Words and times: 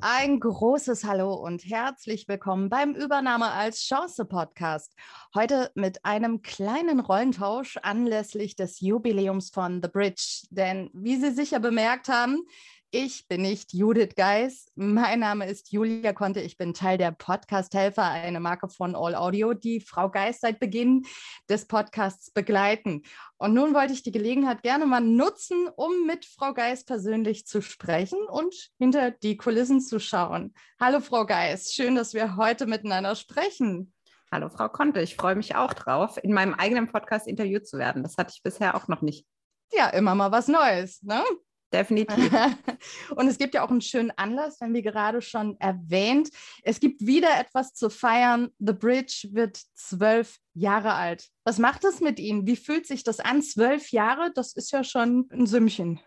Ein 0.00 0.38
großes 0.38 1.02
Hallo 1.02 1.34
und 1.34 1.64
herzlich 1.64 2.28
willkommen 2.28 2.68
beim 2.68 2.94
Übernahme 2.94 3.50
als 3.50 3.80
Chance 3.80 4.24
Podcast. 4.26 4.94
Heute 5.34 5.72
mit 5.74 6.04
einem 6.04 6.40
kleinen 6.42 7.00
Rollentausch 7.00 7.78
anlässlich 7.78 8.54
des 8.54 8.78
Jubiläums 8.78 9.50
von 9.50 9.82
The 9.82 9.88
Bridge. 9.88 10.46
Denn 10.50 10.88
wie 10.94 11.16
Sie 11.16 11.32
sicher 11.32 11.58
bemerkt 11.58 12.06
haben, 12.08 12.46
ich 12.90 13.28
bin 13.28 13.42
nicht 13.42 13.74
Judith 13.74 14.14
Geis. 14.16 14.72
Mein 14.74 15.20
Name 15.20 15.46
ist 15.46 15.72
Julia 15.72 16.14
Conte. 16.14 16.40
Ich 16.40 16.56
bin 16.56 16.72
Teil 16.72 16.96
der 16.96 17.12
Podcast-Helfer, 17.12 18.02
eine 18.02 18.40
Marke 18.40 18.68
von 18.68 18.96
All 18.96 19.14
Audio, 19.14 19.52
die 19.52 19.80
Frau 19.80 20.08
Geis 20.08 20.40
seit 20.40 20.58
Beginn 20.58 21.04
des 21.50 21.66
Podcasts 21.66 22.30
begleiten. 22.30 23.02
Und 23.36 23.52
nun 23.52 23.74
wollte 23.74 23.92
ich 23.92 24.02
die 24.02 24.10
Gelegenheit 24.10 24.62
gerne 24.62 24.86
mal 24.86 25.00
nutzen, 25.00 25.68
um 25.76 26.06
mit 26.06 26.24
Frau 26.24 26.54
Geis 26.54 26.84
persönlich 26.84 27.46
zu 27.46 27.60
sprechen 27.60 28.20
und 28.26 28.54
hinter 28.78 29.10
die 29.10 29.36
Kulissen 29.36 29.82
zu 29.82 30.00
schauen. 30.00 30.54
Hallo, 30.80 31.00
Frau 31.00 31.26
Geis. 31.26 31.74
Schön, 31.74 31.94
dass 31.94 32.14
wir 32.14 32.36
heute 32.36 32.66
miteinander 32.66 33.16
sprechen. 33.16 33.92
Hallo, 34.32 34.48
Frau 34.48 34.70
Conte. 34.70 35.02
Ich 35.02 35.16
freue 35.16 35.36
mich 35.36 35.56
auch 35.56 35.74
drauf, 35.74 36.18
in 36.22 36.32
meinem 36.32 36.54
eigenen 36.54 36.86
Podcast 36.88 37.26
interviewt 37.26 37.66
zu 37.66 37.76
werden. 37.76 38.02
Das 38.02 38.16
hatte 38.16 38.32
ich 38.34 38.42
bisher 38.42 38.74
auch 38.74 38.88
noch 38.88 39.02
nicht. 39.02 39.26
Ja, 39.72 39.90
immer 39.90 40.14
mal 40.14 40.32
was 40.32 40.48
Neues. 40.48 41.02
Ne? 41.02 41.22
Definitiv. 41.72 42.30
Und 43.16 43.28
es 43.28 43.38
gibt 43.38 43.54
ja 43.54 43.64
auch 43.64 43.70
einen 43.70 43.80
schönen 43.80 44.12
Anlass, 44.16 44.60
wenn 44.60 44.74
wir 44.74 44.82
gerade 44.82 45.22
schon 45.22 45.58
erwähnt. 45.60 46.30
Es 46.62 46.80
gibt 46.80 47.06
wieder 47.06 47.28
etwas 47.38 47.74
zu 47.74 47.90
feiern. 47.90 48.50
The 48.58 48.72
Bridge 48.72 49.28
wird 49.32 49.60
zwölf 49.74 50.38
Jahre 50.54 50.94
alt. 50.94 51.28
Was 51.44 51.58
macht 51.58 51.84
das 51.84 52.00
mit 52.00 52.18
Ihnen? 52.18 52.46
Wie 52.46 52.56
fühlt 52.56 52.86
sich 52.86 53.04
das 53.04 53.20
an? 53.20 53.42
Zwölf 53.42 53.90
Jahre, 53.92 54.32
das 54.34 54.54
ist 54.54 54.72
ja 54.72 54.84
schon 54.84 55.28
ein 55.32 55.46
Sümmchen. 55.46 56.00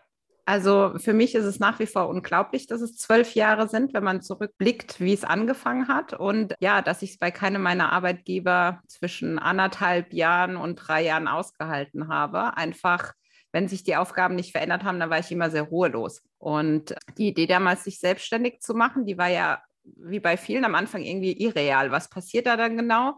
Also 0.44 0.94
für 0.96 1.12
mich 1.12 1.36
ist 1.36 1.44
es 1.44 1.60
nach 1.60 1.78
wie 1.78 1.86
vor 1.86 2.08
unglaublich, 2.08 2.66
dass 2.66 2.80
es 2.80 2.96
zwölf 2.96 3.34
Jahre 3.34 3.68
sind, 3.68 3.94
wenn 3.94 4.02
man 4.02 4.22
zurückblickt, 4.22 5.00
wie 5.00 5.12
es 5.12 5.22
angefangen 5.22 5.86
hat. 5.86 6.14
Und 6.14 6.54
ja, 6.60 6.82
dass 6.82 7.02
ich 7.02 7.12
es 7.12 7.18
bei 7.18 7.30
keinem 7.30 7.62
meiner 7.62 7.92
Arbeitgeber 7.92 8.82
zwischen 8.88 9.38
anderthalb 9.38 10.12
Jahren 10.12 10.56
und 10.56 10.76
drei 10.76 11.04
Jahren 11.04 11.28
ausgehalten 11.28 12.08
habe. 12.08 12.56
Einfach 12.56 13.12
wenn 13.52 13.68
sich 13.68 13.84
die 13.84 13.96
Aufgaben 13.96 14.34
nicht 14.34 14.52
verändert 14.52 14.82
haben, 14.82 14.98
dann 14.98 15.10
war 15.10 15.18
ich 15.18 15.30
immer 15.30 15.50
sehr 15.50 15.62
ruhelos. 15.62 16.22
Und 16.38 16.94
die 17.18 17.28
Idee 17.28 17.46
damals, 17.46 17.84
sich 17.84 18.00
selbstständig 18.00 18.60
zu 18.60 18.74
machen, 18.74 19.06
die 19.06 19.18
war 19.18 19.28
ja 19.28 19.62
wie 19.84 20.20
bei 20.20 20.36
vielen 20.36 20.64
am 20.64 20.74
Anfang 20.74 21.02
irgendwie 21.02 21.32
irreal. 21.32 21.90
Was 21.90 22.08
passiert 22.08 22.46
da 22.46 22.56
dann 22.56 22.76
genau? 22.76 23.14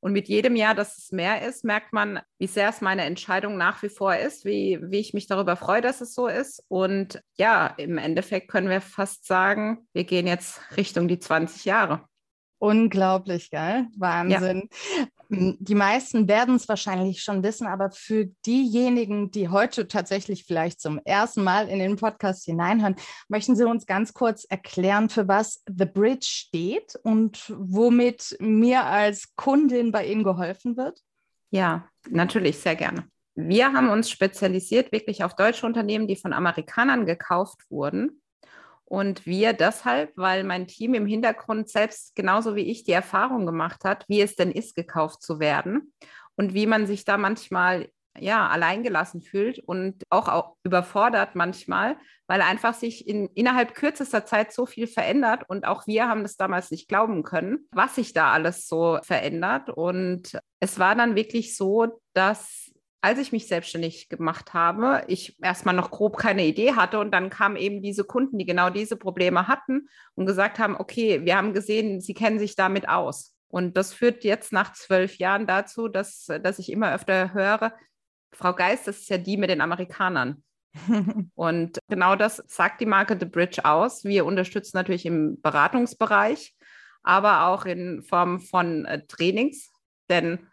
Und 0.00 0.12
mit 0.12 0.28
jedem 0.28 0.56
Jahr, 0.56 0.74
dass 0.74 0.98
es 0.98 1.10
mehr 1.10 1.42
ist, 1.46 1.64
merkt 1.64 1.92
man, 1.92 2.20
wie 2.38 2.46
sehr 2.46 2.68
es 2.68 2.80
meine 2.80 3.04
Entscheidung 3.04 3.56
nach 3.56 3.82
wie 3.82 3.88
vor 3.88 4.14
ist, 4.14 4.44
wie, 4.44 4.78
wie 4.82 4.98
ich 4.98 5.14
mich 5.14 5.26
darüber 5.26 5.56
freue, 5.56 5.80
dass 5.80 6.00
es 6.00 6.14
so 6.14 6.28
ist. 6.28 6.62
Und 6.68 7.20
ja, 7.36 7.66
im 7.78 7.98
Endeffekt 7.98 8.48
können 8.48 8.68
wir 8.68 8.80
fast 8.80 9.26
sagen, 9.26 9.86
wir 9.94 10.04
gehen 10.04 10.26
jetzt 10.26 10.60
Richtung 10.76 11.08
die 11.08 11.18
20 11.18 11.64
Jahre. 11.64 12.04
Unglaublich, 12.58 13.50
geil. 13.50 13.88
Wahnsinn. 13.96 14.68
Ja. 14.96 15.06
Die 15.28 15.74
meisten 15.74 16.28
werden 16.28 16.54
es 16.54 16.68
wahrscheinlich 16.68 17.22
schon 17.22 17.42
wissen, 17.42 17.66
aber 17.66 17.90
für 17.90 18.26
diejenigen, 18.46 19.30
die 19.30 19.48
heute 19.48 19.88
tatsächlich 19.88 20.44
vielleicht 20.44 20.80
zum 20.80 21.00
ersten 21.04 21.42
Mal 21.42 21.68
in 21.68 21.78
den 21.78 21.96
Podcast 21.96 22.44
hineinhören, 22.44 22.96
möchten 23.28 23.56
Sie 23.56 23.64
uns 23.64 23.86
ganz 23.86 24.12
kurz 24.12 24.44
erklären, 24.44 25.08
für 25.08 25.26
was 25.26 25.62
The 25.66 25.86
Bridge 25.86 26.26
steht 26.28 26.96
und 27.02 27.52
womit 27.58 28.36
mir 28.40 28.84
als 28.84 29.34
Kundin 29.34 29.90
bei 29.90 30.06
Ihnen 30.06 30.22
geholfen 30.22 30.76
wird? 30.76 31.00
Ja, 31.50 31.88
natürlich, 32.08 32.58
sehr 32.58 32.76
gerne. 32.76 33.08
Wir 33.34 33.72
haben 33.72 33.90
uns 33.90 34.10
spezialisiert 34.10 34.92
wirklich 34.92 35.24
auf 35.24 35.34
deutsche 35.34 35.66
Unternehmen, 35.66 36.06
die 36.06 36.16
von 36.16 36.32
Amerikanern 36.32 37.04
gekauft 37.04 37.60
wurden 37.68 38.22
und 38.88 39.26
wir 39.26 39.52
deshalb, 39.52 40.16
weil 40.16 40.44
mein 40.44 40.66
Team 40.66 40.94
im 40.94 41.06
Hintergrund 41.06 41.68
selbst 41.68 42.14
genauso 42.14 42.54
wie 42.54 42.70
ich 42.70 42.84
die 42.84 42.92
Erfahrung 42.92 43.44
gemacht 43.44 43.84
hat, 43.84 44.04
wie 44.08 44.20
es 44.20 44.36
denn 44.36 44.52
ist, 44.52 44.76
gekauft 44.76 45.22
zu 45.22 45.40
werden 45.40 45.92
und 46.36 46.54
wie 46.54 46.66
man 46.66 46.86
sich 46.86 47.04
da 47.04 47.18
manchmal 47.18 47.88
ja 48.18 48.48
alleingelassen 48.48 49.20
fühlt 49.22 49.58
und 49.58 50.02
auch, 50.08 50.28
auch 50.28 50.56
überfordert 50.62 51.34
manchmal, 51.34 51.96
weil 52.26 52.40
einfach 52.40 52.74
sich 52.74 53.06
in, 53.06 53.28
innerhalb 53.34 53.74
kürzester 53.74 54.24
Zeit 54.24 54.52
so 54.52 54.66
viel 54.66 54.86
verändert 54.86 55.44
und 55.48 55.66
auch 55.66 55.86
wir 55.86 56.08
haben 56.08 56.22
das 56.22 56.36
damals 56.36 56.70
nicht 56.70 56.88
glauben 56.88 57.24
können, 57.24 57.66
was 57.72 57.96
sich 57.96 58.12
da 58.12 58.32
alles 58.32 58.68
so 58.68 58.98
verändert. 59.02 59.70
Und 59.70 60.38
es 60.60 60.78
war 60.78 60.94
dann 60.94 61.14
wirklich 61.14 61.56
so, 61.56 62.00
dass 62.14 62.72
als 63.06 63.20
ich 63.20 63.30
mich 63.30 63.46
selbstständig 63.46 64.08
gemacht 64.08 64.52
habe, 64.52 65.04
ich 65.06 65.38
erstmal 65.40 65.76
noch 65.76 65.92
grob 65.92 66.16
keine 66.16 66.44
Idee 66.44 66.72
hatte 66.72 66.98
und 66.98 67.12
dann 67.12 67.30
kamen 67.30 67.54
eben 67.54 67.80
diese 67.80 68.02
Kunden, 68.02 68.36
die 68.36 68.44
genau 68.44 68.68
diese 68.68 68.96
Probleme 68.96 69.46
hatten 69.46 69.88
und 70.16 70.26
gesagt 70.26 70.58
haben, 70.58 70.74
okay, 70.74 71.24
wir 71.24 71.36
haben 71.36 71.54
gesehen, 71.54 72.00
sie 72.00 72.14
kennen 72.14 72.40
sich 72.40 72.56
damit 72.56 72.88
aus. 72.88 73.36
Und 73.46 73.76
das 73.76 73.94
führt 73.94 74.24
jetzt 74.24 74.52
nach 74.52 74.72
zwölf 74.72 75.18
Jahren 75.18 75.46
dazu, 75.46 75.86
dass, 75.86 76.26
dass 76.42 76.58
ich 76.58 76.72
immer 76.72 76.92
öfter 76.92 77.32
höre, 77.32 77.74
Frau 78.32 78.52
Geist, 78.52 78.88
das 78.88 78.98
ist 78.98 79.08
ja 79.08 79.18
die 79.18 79.36
mit 79.36 79.50
den 79.50 79.60
Amerikanern. 79.60 80.42
und 81.36 81.78
genau 81.88 82.16
das 82.16 82.42
sagt 82.48 82.80
die 82.80 82.86
Marke 82.86 83.16
The 83.16 83.26
Bridge 83.26 83.64
aus. 83.64 84.02
Wir 84.02 84.26
unterstützen 84.26 84.76
natürlich 84.76 85.06
im 85.06 85.40
Beratungsbereich, 85.42 86.56
aber 87.04 87.46
auch 87.46 87.66
in 87.66 88.02
Form 88.02 88.40
von 88.40 88.84
äh, 88.84 89.06
Trainings, 89.06 89.70
denn 90.10 90.48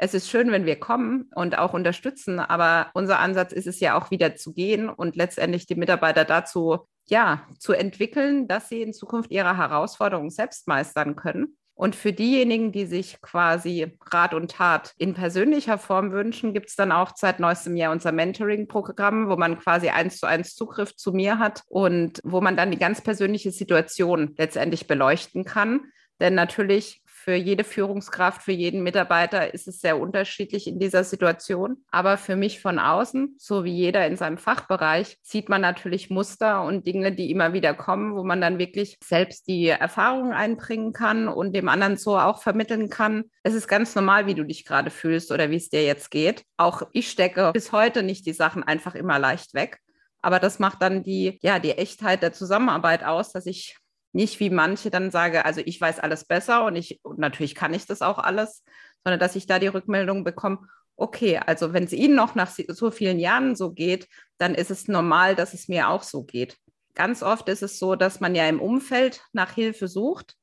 es 0.00 0.14
ist 0.14 0.30
schön, 0.30 0.52
wenn 0.52 0.64
wir 0.64 0.78
kommen 0.78 1.28
und 1.34 1.58
auch 1.58 1.74
unterstützen, 1.74 2.38
aber 2.38 2.90
unser 2.94 3.18
Ansatz 3.18 3.52
ist 3.52 3.66
es 3.66 3.80
ja 3.80 3.98
auch 3.98 4.12
wieder 4.12 4.36
zu 4.36 4.54
gehen 4.54 4.88
und 4.88 5.16
letztendlich 5.16 5.66
die 5.66 5.74
Mitarbeiter 5.74 6.24
dazu, 6.24 6.86
ja, 7.06 7.42
zu 7.58 7.72
entwickeln, 7.72 8.46
dass 8.46 8.68
sie 8.68 8.80
in 8.82 8.92
Zukunft 8.92 9.32
ihre 9.32 9.56
Herausforderungen 9.56 10.30
selbst 10.30 10.68
meistern 10.68 11.16
können. 11.16 11.56
Und 11.74 11.96
für 11.96 12.12
diejenigen, 12.12 12.70
die 12.70 12.86
sich 12.86 13.20
quasi 13.22 13.98
Rat 14.06 14.34
und 14.34 14.52
Tat 14.52 14.94
in 14.98 15.14
persönlicher 15.14 15.78
Form 15.78 16.12
wünschen, 16.12 16.52
gibt 16.52 16.68
es 16.68 16.76
dann 16.76 16.92
auch 16.92 17.12
seit 17.16 17.40
neuestem 17.40 17.76
Jahr 17.76 17.92
unser 17.92 18.12
Mentoring-Programm, 18.12 19.28
wo 19.28 19.36
man 19.36 19.58
quasi 19.58 19.88
eins 19.88 20.18
zu 20.18 20.26
eins 20.26 20.54
Zugriff 20.54 20.94
zu 20.94 21.12
mir 21.12 21.38
hat 21.38 21.62
und 21.68 22.20
wo 22.24 22.40
man 22.40 22.56
dann 22.56 22.70
die 22.70 22.78
ganz 22.78 23.00
persönliche 23.00 23.50
Situation 23.50 24.34
letztendlich 24.36 24.86
beleuchten 24.86 25.44
kann. 25.44 25.82
Denn 26.20 26.34
natürlich 26.34 27.02
für 27.18 27.34
jede 27.34 27.64
Führungskraft, 27.64 28.42
für 28.42 28.52
jeden 28.52 28.82
Mitarbeiter 28.82 29.52
ist 29.52 29.68
es 29.68 29.80
sehr 29.80 29.98
unterschiedlich 29.98 30.66
in 30.66 30.78
dieser 30.78 31.04
Situation. 31.04 31.84
Aber 31.90 32.16
für 32.16 32.36
mich 32.36 32.60
von 32.60 32.78
außen, 32.78 33.36
so 33.38 33.64
wie 33.64 33.72
jeder 33.72 34.06
in 34.06 34.16
seinem 34.16 34.38
Fachbereich, 34.38 35.18
sieht 35.22 35.48
man 35.48 35.60
natürlich 35.60 36.10
Muster 36.10 36.62
und 36.62 36.86
Dinge, 36.86 37.12
die 37.12 37.30
immer 37.30 37.52
wieder 37.52 37.74
kommen, 37.74 38.14
wo 38.14 38.24
man 38.24 38.40
dann 38.40 38.58
wirklich 38.58 38.98
selbst 39.02 39.48
die 39.48 39.66
Erfahrungen 39.66 40.32
einbringen 40.32 40.92
kann 40.92 41.28
und 41.28 41.54
dem 41.54 41.68
anderen 41.68 41.96
so 41.96 42.16
auch 42.16 42.40
vermitteln 42.40 42.88
kann. 42.88 43.24
Es 43.42 43.54
ist 43.54 43.68
ganz 43.68 43.94
normal, 43.94 44.26
wie 44.26 44.34
du 44.34 44.44
dich 44.44 44.64
gerade 44.64 44.90
fühlst 44.90 45.32
oder 45.32 45.50
wie 45.50 45.56
es 45.56 45.68
dir 45.68 45.84
jetzt 45.84 46.10
geht. 46.10 46.44
Auch 46.56 46.82
ich 46.92 47.10
stecke 47.10 47.50
bis 47.52 47.72
heute 47.72 48.02
nicht 48.02 48.26
die 48.26 48.32
Sachen 48.32 48.62
einfach 48.62 48.94
immer 48.94 49.18
leicht 49.18 49.54
weg. 49.54 49.80
Aber 50.22 50.38
das 50.38 50.58
macht 50.58 50.82
dann 50.82 51.02
die, 51.02 51.38
ja, 51.42 51.58
die 51.58 51.72
Echtheit 51.72 52.22
der 52.22 52.32
Zusammenarbeit 52.32 53.04
aus, 53.04 53.32
dass 53.32 53.46
ich 53.46 53.76
nicht 54.12 54.40
wie 54.40 54.50
manche 54.50 54.90
dann 54.90 55.10
sage, 55.10 55.44
also 55.44 55.60
ich 55.64 55.80
weiß 55.80 56.00
alles 56.00 56.24
besser 56.24 56.64
und 56.64 56.76
ich, 56.76 57.00
und 57.02 57.18
natürlich 57.18 57.54
kann 57.54 57.74
ich 57.74 57.86
das 57.86 58.02
auch 58.02 58.18
alles, 58.18 58.64
sondern 59.04 59.20
dass 59.20 59.36
ich 59.36 59.46
da 59.46 59.58
die 59.58 59.66
Rückmeldung 59.66 60.24
bekomme, 60.24 60.66
okay, 60.96 61.38
also 61.38 61.72
wenn 61.72 61.84
es 61.84 61.92
Ihnen 61.92 62.16
noch 62.16 62.34
nach 62.34 62.50
so 62.50 62.90
vielen 62.90 63.18
Jahren 63.18 63.54
so 63.54 63.72
geht, 63.72 64.08
dann 64.38 64.54
ist 64.54 64.70
es 64.70 64.88
normal, 64.88 65.36
dass 65.36 65.54
es 65.54 65.68
mir 65.68 65.88
auch 65.88 66.02
so 66.02 66.24
geht. 66.24 66.56
Ganz 66.94 67.22
oft 67.22 67.48
ist 67.48 67.62
es 67.62 67.78
so, 67.78 67.94
dass 67.94 68.18
man 68.18 68.34
ja 68.34 68.48
im 68.48 68.60
Umfeld 68.60 69.22
nach 69.32 69.52
Hilfe 69.52 69.86
sucht. 69.86 70.34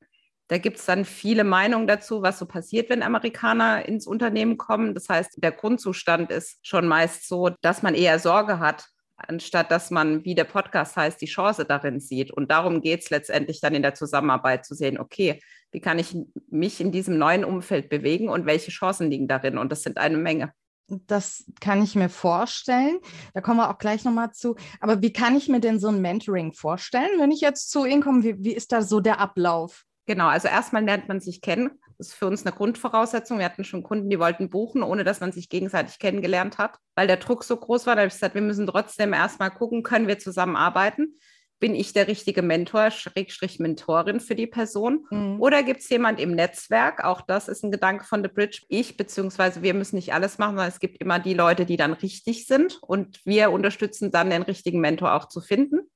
Da 0.48 0.58
gibt 0.58 0.78
es 0.78 0.86
dann 0.86 1.04
viele 1.04 1.44
Meinungen 1.44 1.88
dazu, 1.88 2.22
was 2.22 2.40
so 2.40 2.46
passiert, 2.46 2.90
wenn 2.90 3.04
Amerikaner 3.04 3.86
ins 3.86 4.08
Unternehmen 4.08 4.58
kommen. 4.58 4.94
Das 4.94 5.10
heißt, 5.10 5.44
der 5.44 5.52
Grundzustand 5.52 6.32
ist 6.32 6.66
schon 6.66 6.88
meist 6.88 7.28
so, 7.28 7.50
dass 7.62 7.84
man 7.84 7.94
eher 7.94 8.20
Sorge 8.20 8.60
hat, 8.60 8.86
anstatt 9.18 9.72
dass 9.72 9.92
man, 9.92 10.24
wie 10.26 10.36
der 10.36 10.44
Podcast 10.44 10.96
heißt, 10.96 11.22
die 11.22 11.28
Chance 11.28 11.66
darin 11.66 12.00
sieht. 12.00 12.32
Und 12.32 12.52
darum 12.52 12.82
geht 12.82 13.02
es 13.02 13.10
letztendlich 13.10 13.62
dann 13.62 13.76
in 13.76 13.82
der 13.82 13.94
Zusammenarbeit 13.94 14.66
zu 14.66 14.76
sehen, 14.76 15.00
okay, 15.00 15.42
wie 15.72 15.82
kann 15.82 16.00
ich 16.00 16.16
mich 16.50 16.80
in 16.82 16.92
diesem 16.92 17.18
neuen 17.18 17.44
Umfeld 17.44 17.90
bewegen 17.90 18.30
und 18.30 18.46
welche 18.46 18.72
Chancen 18.72 19.10
liegen 19.10 19.28
darin? 19.28 19.58
Und 19.58 19.72
das 19.72 19.84
sind 19.84 19.98
eine 19.98 20.18
Menge. 20.18 20.54
Das 20.88 21.46
kann 21.60 21.82
ich 21.82 21.96
mir 21.96 22.10
vorstellen. 22.10 23.00
Da 23.34 23.42
kommen 23.42 23.58
wir 23.58 23.72
auch 23.72 23.80
gleich 23.80 24.06
nochmal 24.06 24.32
zu. 24.34 24.56
Aber 24.80 25.02
wie 25.02 25.12
kann 25.12 25.36
ich 25.36 25.50
mir 25.50 25.60
denn 25.60 25.80
so 25.80 25.88
ein 25.88 26.02
Mentoring 26.02 26.54
vorstellen, 26.54 27.20
wenn 27.20 27.32
ich 27.32 27.42
jetzt 27.42 27.72
zu 27.72 27.86
Ihnen 27.86 28.04
komme? 28.04 28.24
Wie, 28.24 28.44
wie 28.44 28.54
ist 28.54 28.72
da 28.72 28.84
so 28.84 29.00
der 29.00 29.20
Ablauf? 29.20 29.84
Genau, 30.06 30.28
also 30.28 30.48
erstmal 30.48 30.84
lernt 30.84 31.08
man 31.08 31.20
sich 31.20 31.42
kennen 31.42 31.72
ist 31.98 32.14
für 32.14 32.28
uns 32.28 32.46
eine 32.46 32.56
Grundvoraussetzung. 32.56 33.40
Wir 33.40 33.46
hatten 33.46 33.64
schon 33.64 33.84
Kunden, 33.84 34.10
die 34.10 34.20
wollten 34.20 34.50
buchen, 34.50 34.84
ohne 34.84 35.04
dass 35.04 35.20
man 35.20 35.32
sich 35.32 35.50
gegenseitig 35.50 36.00
kennengelernt 36.00 36.58
hat, 36.58 36.78
weil 36.96 37.08
der 37.08 37.18
Druck 37.18 37.44
so 37.44 37.58
groß 37.58 37.86
war. 37.86 37.96
Da 37.96 38.02
habe 38.02 38.08
ich 38.08 38.14
gesagt, 38.14 38.36
wir 38.36 38.42
müssen 38.42 38.68
trotzdem 38.68 39.14
erstmal 39.14 39.52
gucken, 39.52 39.84
können 39.84 40.08
wir 40.08 40.20
zusammenarbeiten? 40.20 41.16
Bin 41.60 41.74
ich 41.74 41.94
der 41.94 42.08
richtige 42.08 42.42
Mentor, 42.42 42.92
Schrägstrich 42.92 43.60
Mentorin 43.60 44.20
für 44.20 44.36
die 44.36 44.48
Person? 44.48 45.06
Mhm. 45.10 45.42
Oder 45.42 45.64
gibt 45.64 45.80
es 45.80 45.90
jemand 45.90 46.20
im 46.20 46.32
Netzwerk? 46.32 47.04
Auch 47.04 47.22
das 47.22 47.48
ist 47.48 47.64
ein 47.64 47.72
Gedanke 47.72 48.04
von 48.04 48.22
The 48.22 48.30
Bridge. 48.30 48.64
Ich 48.68 48.98
beziehungsweise 48.98 49.62
wir 49.62 49.74
müssen 49.74 49.96
nicht 49.96 50.14
alles 50.14 50.38
machen, 50.38 50.56
sondern 50.56 50.68
es 50.68 50.80
gibt 50.80 51.02
immer 51.02 51.20
die 51.20 51.34
Leute, 51.34 51.66
die 51.66 51.78
dann 51.78 51.94
richtig 51.94 52.46
sind 52.46 52.80
und 52.82 53.26
wir 53.26 53.52
unterstützen 53.52 54.12
dann 54.12 54.30
den 54.30 54.42
richtigen 54.42 54.82
Mentor 54.82 55.14
auch 55.14 55.30
zu 55.30 55.40
finden. 55.40 55.90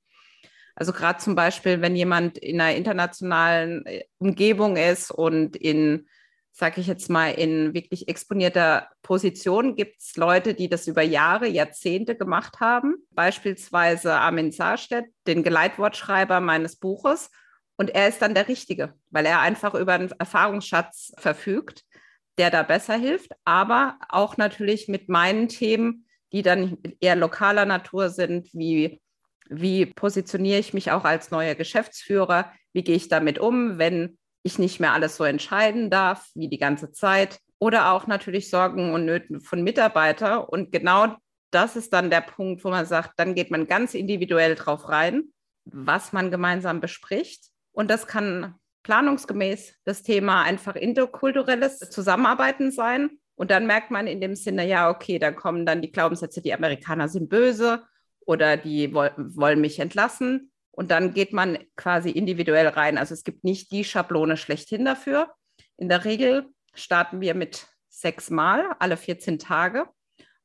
Also 0.80 0.94
gerade 0.94 1.20
zum 1.20 1.36
Beispiel, 1.36 1.82
wenn 1.82 1.98
jemand 1.98 2.38
in 2.38 2.62
einer 2.62 2.76
internationalen 2.76 3.86
äh, 3.86 4.06
Umgebung 4.18 4.78
ist 4.78 5.12
und 5.12 5.58
in, 5.58 6.08
sage 6.54 6.80
ich 6.80 6.88
jetzt 6.88 7.10
mal, 7.10 7.32
in 7.32 7.74
wirklich 7.74 8.08
exponierter 8.08 8.88
Position, 9.02 9.76
gibt 9.76 10.00
es 10.00 10.16
Leute, 10.16 10.54
die 10.54 10.70
das 10.70 10.88
über 10.88 11.02
Jahre, 11.02 11.50
Jahrzehnte 11.50 12.16
gemacht 12.16 12.62
haben. 12.62 12.96
Beispielsweise 13.12 14.14
Armin 14.14 14.54
Saarstedt, 14.54 15.08
den 15.28 15.44
Geleitwortschreiber 15.44 16.40
meines 16.40 16.78
Buches. 16.78 17.30
Und 17.76 17.90
er 17.90 18.08
ist 18.08 18.22
dann 18.22 18.34
der 18.34 18.48
Richtige, 18.48 18.94
weil 19.10 19.26
er 19.26 19.42
einfach 19.42 19.74
über 19.74 19.94
einen 19.94 20.12
Erfahrungsschatz 20.18 21.12
verfügt, 21.18 21.84
der 22.38 22.52
da 22.52 22.64
besser 22.64 22.96
hilft, 22.96 23.34
aber 23.44 24.00
auch 24.08 24.38
natürlich 24.38 24.88
mit 24.88 25.10
meinen 25.10 25.50
Themen, 25.50 26.06
die 26.32 26.42
dann 26.42 26.78
eher 27.02 27.18
lokaler 27.18 27.66
Natur 27.66 28.10
sind, 28.10 28.48
wie 28.54 29.02
wie 29.50 29.88
positioniere 29.88 30.60
ich 30.60 30.74
mich 30.74 30.92
auch 30.92 31.04
als 31.04 31.32
neuer 31.32 31.56
Geschäftsführer? 31.56 32.52
Wie 32.72 32.84
gehe 32.84 32.96
ich 32.96 33.10
damit 33.10 33.40
um, 33.40 33.80
wenn 33.80 34.18
ich 34.44 34.60
nicht 34.60 34.80
mehr 34.80 34.94
alles 34.94 35.18
so 35.18 35.24
entscheiden 35.24 35.90
darf 35.90 36.30
wie 36.36 36.48
die 36.48 36.60
ganze 36.60 36.92
Zeit? 36.92 37.40
Oder 37.58 37.92
auch 37.92 38.08
natürlich 38.08 38.50
Sorgen 38.50 38.94
und 38.94 39.06
Nöten 39.06 39.42
von 39.42 39.64
Mitarbeitern. 39.64 40.40
Und 40.40 40.72
genau 40.72 41.18
das 41.52 41.76
ist 41.76 41.92
dann 41.92 42.12
der 42.12 42.22
Punkt, 42.22 42.64
wo 42.64 42.70
man 42.70 42.86
sagt, 42.86 43.14
dann 43.18 43.36
geht 43.36 43.52
man 43.52 43.68
ganz 43.68 43.96
individuell 43.96 44.56
drauf 44.56 44.88
rein, 44.88 45.24
was 45.66 46.14
man 46.14 46.32
gemeinsam 46.32 46.80
bespricht. 46.80 47.48
Und 47.72 47.90
das 47.90 48.08
kann 48.08 48.56
planungsgemäß 48.84 49.74
das 49.84 50.04
Thema 50.04 50.44
einfach 50.44 50.76
interkulturelles 50.76 51.80
Zusammenarbeiten 51.80 52.72
sein. 52.72 53.10
Und 53.36 53.52
dann 53.52 53.66
merkt 53.66 53.90
man 53.90 54.06
in 54.06 54.22
dem 54.22 54.36
Sinne, 54.36 54.68
ja, 54.68 54.90
okay, 54.90 55.18
da 55.18 55.32
kommen 55.32 55.66
dann 55.66 55.82
die 55.82 55.92
Glaubenssätze, 55.92 56.42
die 56.42 56.54
Amerikaner 56.54 57.10
sind 57.10 57.30
böse 57.30 57.84
oder 58.30 58.58
die 58.58 58.94
wollen 58.94 59.60
mich 59.60 59.80
entlassen. 59.80 60.52
Und 60.70 60.92
dann 60.92 61.16
geht 61.16 61.34
man 61.34 61.58
quasi 61.76 62.12
individuell 62.12 62.68
rein. 62.68 63.00
Also 63.00 63.16
es 63.16 63.24
gibt 63.24 63.44
nicht 63.44 63.72
die 63.72 63.84
Schablone 63.84 64.38
schlechthin 64.38 64.86
dafür. 64.86 65.34
In 65.78 65.90
der 65.90 66.06
Regel 66.06 66.46
starten 66.76 67.22
wir 67.22 67.34
mit 67.34 67.66
sechs 67.90 68.30
Mal 68.30 68.76
alle 68.78 68.98
14 68.98 69.40
Tage. 69.40 69.88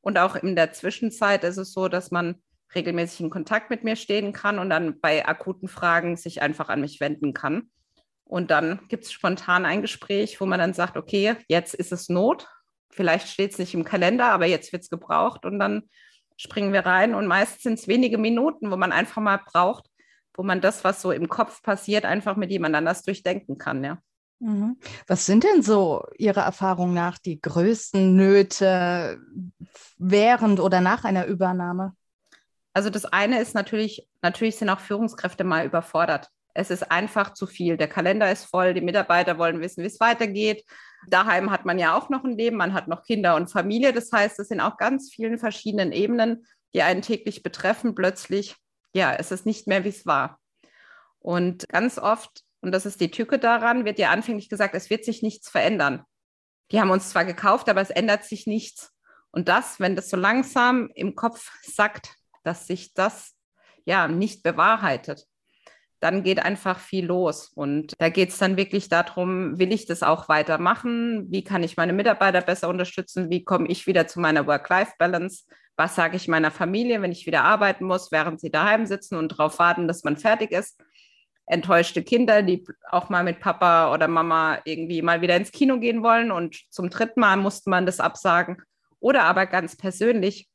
Und 0.01 0.17
auch 0.17 0.35
in 0.35 0.57
der 0.57 0.73
Zwischenzeit 0.73 1.45
ist 1.45 1.59
es 1.59 1.75
so, 1.75 1.89
dass 1.89 2.11
man 2.11 2.43
regelmäßig 2.75 3.21
in 3.21 3.29
Kontakt 3.29 3.69
mit 3.69 3.85
mir 3.85 3.97
stehen 3.97 4.33
kann 4.33 4.59
und 4.59 4.71
dann 4.71 4.99
bei 5.01 5.29
akuten 5.29 5.69
Fragen 5.69 6.17
sich 6.17 6.41
einfach 6.41 6.71
an 6.71 6.81
mich 6.81 7.01
wenden 7.01 7.35
kann. 7.35 7.69
Und 8.25 8.51
dann 8.51 8.81
gibt 8.89 9.05
es 9.05 9.13
spontan 9.13 9.67
ein 9.67 9.83
Gespräch, 9.83 10.41
wo 10.41 10.47
man 10.47 10.59
dann 10.59 10.73
sagt, 10.73 10.97
okay, 10.97 11.37
jetzt 11.49 11.75
ist 11.75 11.93
es 11.93 12.09
Not. 12.09 12.49
Vielleicht 12.91 13.29
steht 13.29 13.53
es 13.53 13.59
nicht 13.59 13.75
im 13.75 13.85
Kalender, 13.85 14.29
aber 14.29 14.47
jetzt 14.47 14.73
wird 14.73 14.85
es 14.85 14.89
gebraucht. 14.89 15.45
Und 15.45 15.59
dann 15.59 15.83
springen 16.37 16.73
wir 16.73 16.87
rein 16.87 17.15
und 17.15 17.27
meist 17.27 17.63
sind 17.63 17.79
es 17.79 17.89
wenige 17.89 18.19
Minuten, 18.19 18.71
wo 18.71 18.77
man 18.77 18.93
einfach 18.93 19.21
mal 19.23 19.41
braucht, 19.45 19.89
wo 20.35 20.43
man 20.43 20.61
das, 20.61 20.85
was 20.85 21.01
so 21.01 21.13
im 21.13 21.29
Kopf 21.29 21.63
passiert, 21.63 22.05
einfach 22.05 22.37
mit 22.37 22.51
jemand 22.51 22.75
anders 22.75 23.03
durchdenken 23.03 23.59
kann, 23.59 23.85
ja. 23.85 23.99
Mhm. 24.41 24.77
Was 25.07 25.27
sind 25.27 25.45
denn 25.45 25.63
so 25.63 26.05
Ihrer 26.19 26.43
Erfahrung 26.43 26.93
nach 26.93 27.19
die 27.19 27.41
größten 27.41 28.15
Nöte 28.17 29.21
während 29.97 30.61
oder 30.61 30.81
nach 30.81 31.05
einer 31.05 31.27
Übernahme? 31.27 31.95
Also 32.73 32.91
das 32.91 33.05
eine 33.05 33.41
ist 33.41 33.55
natürlich, 33.55 34.09
natürlich 34.21 34.57
sind 34.57 34.69
auch 34.69 34.81
Führungskräfte 34.81 35.45
mal 35.45 35.65
überfordert. 35.65 36.29
Es 36.53 36.71
ist 36.71 36.91
einfach 36.91 37.33
zu 37.35 37.47
viel. 37.47 37.77
Der 37.77 37.89
Kalender 37.89 38.31
ist 38.31 38.45
voll, 38.45 38.75
die 38.75 38.81
Mitarbeiter 38.81 39.39
wollen 39.39 39.61
wissen, 39.61 39.83
wie 39.83 39.89
es 39.89 40.01
weitergeht. 40.01 40.65
Daheim 41.09 41.51
hat 41.51 41.65
man 41.65 41.79
ja 41.79 41.97
auch 41.97 42.09
noch 42.09 42.25
ein 42.25 42.37
Leben, 42.37 42.56
man 42.56 42.75
hat 42.75 42.89
noch 42.89 43.03
Kinder 43.03 43.37
und 43.37 43.51
Familie. 43.51 43.93
Das 43.93 44.11
heißt, 44.12 44.39
es 44.39 44.49
sind 44.49 44.61
auch 44.61 44.77
ganz 44.77 45.11
vielen 45.12 45.39
verschiedenen 45.39 45.93
Ebenen, 45.93 46.47
die 46.75 46.83
einen 46.83 47.03
täglich 47.03 47.43
betreffen. 47.43 47.95
Plötzlich, 47.95 48.56
ja, 48.95 49.15
es 49.15 49.31
ist 49.31 49.47
nicht 49.47 49.67
mehr, 49.67 49.85
wie 49.85 49.91
es 49.91 50.06
war. 50.06 50.41
Und 51.19 51.69
ganz 51.69 51.99
oft, 51.99 52.43
und 52.61 52.73
das 52.73 52.87
ist 52.87 53.01
die 53.01 53.11
Tücke 53.11 53.39
daran, 53.39 53.85
wird 53.85 53.99
ja 53.99 54.11
anfänglich 54.11 54.49
gesagt, 54.49 54.75
es 54.75 54.91
wird 54.91 55.05
sich 55.05 55.23
nichts 55.23 55.49
verändern. 55.49 56.05
Die 56.71 56.81
haben 56.81 56.91
uns 56.91 57.11
zwar 57.11 57.25
gekauft, 57.25 57.69
aber 57.69 57.81
es 57.81 57.91
ändert 57.91 58.25
sich 58.25 58.47
nichts. 58.47 58.91
Und 59.31 59.49
das, 59.49 59.81
wenn 59.81 59.97
das 59.97 60.11
so 60.11 60.17
langsam 60.17 60.91
im 60.95 61.15
Kopf 61.15 61.51
sagt, 61.62 62.15
dass 62.43 62.67
sich 62.67 62.95
das 62.95 63.35
ja 63.85 64.09
nicht 64.09 64.43
bewahrheitet, 64.43 65.27
dann 66.05 66.23
geht 66.23 66.39
einfach 66.39 66.81
viel 66.81 67.06
los. 67.06 67.51
Und 67.55 67.95
da 67.99 68.11
geht 68.11 68.29
es 68.29 68.37
dann 68.37 68.59
wirklich 68.59 68.91
darum, 68.91 69.59
will 69.59 69.73
ich 69.73 69.87
das 69.87 70.03
auch 70.03 70.29
weitermachen? 70.29 71.33
Wie 71.33 71.43
kann 71.43 71.62
ich 71.62 71.79
meine 71.79 71.95
Mitarbeiter 71.95 72.43
besser 72.43 72.69
unterstützen? 72.69 73.31
Wie 73.31 73.43
komme 73.43 73.69
ich 73.69 73.87
wieder 73.87 74.06
zu 74.06 74.21
meiner 74.21 74.47
Work-Life-Balance? 74.47 75.45
Was 75.77 75.95
sage 75.95 76.17
ich 76.17 76.29
meiner 76.29 76.51
Familie, 76.51 77.01
wenn 77.01 77.11
ich 77.11 77.27
wieder 77.27 77.43
arbeiten 77.43 77.87
muss, 77.87 78.12
während 78.12 78.39
sie 78.39 78.51
daheim 78.51 78.85
sitzen 78.85 79.17
und 79.17 79.33
darauf 79.33 79.59
warten, 79.59 79.89
dass 79.89 80.05
man 80.05 80.19
fertig 80.19 80.53
ist? 80.53 80.79
Enttäuschte 81.47 82.03
Kinder, 82.03 82.43
die 82.43 82.67
auch 82.91 83.09
mal 83.09 83.25
mit 83.25 83.41
Papa 83.41 83.91
oder 83.91 84.06
Mama 84.06 84.59
irgendwie 84.67 85.01
mal 85.01 85.23
wieder 85.23 85.37
ins 85.37 85.53
Kino 85.53 85.79
gehen 85.81 86.03
wollen 86.03 86.31
und 86.31 86.65
zum 86.69 86.91
dritten 86.91 87.21
Mal 87.21 87.39
musste 87.39 87.71
man 87.71 87.87
das 87.87 87.99
absagen. 87.99 88.59
Oder 89.01 89.23
aber 89.23 89.47
ganz 89.47 89.75
persönlich, 89.75 90.49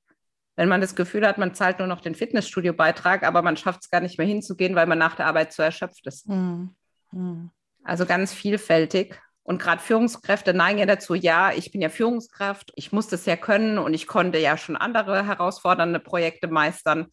wenn 0.59 0.67
man 0.67 0.81
das 0.81 0.93
Gefühl 0.93 1.25
hat, 1.25 1.37
man 1.37 1.55
zahlt 1.55 1.79
nur 1.79 1.87
noch 1.87 2.01
den 2.01 2.15
Fitnessstudio-Beitrag, 2.15 3.23
aber 3.23 3.41
man 3.41 3.55
schafft 3.55 3.79
es 3.83 3.89
gar 3.89 4.01
nicht 4.01 4.17
mehr 4.17 4.27
hinzugehen, 4.27 4.75
weil 4.75 4.87
man 4.87 4.97
nach 4.97 5.15
der 5.15 5.25
Arbeit 5.25 5.53
zu 5.53 5.61
erschöpft 5.61 6.05
ist. 6.05 6.27
Mhm. 6.27 6.75
Mhm. 7.13 7.51
Also 7.85 8.05
ganz 8.05 8.33
vielfältig. 8.33 9.17
Und 9.43 9.61
gerade 9.61 9.81
Führungskräfte 9.81 10.53
neigen 10.53 10.79
ja 10.79 10.85
dazu, 10.85 11.15
ja, 11.15 11.53
ich 11.53 11.71
bin 11.71 11.79
ja 11.79 11.87
Führungskraft, 11.87 12.73
ich 12.75 12.91
muss 12.91 13.07
das 13.07 13.25
ja 13.25 13.37
können 13.37 13.77
und 13.77 13.93
ich 13.93 14.05
konnte 14.05 14.37
ja 14.37 14.57
schon 14.57 14.75
andere 14.75 15.25
herausfordernde 15.25 16.01
Projekte 16.01 16.49
meistern. 16.49 17.07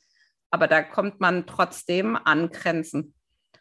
Aber 0.51 0.67
da 0.67 0.83
kommt 0.83 1.21
man 1.21 1.47
trotzdem 1.47 2.17
an 2.17 2.51
Grenzen. 2.51 3.15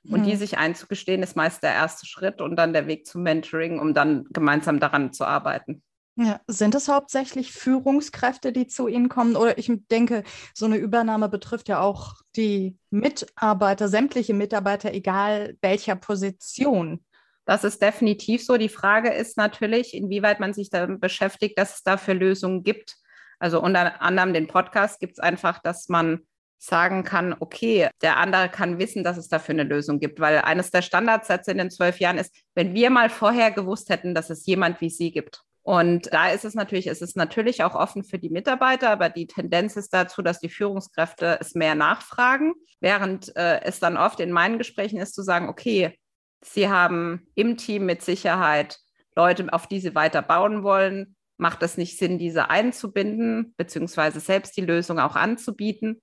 Und 0.10 0.24
die 0.24 0.34
mhm. 0.34 0.38
sich 0.38 0.58
einzugestehen, 0.58 1.22
ist 1.22 1.36
meist 1.36 1.62
der 1.62 1.74
erste 1.74 2.08
Schritt 2.08 2.42
und 2.42 2.56
dann 2.56 2.74
der 2.74 2.88
Weg 2.88 3.06
zum 3.06 3.22
Mentoring, 3.22 3.80
um 3.80 3.94
dann 3.94 4.26
gemeinsam 4.32 4.80
daran 4.80 5.14
zu 5.14 5.26
arbeiten. 5.26 5.84
Ja, 6.18 6.40
sind 6.48 6.76
es 6.76 6.88
hauptsächlich 6.88 7.52
Führungskräfte, 7.52 8.54
die 8.54 8.68
zu 8.68 8.88
Ihnen 8.88 9.10
kommen? 9.10 9.36
Oder 9.36 9.58
ich 9.58 9.70
denke, 9.92 10.24
so 10.54 10.66
eine 10.66 10.78
Übernahme 10.78 11.28
betrifft 11.28 11.68
ja 11.68 11.82
auch 11.82 12.16
die 12.38 12.78
Mitarbeiter, 12.90 13.90
sämtliche 13.90 14.34
Mitarbeiter, 14.34 14.94
egal 14.94 15.58
welcher 15.62 15.98
Position. 15.98 17.04
Das 17.44 17.66
ist 17.66 17.82
definitiv 17.82 18.46
so. 18.46 18.58
Die 18.58 18.70
Frage 18.70 19.12
ist 19.12 19.36
natürlich, 19.36 19.94
inwieweit 19.94 20.40
man 20.40 20.54
sich 20.54 20.70
damit 20.70 21.02
beschäftigt, 21.02 21.60
dass 21.60 21.76
es 21.76 21.84
dafür 21.84 22.14
Lösungen 22.14 22.64
gibt. 22.64 22.96
Also 23.38 23.62
unter 23.62 24.02
anderem 24.02 24.34
den 24.34 24.48
Podcast 24.48 25.02
gibt 25.02 25.14
es 25.14 25.20
einfach, 25.20 25.60
dass 25.60 25.90
man 25.90 26.22
sagen 26.58 27.04
kann, 27.04 27.36
okay, 27.40 27.90
der 28.02 28.18
andere 28.18 28.48
kann 28.48 28.80
wissen, 28.80 29.04
dass 29.04 29.18
es 29.18 29.28
dafür 29.28 29.54
eine 29.54 29.64
Lösung 29.64 30.00
gibt, 30.00 30.22
weil 30.22 30.38
eines 30.40 30.72
der 30.72 30.82
Standardsätze 30.82 31.52
in 31.52 31.58
den 31.58 31.70
zwölf 31.72 32.00
Jahren 32.00 32.18
ist, 32.18 32.34
wenn 32.56 32.74
wir 32.74 32.90
mal 32.90 33.10
vorher 33.10 33.52
gewusst 33.52 33.90
hätten, 33.90 34.16
dass 34.16 34.30
es 34.30 34.46
jemand 34.46 34.80
wie 34.80 34.90
Sie 34.90 35.12
gibt. 35.12 35.44
Und 35.66 36.14
da 36.14 36.30
ist 36.30 36.46
es 36.46 36.54
natürlich, 36.54 36.86
es 36.86 37.02
ist 37.02 37.18
natürlich 37.18 37.64
auch 37.64 37.74
offen 37.74 38.04
für 38.04 38.20
die 38.20 38.30
Mitarbeiter, 38.30 38.92
aber 38.92 39.10
die 39.10 39.26
Tendenz 39.26 39.76
ist 39.76 39.92
dazu, 39.92 40.22
dass 40.22 40.40
die 40.40 40.50
Führungskräfte 40.50 41.40
es 41.42 41.56
mehr 41.56 41.74
nachfragen, 41.74 42.54
während 42.82 43.36
äh, 43.36 43.62
es 43.64 43.80
dann 43.80 43.98
oft 43.98 44.20
in 44.20 44.32
meinen 44.32 44.60
Gesprächen 44.60 45.00
ist 45.00 45.16
zu 45.16 45.24
sagen, 45.24 45.50
okay, 45.50 45.98
Sie 46.44 46.70
haben 46.70 47.26
im 47.34 47.58
Team 47.58 47.88
mit 47.88 48.04
Sicherheit 48.04 48.78
Leute, 49.16 49.52
auf 49.52 49.66
die 49.66 49.80
Sie 49.80 49.96
weiter 49.96 50.22
bauen 50.22 50.62
wollen. 50.62 51.16
Macht 51.38 51.64
es 51.64 51.78
nicht 51.78 51.98
Sinn, 51.98 52.20
diese 52.20 52.52
einzubinden, 52.52 53.56
beziehungsweise 53.58 54.20
selbst 54.20 54.56
die 54.58 54.62
Lösung 54.62 55.00
auch 55.00 55.16
anzubieten? 55.16 56.00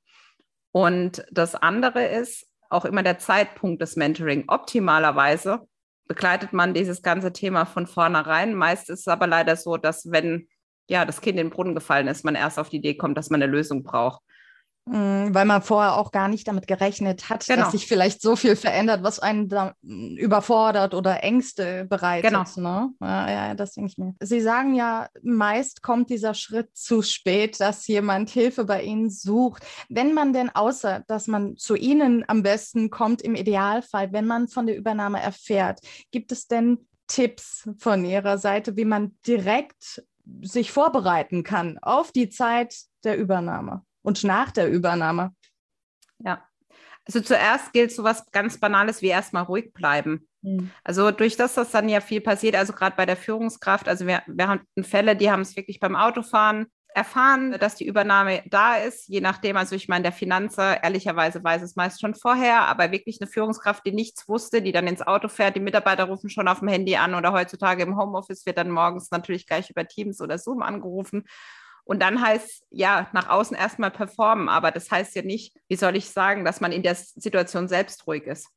Und 0.73 1.25
das 1.31 1.55
andere 1.55 2.05
ist 2.05 2.49
auch 2.69 2.85
immer 2.85 3.05
der 3.05 3.21
Zeitpunkt 3.21 3.81
des 3.81 3.95
Mentoring. 3.95 4.47
Optimalerweise 4.49 5.69
begleitet 6.13 6.53
man 6.53 6.75
dieses 6.75 7.01
ganze 7.01 7.33
Thema 7.33 7.65
von 7.65 7.87
vornherein. 7.87 8.55
Meist 8.55 8.91
ist 8.91 9.01
es 9.01 9.09
aber 9.09 9.27
leider 9.27 9.57
so, 9.57 9.79
dass 9.79 10.11
wenn 10.11 10.47
ja, 10.87 11.07
das 11.07 11.23
Kind 11.23 11.39
in 11.39 11.47
den 11.47 11.51
Brunnen 11.51 11.75
gefallen 11.75 12.07
ist, 12.07 12.23
man 12.23 12.35
erst 12.35 12.59
auf 12.59 12.69
die 12.69 12.77
Idee 12.77 12.99
kommt, 12.99 13.17
dass 13.17 13.31
man 13.31 13.43
eine 13.43 13.51
Lösung 13.51 13.83
braucht. 13.83 14.21
Mm, 14.85 15.33
weil 15.33 15.45
man 15.45 15.63
vorher 15.63 15.97
auch 15.97 16.11
gar 16.11 16.27
nicht 16.27 16.49
damit 16.49 16.67
gerechnet 16.67 17.31
hat, 17.31 17.47
genau. 17.47 17.63
dass 17.63 17.71
sich 17.71 17.87
vielleicht 17.87 18.21
so 18.21 18.35
viel 18.35 18.57
verändert, 18.57 19.05
was 19.05 19.21
einen 19.21 19.49
da 19.49 19.75
mm, 19.83 20.17
überfordert 20.17 20.93
oder 20.93 21.23
Ängste 21.23 21.85
bereitet. 21.85 22.31
Genau. 22.31 22.45
Ne? 22.57 22.93
Ja, 23.01 23.31
ja, 23.31 23.55
das 23.55 23.75
denke 23.75 23.91
ich 23.91 23.99
mir. 23.99 24.15
Sie 24.21 24.41
sagen 24.41 24.75
ja, 24.75 25.09
meist 25.23 25.83
kommt 25.83 26.11
dieser 26.11 26.35
Schritt 26.35 26.77
zu 26.77 27.03
spät, 27.03 27.61
dass 27.61 27.87
jemand 27.87 28.31
Hilfe 28.31 28.65
bei 28.65 28.83
Ihnen 28.83 29.09
sucht. 29.09 29.65
Wenn 29.89 30.15
man 30.15 30.33
denn 30.33 30.51
außer, 30.51 31.05
dass 31.07 31.29
man 31.29 31.57
zu 31.57 31.77
Ihnen 31.77 32.25
am 32.27 32.43
besten 32.43 32.91
kommt, 32.91 33.23
im 33.23 33.37
Idealfall, 33.37 34.13
wenn 34.13 34.27
man 34.27 34.49
von 34.49 34.67
der 34.67 34.77
Übernahme 34.77 35.23
erfährt, 35.23 35.79
gibt 36.11 36.33
es 36.33 36.49
denn 36.49 36.89
Tipps 37.07 37.69
von 37.79 38.05
Ihrer 38.05 38.37
Seite, 38.37 38.77
wie 38.77 38.85
man 38.85 39.17
direkt 39.25 40.03
sich 40.41 40.73
vorbereiten 40.73 41.45
kann 41.45 41.79
auf 41.83 42.11
die 42.11 42.31
Zeit 42.31 42.75
der 43.05 43.17
Übernahme 43.17 43.85
und 44.03 44.25
nach 44.25 44.51
der 44.51 44.71
Übernahme? 44.71 45.35
Ja, 46.19 46.43
also 47.07 47.21
zuerst 47.21 47.73
gilt 47.73 47.93
so 47.93 48.05
was 48.05 48.31
ganz 48.31 48.59
Banales 48.59 49.03
wie 49.03 49.09
erstmal 49.09 49.43
ruhig 49.43 49.73
bleiben. 49.73 50.29
Mhm. 50.43 50.71
Also 50.85 51.11
durch 51.11 51.37
das, 51.37 51.55
dass 51.55 51.73
dann 51.73 51.89
ja 51.89 52.01
viel 52.01 52.21
passiert, 52.21 52.55
also 52.55 52.73
gerade 52.73 52.97
bei 52.97 53.07
der 53.07 53.17
Führungskraft, 53.17 53.89
also 53.89 54.07
wir, 54.07 54.23
wir 54.27 54.49
haben 54.49 54.63
Fälle, 54.83 55.17
die 55.17 55.31
haben 55.31 55.43
es 55.43 55.57
wirklich 55.57 55.81
beim 55.81 55.97
Autofahren 55.97 56.67
erfahren, 56.95 57.53
dass 57.59 57.75
die 57.75 57.87
Übernahme 57.87 58.43
da 58.51 58.77
ist, 58.77 59.09
je 59.09 59.23
nachdem, 59.23 59.57
also 59.57 59.75
ich 59.75 59.89
meine, 59.89 60.03
der 60.03 60.13
Finanzer 60.13 60.85
ehrlicherweise 60.85 61.43
weiß 61.43 61.63
es 61.63 61.75
meist 61.75 62.03
schon 62.03 62.15
vorher, 62.15 62.67
aber 62.67 62.93
wirklich 62.93 63.19
eine 63.21 63.31
Führungskraft, 63.31 63.87
die 63.87 63.93
nichts 63.93 64.29
wusste, 64.29 64.61
die 64.61 64.73
dann 64.73 64.87
ins 64.87 65.01
Auto 65.01 65.29
fährt, 65.29 65.57
die 65.57 65.61
Mitarbeiter 65.61 66.05
rufen 66.05 66.29
schon 66.29 66.49
auf 66.49 66.59
dem 66.59 66.69
Handy 66.69 66.97
an 66.97 67.15
oder 67.15 67.33
heutzutage 67.33 67.83
im 67.83 67.97
Homeoffice 67.97 68.45
wird 68.45 68.59
dann 68.59 68.71
morgens 68.71 69.11
natürlich 69.11 69.47
gleich 69.47 69.71
über 69.71 69.89
Teams 69.89 70.21
oder 70.21 70.37
Zoom 70.37 70.63
angerufen 70.63 71.25
und 71.85 72.01
dann 72.01 72.21
heißt, 72.21 72.65
ja, 72.71 73.09
nach 73.13 73.29
außen 73.29 73.57
erstmal 73.57 73.91
performen, 73.91 74.49
aber 74.49 74.71
das 74.71 74.91
heißt 74.91 75.15
ja 75.17 75.23
nicht, 75.23 75.57
wie 75.69 75.77
soll 75.77 75.97
ich 75.97 76.11
sagen, 76.11 76.45
dass 76.45 76.61
man 76.61 76.73
in 76.73 76.83
der 76.83 76.95
Situation 76.95 77.69
selbst 77.69 78.07
ruhig 78.07 78.25
ist. 78.25 78.49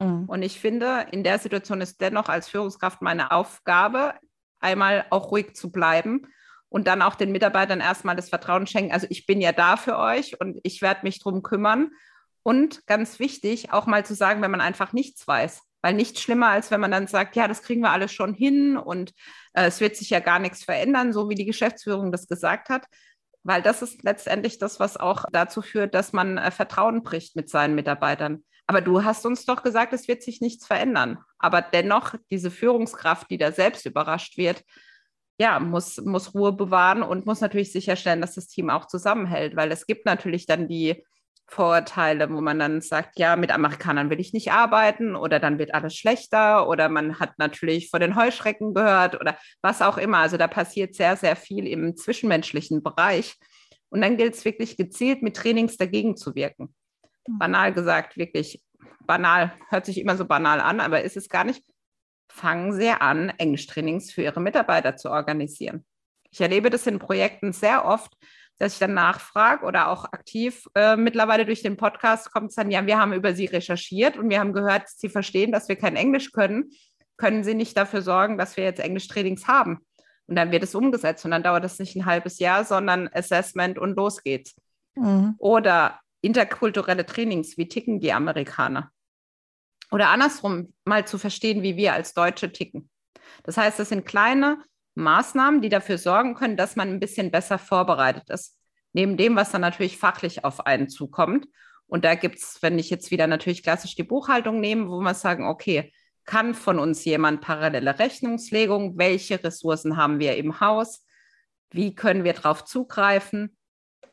Mhm. 0.00 0.24
Und 0.26 0.42
ich 0.42 0.60
finde, 0.60 1.06
in 1.12 1.22
der 1.22 1.38
Situation 1.38 1.80
ist 1.80 2.00
dennoch 2.00 2.28
als 2.28 2.48
Führungskraft 2.48 3.00
meine 3.00 3.30
Aufgabe, 3.30 4.14
einmal 4.58 5.04
auch 5.10 5.30
ruhig 5.30 5.54
zu 5.54 5.70
bleiben 5.70 6.26
und 6.68 6.88
dann 6.88 7.02
auch 7.02 7.14
den 7.14 7.30
Mitarbeitern 7.30 7.80
erstmal 7.80 8.16
das 8.16 8.30
Vertrauen 8.30 8.66
schenken. 8.66 8.92
Also 8.92 9.06
ich 9.10 9.26
bin 9.26 9.40
ja 9.40 9.52
da 9.52 9.76
für 9.76 9.98
euch 9.98 10.40
und 10.40 10.58
ich 10.64 10.82
werde 10.82 11.00
mich 11.04 11.20
drum 11.20 11.42
kümmern. 11.42 11.90
Und 12.42 12.86
ganz 12.86 13.18
wichtig, 13.20 13.72
auch 13.72 13.86
mal 13.86 14.04
zu 14.04 14.14
sagen, 14.14 14.42
wenn 14.42 14.50
man 14.50 14.60
einfach 14.60 14.92
nichts 14.92 15.26
weiß. 15.26 15.62
Weil 15.84 15.92
nichts 15.92 16.22
schlimmer, 16.22 16.48
als 16.48 16.70
wenn 16.70 16.80
man 16.80 16.92
dann 16.92 17.08
sagt, 17.08 17.36
ja, 17.36 17.46
das 17.46 17.60
kriegen 17.60 17.82
wir 17.82 17.90
alles 17.90 18.10
schon 18.10 18.32
hin 18.32 18.78
und 18.78 19.10
äh, 19.52 19.66
es 19.66 19.80
wird 19.80 19.96
sich 19.96 20.08
ja 20.08 20.20
gar 20.20 20.38
nichts 20.38 20.64
verändern, 20.64 21.12
so 21.12 21.28
wie 21.28 21.34
die 21.34 21.44
Geschäftsführung 21.44 22.10
das 22.10 22.26
gesagt 22.26 22.70
hat. 22.70 22.86
Weil 23.42 23.60
das 23.60 23.82
ist 23.82 24.02
letztendlich 24.02 24.56
das, 24.56 24.80
was 24.80 24.96
auch 24.96 25.26
dazu 25.30 25.60
führt, 25.60 25.94
dass 25.94 26.14
man 26.14 26.38
äh, 26.38 26.50
Vertrauen 26.50 27.02
bricht 27.02 27.36
mit 27.36 27.50
seinen 27.50 27.74
Mitarbeitern. 27.74 28.44
Aber 28.66 28.80
du 28.80 29.04
hast 29.04 29.26
uns 29.26 29.44
doch 29.44 29.62
gesagt, 29.62 29.92
es 29.92 30.08
wird 30.08 30.22
sich 30.22 30.40
nichts 30.40 30.66
verändern. 30.66 31.18
Aber 31.36 31.60
dennoch, 31.60 32.14
diese 32.30 32.50
Führungskraft, 32.50 33.28
die 33.28 33.36
da 33.36 33.52
selbst 33.52 33.84
überrascht 33.84 34.38
wird, 34.38 34.62
ja, 35.38 35.60
muss, 35.60 35.98
muss 35.98 36.34
Ruhe 36.34 36.54
bewahren 36.54 37.02
und 37.02 37.26
muss 37.26 37.42
natürlich 37.42 37.72
sicherstellen, 37.72 38.22
dass 38.22 38.36
das 38.36 38.48
Team 38.48 38.70
auch 38.70 38.86
zusammenhält, 38.86 39.54
weil 39.54 39.70
es 39.70 39.86
gibt 39.86 40.06
natürlich 40.06 40.46
dann 40.46 40.66
die 40.66 41.04
Vorurteile, 41.46 42.32
wo 42.32 42.40
man 42.40 42.58
dann 42.58 42.80
sagt, 42.80 43.18
ja, 43.18 43.36
mit 43.36 43.52
Amerikanern 43.52 44.10
will 44.10 44.18
ich 44.18 44.32
nicht 44.32 44.50
arbeiten 44.50 45.14
oder 45.14 45.38
dann 45.38 45.58
wird 45.58 45.74
alles 45.74 45.94
schlechter 45.94 46.68
oder 46.68 46.88
man 46.88 47.20
hat 47.20 47.38
natürlich 47.38 47.90
von 47.90 48.00
den 48.00 48.16
Heuschrecken 48.16 48.74
gehört 48.74 49.20
oder 49.20 49.36
was 49.60 49.82
auch 49.82 49.98
immer. 49.98 50.18
Also 50.18 50.36
da 50.36 50.48
passiert 50.48 50.94
sehr, 50.94 51.16
sehr 51.16 51.36
viel 51.36 51.66
im 51.66 51.96
zwischenmenschlichen 51.96 52.82
Bereich. 52.82 53.36
Und 53.90 54.00
dann 54.00 54.16
gilt 54.16 54.34
es 54.34 54.44
wirklich 54.44 54.76
gezielt 54.76 55.22
mit 55.22 55.36
Trainings 55.36 55.76
dagegen 55.76 56.16
zu 56.16 56.34
wirken. 56.34 56.74
Mhm. 57.28 57.38
Banal 57.38 57.72
gesagt, 57.72 58.16
wirklich 58.16 58.62
banal, 59.06 59.52
hört 59.68 59.86
sich 59.86 59.98
immer 59.98 60.16
so 60.16 60.24
banal 60.24 60.60
an, 60.60 60.80
aber 60.80 61.02
ist 61.02 61.16
es 61.16 61.28
gar 61.28 61.44
nicht. 61.44 61.62
Fangen 62.28 62.72
Sie 62.72 62.88
an, 62.88 63.30
Englischtrainings 63.38 64.12
für 64.12 64.22
Ihre 64.22 64.40
Mitarbeiter 64.40 64.96
zu 64.96 65.10
organisieren. 65.10 65.84
Ich 66.30 66.40
erlebe 66.40 66.70
das 66.70 66.86
in 66.86 66.98
Projekten 66.98 67.52
sehr 67.52 67.84
oft, 67.84 68.16
dass 68.58 68.74
ich 68.74 68.78
dann 68.78 68.94
nachfrage 68.94 69.64
oder 69.64 69.88
auch 69.88 70.04
aktiv 70.04 70.66
äh, 70.74 70.96
mittlerweile 70.96 71.44
durch 71.44 71.62
den 71.62 71.76
Podcast 71.76 72.32
kommt 72.32 72.50
es 72.50 72.56
dann, 72.56 72.70
ja, 72.70 72.86
wir 72.86 72.98
haben 72.98 73.12
über 73.12 73.34
Sie 73.34 73.46
recherchiert 73.46 74.16
und 74.16 74.30
wir 74.30 74.38
haben 74.38 74.52
gehört, 74.52 74.88
Sie 74.88 75.08
verstehen, 75.08 75.52
dass 75.52 75.68
wir 75.68 75.76
kein 75.76 75.96
Englisch 75.96 76.32
können. 76.32 76.70
Können 77.16 77.44
Sie 77.44 77.54
nicht 77.54 77.76
dafür 77.76 78.02
sorgen, 78.02 78.38
dass 78.38 78.56
wir 78.56 78.64
jetzt 78.64 78.80
Englisch-Trainings 78.80 79.46
haben? 79.48 79.78
Und 80.26 80.36
dann 80.36 80.52
wird 80.52 80.62
es 80.62 80.74
umgesetzt 80.74 81.24
und 81.24 81.32
dann 81.32 81.42
dauert 81.42 81.64
es 81.64 81.78
nicht 81.78 81.96
ein 81.96 82.06
halbes 82.06 82.38
Jahr, 82.38 82.64
sondern 82.64 83.08
Assessment 83.12 83.78
und 83.78 83.96
los 83.96 84.22
geht's. 84.22 84.54
Mhm. 84.94 85.34
Oder 85.38 86.00
interkulturelle 86.22 87.04
Trainings, 87.04 87.58
wie 87.58 87.68
ticken 87.68 88.00
die 88.00 88.12
Amerikaner? 88.12 88.90
Oder 89.90 90.08
andersrum, 90.08 90.72
mal 90.84 91.06
zu 91.06 91.18
verstehen, 91.18 91.62
wie 91.62 91.76
wir 91.76 91.92
als 91.92 92.14
Deutsche 92.14 92.50
ticken. 92.50 92.88
Das 93.42 93.56
heißt, 93.56 93.78
das 93.78 93.90
sind 93.90 94.06
kleine 94.06 94.58
Maßnahmen, 94.94 95.60
die 95.60 95.68
dafür 95.68 95.98
sorgen 95.98 96.34
können, 96.34 96.56
dass 96.56 96.76
man 96.76 96.88
ein 96.88 97.00
bisschen 97.00 97.30
besser 97.30 97.58
vorbereitet 97.58 98.30
ist. 98.30 98.58
Neben 98.92 99.16
dem, 99.16 99.36
was 99.36 99.50
dann 99.50 99.60
natürlich 99.60 99.98
fachlich 99.98 100.44
auf 100.44 100.66
einen 100.66 100.88
zukommt. 100.88 101.46
Und 101.86 102.04
da 102.04 102.14
gibt 102.14 102.38
es, 102.38 102.58
wenn 102.62 102.78
ich 102.78 102.90
jetzt 102.90 103.10
wieder 103.10 103.26
natürlich 103.26 103.62
klassisch 103.62 103.94
die 103.96 104.04
Buchhaltung 104.04 104.60
nehme, 104.60 104.88
wo 104.88 105.00
wir 105.00 105.14
sagen, 105.14 105.46
okay, 105.46 105.92
kann 106.24 106.54
von 106.54 106.78
uns 106.78 107.04
jemand 107.04 107.40
parallele 107.40 107.98
Rechnungslegung? 107.98 108.96
Welche 108.96 109.42
Ressourcen 109.42 109.96
haben 109.96 110.18
wir 110.18 110.36
im 110.36 110.60
Haus? 110.60 111.04
Wie 111.70 111.94
können 111.94 112.24
wir 112.24 112.32
darauf 112.32 112.64
zugreifen? 112.64 113.56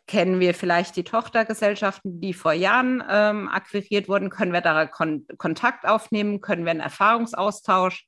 Kennen 0.07 0.39
wir 0.39 0.53
vielleicht 0.53 0.95
die 0.97 1.03
Tochtergesellschaften, 1.03 2.19
die 2.19 2.33
vor 2.33 2.53
Jahren 2.53 3.03
ähm, 3.07 3.47
akquiriert 3.47 4.09
wurden? 4.09 4.29
Können 4.29 4.51
wir 4.51 4.61
da 4.61 4.87
Kon 4.87 5.25
Kontakt 5.37 5.87
aufnehmen? 5.87 6.41
Können 6.41 6.65
wir 6.65 6.71
einen 6.71 6.79
Erfahrungsaustausch 6.81 8.07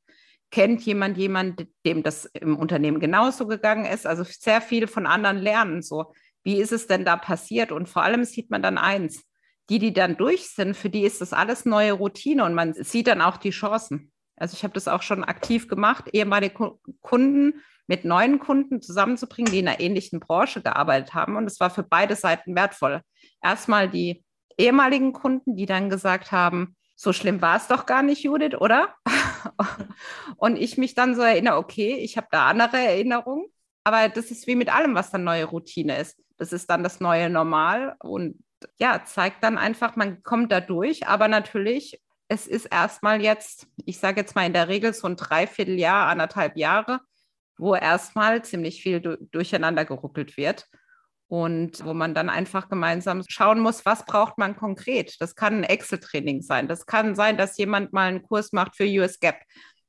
kennt 0.53 0.83
jemand 0.83 1.17
jemand, 1.17 1.65
dem 1.83 2.03
das 2.03 2.25
im 2.25 2.57
Unternehmen 2.57 3.00
genauso 3.00 3.48
gegangen 3.48 3.86
ist? 3.86 4.05
Also 4.05 4.24
sehr 4.24 4.62
viel 4.62 4.86
von 4.86 5.07
anderen 5.07 5.38
lernen. 5.38 5.81
So, 5.81 6.13
wie 6.43 6.62
ist 6.62 6.72
es 6.72 6.86
denn 6.86 7.05
da 7.05 7.17
passiert? 7.17 7.72
Und 7.72 7.89
vor 7.89 8.03
allem 8.03 8.24
sieht 8.24 8.51
man 8.51 8.62
dann 8.62 8.77
eins: 8.77 9.24
Die, 9.72 9.79
die 9.79 9.93
dann 9.93 10.15
durch 10.15 10.50
sind, 10.50 10.77
für 10.77 10.91
die 10.91 11.05
ist 11.05 11.22
das 11.22 11.33
alles 11.33 11.65
neue 11.65 11.93
Routine 11.93 12.45
und 12.45 12.53
man 12.53 12.75
sieht 12.75 13.07
dann 13.07 13.22
auch 13.22 13.38
die 13.38 13.50
Chancen. 13.50 14.12
Also 14.36 14.53
ich 14.53 14.63
habe 14.63 14.75
das 14.75 14.88
auch 14.88 15.01
schon 15.01 15.24
aktiv 15.24 15.67
gemacht, 15.67 16.10
ehemalige 16.13 16.77
Kunden 17.01 17.62
mit 17.88 18.05
neuen 18.05 18.38
Kunden 18.38 18.79
zusammenzubringen, 18.79 19.51
die 19.51 19.60
in 19.60 19.67
einer 19.67 19.79
ähnlichen 19.79 20.19
Branche 20.19 20.62
gearbeitet 20.62 21.15
haben. 21.15 21.36
Und 21.36 21.45
es 21.48 21.60
war 21.60 21.72
für 21.72 21.83
beide 21.83 22.15
Seiten 22.15 22.55
wertvoll. 22.55 23.01
Erstmal 23.41 23.89
die 23.89 24.24
ehemaligen 24.57 25.13
Kunden, 25.13 25.55
die 25.55 25.65
dann 25.65 25.89
gesagt 25.89 26.31
haben, 26.31 26.75
so 26.95 27.13
schlimm 27.13 27.41
war 27.41 27.57
es 27.57 27.67
doch 27.67 27.85
gar 27.85 28.03
nicht, 28.03 28.23
Judith, 28.23 28.55
oder? 28.59 28.95
und 30.38 30.57
ich 30.57 30.77
mich 30.77 30.95
dann 30.95 31.15
so 31.15 31.21
erinnere, 31.21 31.57
okay, 31.57 31.95
ich 31.95 32.17
habe 32.17 32.27
da 32.31 32.47
andere 32.47 32.77
Erinnerungen, 32.77 33.45
aber 33.83 34.09
das 34.09 34.31
ist 34.31 34.47
wie 34.47 34.55
mit 34.55 34.73
allem, 34.73 34.95
was 34.95 35.12
dann 35.12 35.23
neue 35.23 35.45
Routine 35.45 35.97
ist. 35.97 36.19
Das 36.38 36.53
ist 36.53 36.69
dann 36.69 36.83
das 36.83 37.00
neue 37.00 37.29
Normal 37.29 37.95
und 38.00 38.43
ja, 38.79 39.03
zeigt 39.05 39.43
dann 39.43 39.57
einfach, 39.57 39.95
man 39.95 40.23
kommt 40.23 40.51
da 40.51 40.62
durch, 40.62 41.07
aber 41.07 41.27
natürlich, 41.27 42.01
es 42.29 42.47
ist 42.47 42.65
erstmal 42.65 43.21
jetzt, 43.21 43.67
ich 43.85 44.00
sage 44.00 44.21
jetzt 44.21 44.35
mal 44.35 44.45
in 44.45 44.53
der 44.53 44.69
Regel 44.69 44.93
so 44.93 45.07
ein 45.07 45.17
Dreivierteljahr, 45.17 46.07
anderthalb 46.07 46.57
Jahre, 46.57 47.01
wo 47.57 47.75
erstmal 47.75 48.43
ziemlich 48.43 48.81
viel 48.81 49.01
durcheinander 49.31 49.85
geruckelt 49.85 50.38
wird 50.38 50.67
und 51.33 51.83
wo 51.83 51.95
man 51.95 52.13
dann 52.13 52.29
einfach 52.29 52.69
gemeinsam 52.69 53.23
schauen 53.27 53.59
muss, 53.59 53.87
was 53.87 54.05
braucht 54.05 54.37
man 54.37 54.55
konkret. 54.55 55.19
Das 55.19 55.33
kann 55.33 55.55
ein 55.55 55.63
Excel-Training 55.63 56.43
sein. 56.43 56.67
Das 56.67 56.85
kann 56.85 57.15
sein, 57.15 57.37
dass 57.37 57.57
jemand 57.57 57.91
mal 57.91 58.07
einen 58.07 58.21
Kurs 58.21 58.53
macht 58.53 58.75
für 58.75 58.83
US 58.83 59.19
Gap. 59.19 59.37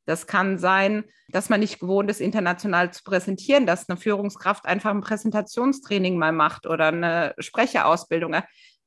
Das 0.07 0.27
kann 0.27 0.57
sein, 0.57 1.05
dass 1.29 1.51
man 1.51 1.61
nicht 1.61 1.81
gewohnt 1.81 2.11
ist, 2.11 2.23
international 2.23 2.95
zu 2.95 3.03
präsentieren, 3.03 3.67
dass 3.67 3.91
eine 3.91 3.99
Führungskraft 3.99 4.65
einfach 4.65 4.91
ein 4.91 5.03
Präsentationstraining 5.03 6.17
mal 6.17 6.33
macht 6.33 6.67
oder 6.67 6.87
eine 6.87 7.35
Sprecherausbildung. 7.39 8.37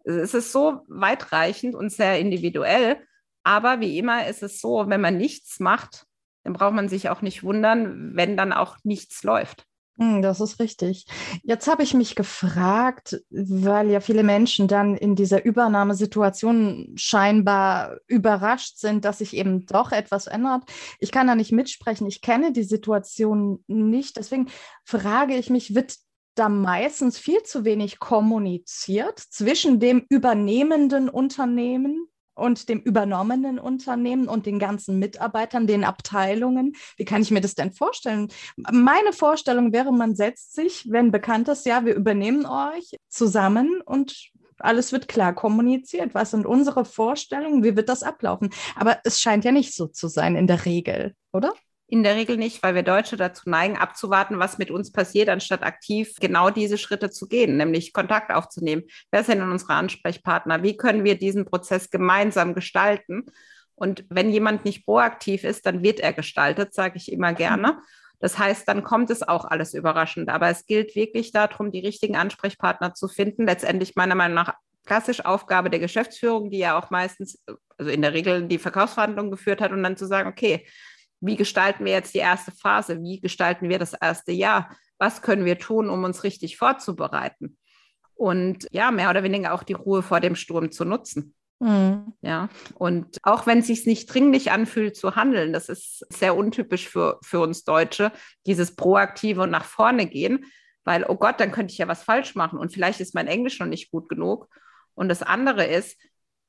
Es 0.04 0.34
ist 0.34 0.52
so 0.52 0.82
weitreichend 0.88 1.76
und 1.76 1.92
sehr 1.92 2.18
individuell. 2.18 2.98
Aber 3.44 3.82
wie 3.82 4.00
immer 4.00 4.26
ist 4.26 4.42
es 4.42 4.60
so, 4.60 4.86
wenn 4.88 5.02
man 5.02 5.16
nichts 5.18 5.60
macht, 5.60 6.08
dann 6.44 6.54
braucht 6.54 6.74
man 6.74 6.90
sich 6.90 7.10
auch 7.12 7.22
nicht 7.22 7.44
wundern, 7.44 8.16
wenn 8.16 8.36
dann 8.36 8.52
auch 8.52 8.78
nichts 8.84 9.22
läuft. 9.22 9.67
Hm, 10.00 10.22
das 10.22 10.42
ist 10.42 10.60
richtig. 10.60 11.08
Jetzt 11.44 11.68
habe 11.68 11.82
ich 11.82 11.96
mich 11.96 12.16
gefragt, 12.16 13.20
weil 13.32 13.90
ja 13.90 14.00
viele 14.00 14.22
Menschen 14.22 14.68
dann 14.68 14.96
in 14.96 15.16
dieser 15.16 15.44
Übernahmesituation 15.44 16.94
scheinbar 16.96 17.98
überrascht 18.06 18.78
sind, 18.78 19.06
dass 19.06 19.20
sich 19.20 19.36
eben 19.36 19.66
doch 19.66 19.92
etwas 19.92 20.28
ändert. 20.28 20.64
Ich 21.00 21.12
kann 21.12 21.26
da 21.26 21.34
nicht 21.34 21.52
mitsprechen. 21.52 22.06
Ich 22.06 22.22
kenne 22.22 22.52
die 22.52 22.64
Situation 22.64 23.64
nicht. 23.66 24.18
Deswegen 24.18 24.50
frage 24.84 25.36
ich 25.36 25.50
mich, 25.50 25.74
wird 25.74 25.96
da 26.36 26.48
meistens 26.48 27.18
viel 27.18 27.42
zu 27.42 27.66
wenig 27.66 27.98
kommuniziert 27.98 29.18
zwischen 29.18 29.80
dem 29.80 30.06
übernehmenden 30.10 31.10
Unternehmen 31.10 32.08
und 32.38 32.70
dem 32.70 32.80
übernommenen 32.80 33.60
Unternehmen 33.60 34.28
und 34.28 34.46
den 34.46 34.60
ganzen 34.60 35.00
Mitarbeitern, 35.00 35.68
den 35.68 35.84
Abteilungen. 35.84 36.76
Wie 36.96 37.06
kann 37.06 37.22
ich 37.22 37.32
mir 37.32 37.42
das 37.42 37.56
denn 37.56 37.72
vorstellen? 37.72 38.30
Meine 38.72 39.12
Vorstellung 39.12 39.74
wäre, 39.74 39.92
man 39.92 40.16
setzt 40.16 40.54
sich, 40.54 40.88
wenn 40.90 41.12
bekannt 41.12 41.48
ist, 41.48 41.66
ja, 41.66 41.86
wir 41.86 41.96
übernehmen 41.96 42.46
euch 42.46 42.98
zusammen 43.10 43.82
und 43.84 44.32
alles 44.60 44.92
wird 44.92 45.08
klar 45.08 45.34
kommuniziert. 45.34 46.14
Was 46.14 46.32
sind 46.32 46.46
unsere 46.46 46.86
Vorstellungen? 46.86 47.64
Wie 47.64 47.76
wird 47.76 47.90
das 47.90 48.04
ablaufen? 48.04 48.50
Aber 48.76 49.00
es 49.04 49.20
scheint 49.20 49.46
ja 49.46 49.52
nicht 49.52 49.76
so 49.76 49.88
zu 49.88 50.08
sein 50.08 50.36
in 50.36 50.48
der 50.48 50.66
Regel, 50.66 51.14
oder? 51.32 51.54
In 51.90 52.04
der 52.04 52.16
Regel 52.16 52.36
nicht, 52.36 52.62
weil 52.64 52.76
wir 52.76 52.84
Deutsche 52.84 53.16
dazu 53.16 53.50
neigen, 53.50 53.78
abzuwarten, 53.78 54.40
was 54.40 54.58
mit 54.58 54.72
uns 54.72 54.92
passiert, 54.92 55.30
anstatt 55.30 55.64
aktiv 55.64 56.16
genau 56.20 56.50
diese 56.50 56.78
Schritte 56.78 57.10
zu 57.10 57.28
gehen, 57.28 57.56
nämlich 57.56 57.94
Kontakt 57.94 58.32
aufzunehmen. 58.34 58.84
Wer 59.10 59.24
sind 59.24 59.40
denn 59.40 59.52
unsere 59.52 59.74
Ansprechpartner? 59.74 60.64
Wie 60.64 60.76
können 60.76 61.06
wir 61.06 61.18
diesen 61.18 61.46
Prozess 61.46 61.90
gemeinsam 61.90 62.54
gestalten? 62.54 63.26
Und 63.76 64.04
wenn 64.10 64.32
jemand 64.32 64.66
nicht 64.66 64.86
proaktiv 64.86 65.46
ist, 65.46 65.66
dann 65.66 65.82
wird 65.82 66.02
er 66.02 66.12
gestaltet, 66.12 66.74
sage 66.74 66.98
ich 66.98 67.10
immer 67.10 67.32
gerne. 67.34 67.80
Das 68.20 68.38
heißt, 68.38 68.68
dann 68.68 68.84
kommt 68.84 69.10
es 69.10 69.26
auch 69.26 69.46
alles 69.46 69.74
überraschend. 69.74 70.30
Aber 70.30 70.50
es 70.50 70.66
gilt 70.66 70.96
wirklich 70.96 71.32
darum, 71.32 71.72
die 71.72 71.80
richtigen 71.80 72.18
Ansprechpartner 72.18 72.96
zu 72.96 73.08
finden. 73.08 73.46
Letztendlich 73.46 73.96
meiner 73.96 74.16
Meinung 74.16 74.36
nach 74.36 74.56
klassisch 74.86 75.24
Aufgabe 75.24 75.70
der 75.70 75.80
Geschäftsführung, 75.80 76.50
die 76.50 76.58
ja 76.58 76.78
auch 76.78 76.90
meistens, 76.90 77.42
also 77.78 77.92
in 77.92 78.02
der 78.02 78.14
Regel 78.14 78.48
die 78.48 78.58
Verkaufsverhandlungen 78.58 79.32
geführt 79.32 79.62
hat 79.62 79.72
und 79.72 79.84
dann 79.84 79.96
zu 79.96 80.08
sagen, 80.08 80.28
okay, 80.28 80.66
wie 81.20 81.36
gestalten 81.36 81.86
wir 81.86 81.94
jetzt 81.94 82.14
die 82.14 82.20
erste 82.20 82.52
Phase? 82.52 83.02
Wie 83.02 83.20
gestalten 83.20 83.70
wir 83.70 83.80
das 83.80 83.94
erste 83.94 84.32
Jahr? 84.32 84.70
Was 84.98 85.22
können 85.22 85.46
wir 85.46 85.58
tun, 85.58 85.90
um 85.90 86.04
uns 86.04 86.24
richtig 86.24 86.58
vorzubereiten? 86.58 87.58
Und 88.14 88.68
ja, 88.72 88.92
mehr 88.92 89.10
oder 89.10 89.24
weniger 89.24 89.54
auch 89.54 89.64
die 89.64 89.74
Ruhe 89.74 90.02
vor 90.02 90.20
dem 90.20 90.36
Sturm 90.36 90.72
zu 90.72 90.86
nutzen. 90.86 91.36
Mhm. 91.60 92.14
Ja, 92.22 92.50
und 92.76 93.18
auch 93.24 93.48
wenn 93.48 93.60
es 93.60 93.68
sich 93.68 93.86
nicht 93.86 94.14
dringlich 94.14 94.52
anfühlt 94.52 94.96
zu 94.96 95.16
handeln, 95.16 95.54
das 95.54 95.70
ist 95.70 96.06
sehr 96.10 96.36
untypisch 96.36 96.88
für, 96.88 97.20
für 97.24 97.40
uns 97.40 97.64
Deutsche, 97.64 98.12
dieses 98.46 98.76
proaktive 98.76 99.42
und 99.42 99.50
nach 99.50 99.66
vorne 99.66 100.06
gehen, 100.06 100.46
weil, 100.84 101.04
oh 101.08 101.16
Gott, 101.16 101.40
dann 101.40 101.52
könnte 101.52 101.72
ich 101.72 101.80
ja 101.80 101.88
was 101.88 102.04
falsch 102.04 102.36
machen 102.36 102.60
und 102.60 102.72
vielleicht 102.72 103.00
ist 103.00 103.16
mein 103.16 103.28
Englisch 103.28 103.60
noch 103.60 103.68
nicht 103.68 103.92
gut 103.92 104.08
genug. 104.08 104.48
Und 104.94 105.10
das 105.10 105.24
andere 105.24 105.66
ist, 105.66 106.00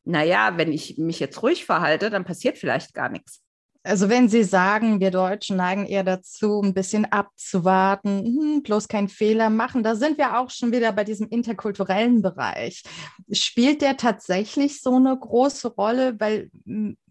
naja, 0.04 0.56
wenn 0.56 0.72
ich 0.72 0.98
mich 0.98 1.20
jetzt 1.20 1.42
ruhig 1.42 1.64
verhalte, 1.64 2.10
dann 2.10 2.24
passiert 2.24 2.58
vielleicht 2.58 2.94
gar 2.94 3.08
nichts. 3.08 3.42
Also 3.88 4.10
wenn 4.10 4.28
Sie 4.28 4.44
sagen, 4.44 5.00
wir 5.00 5.10
Deutschen 5.10 5.56
neigen 5.56 5.86
eher 5.86 6.04
dazu, 6.04 6.60
ein 6.60 6.74
bisschen 6.74 7.06
abzuwarten, 7.06 8.22
hm, 8.22 8.62
bloß 8.62 8.86
keinen 8.86 9.08
Fehler 9.08 9.48
machen, 9.48 9.82
da 9.82 9.94
sind 9.96 10.18
wir 10.18 10.38
auch 10.38 10.50
schon 10.50 10.72
wieder 10.72 10.92
bei 10.92 11.04
diesem 11.04 11.28
interkulturellen 11.28 12.20
Bereich. 12.20 12.82
Spielt 13.32 13.80
der 13.80 13.96
tatsächlich 13.96 14.82
so 14.82 14.96
eine 14.96 15.18
große 15.18 15.68
Rolle, 15.68 16.20
weil 16.20 16.50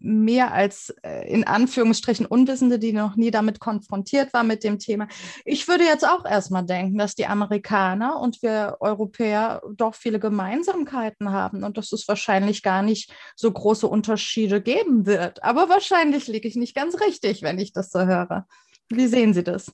mehr 0.00 0.52
als 0.52 0.94
äh, 1.02 1.28
in 1.28 1.46
Anführungsstrichen 1.46 2.26
Unwissende, 2.26 2.78
die 2.78 2.92
noch 2.92 3.16
nie 3.16 3.30
damit 3.30 3.60
konfrontiert 3.60 4.32
war 4.32 4.44
mit 4.44 4.64
dem 4.64 4.78
Thema. 4.78 5.08
Ich 5.44 5.68
würde 5.68 5.84
jetzt 5.84 6.06
auch 6.06 6.24
erstmal 6.24 6.64
denken, 6.64 6.98
dass 6.98 7.14
die 7.14 7.26
Amerikaner 7.26 8.20
und 8.20 8.42
wir 8.42 8.76
Europäer 8.80 9.62
doch 9.74 9.94
viele 9.94 10.20
Gemeinsamkeiten 10.20 11.32
haben 11.32 11.64
und 11.64 11.76
dass 11.76 11.92
es 11.92 12.08
wahrscheinlich 12.08 12.62
gar 12.62 12.82
nicht 12.82 13.12
so 13.36 13.50
große 13.50 13.86
Unterschiede 13.86 14.60
geben 14.60 15.06
wird. 15.06 15.42
Aber 15.42 15.68
wahrscheinlich 15.68 16.26
liege 16.28 16.48
ich 16.48 16.56
nicht 16.56 16.74
ganz 16.74 17.00
richtig, 17.00 17.42
wenn 17.42 17.58
ich 17.58 17.72
das 17.72 17.90
so 17.90 18.00
höre. 18.00 18.46
Wie 18.88 19.06
sehen 19.06 19.34
Sie 19.34 19.44
das? 19.44 19.70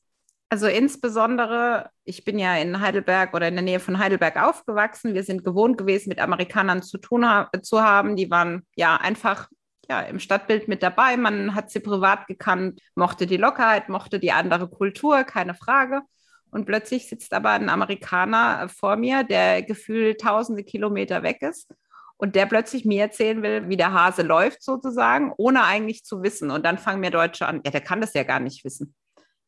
Also 0.54 0.66
insbesondere, 0.68 1.90
ich 2.04 2.24
bin 2.24 2.38
ja 2.38 2.56
in 2.56 2.80
Heidelberg 2.80 3.34
oder 3.34 3.48
in 3.48 3.54
der 3.54 3.64
Nähe 3.64 3.80
von 3.80 3.98
Heidelberg 3.98 4.36
aufgewachsen. 4.36 5.14
Wir 5.14 5.24
sind 5.24 5.42
gewohnt 5.42 5.78
gewesen, 5.78 6.10
mit 6.10 6.20
Amerikanern 6.20 6.82
zu 6.82 6.98
tun 6.98 7.26
ha 7.28 7.50
zu 7.62 7.82
haben. 7.82 8.14
Die 8.14 8.30
waren 8.30 8.64
ja 8.76 8.96
einfach 8.96 9.48
ja, 9.88 10.00
im 10.00 10.20
Stadtbild 10.20 10.68
mit 10.68 10.82
dabei. 10.82 11.16
Man 11.16 11.54
hat 11.54 11.70
sie 11.70 11.80
privat 11.80 12.26
gekannt, 12.26 12.80
mochte 12.94 13.26
die 13.26 13.36
Lockerheit, 13.36 13.88
mochte 13.88 14.18
die 14.18 14.32
andere 14.32 14.68
Kultur, 14.68 15.24
keine 15.24 15.54
Frage. 15.54 16.02
Und 16.50 16.66
plötzlich 16.66 17.08
sitzt 17.08 17.34
aber 17.34 17.50
ein 17.50 17.68
Amerikaner 17.68 18.68
vor 18.68 18.96
mir, 18.96 19.24
der 19.24 19.62
gefühlt 19.62 20.20
tausende 20.20 20.62
Kilometer 20.62 21.22
weg 21.22 21.42
ist 21.42 21.74
und 22.16 22.36
der 22.36 22.46
plötzlich 22.46 22.84
mir 22.84 23.02
erzählen 23.02 23.42
will, 23.42 23.68
wie 23.68 23.76
der 23.76 23.92
Hase 23.92 24.22
läuft 24.22 24.62
sozusagen, 24.62 25.32
ohne 25.36 25.64
eigentlich 25.64 26.04
zu 26.04 26.22
wissen. 26.22 26.50
Und 26.50 26.64
dann 26.64 26.78
fangen 26.78 27.00
mir 27.00 27.10
Deutsche 27.10 27.46
an, 27.46 27.60
ja, 27.64 27.70
der 27.72 27.80
kann 27.80 28.00
das 28.00 28.14
ja 28.14 28.22
gar 28.22 28.40
nicht 28.40 28.64
wissen. 28.64 28.94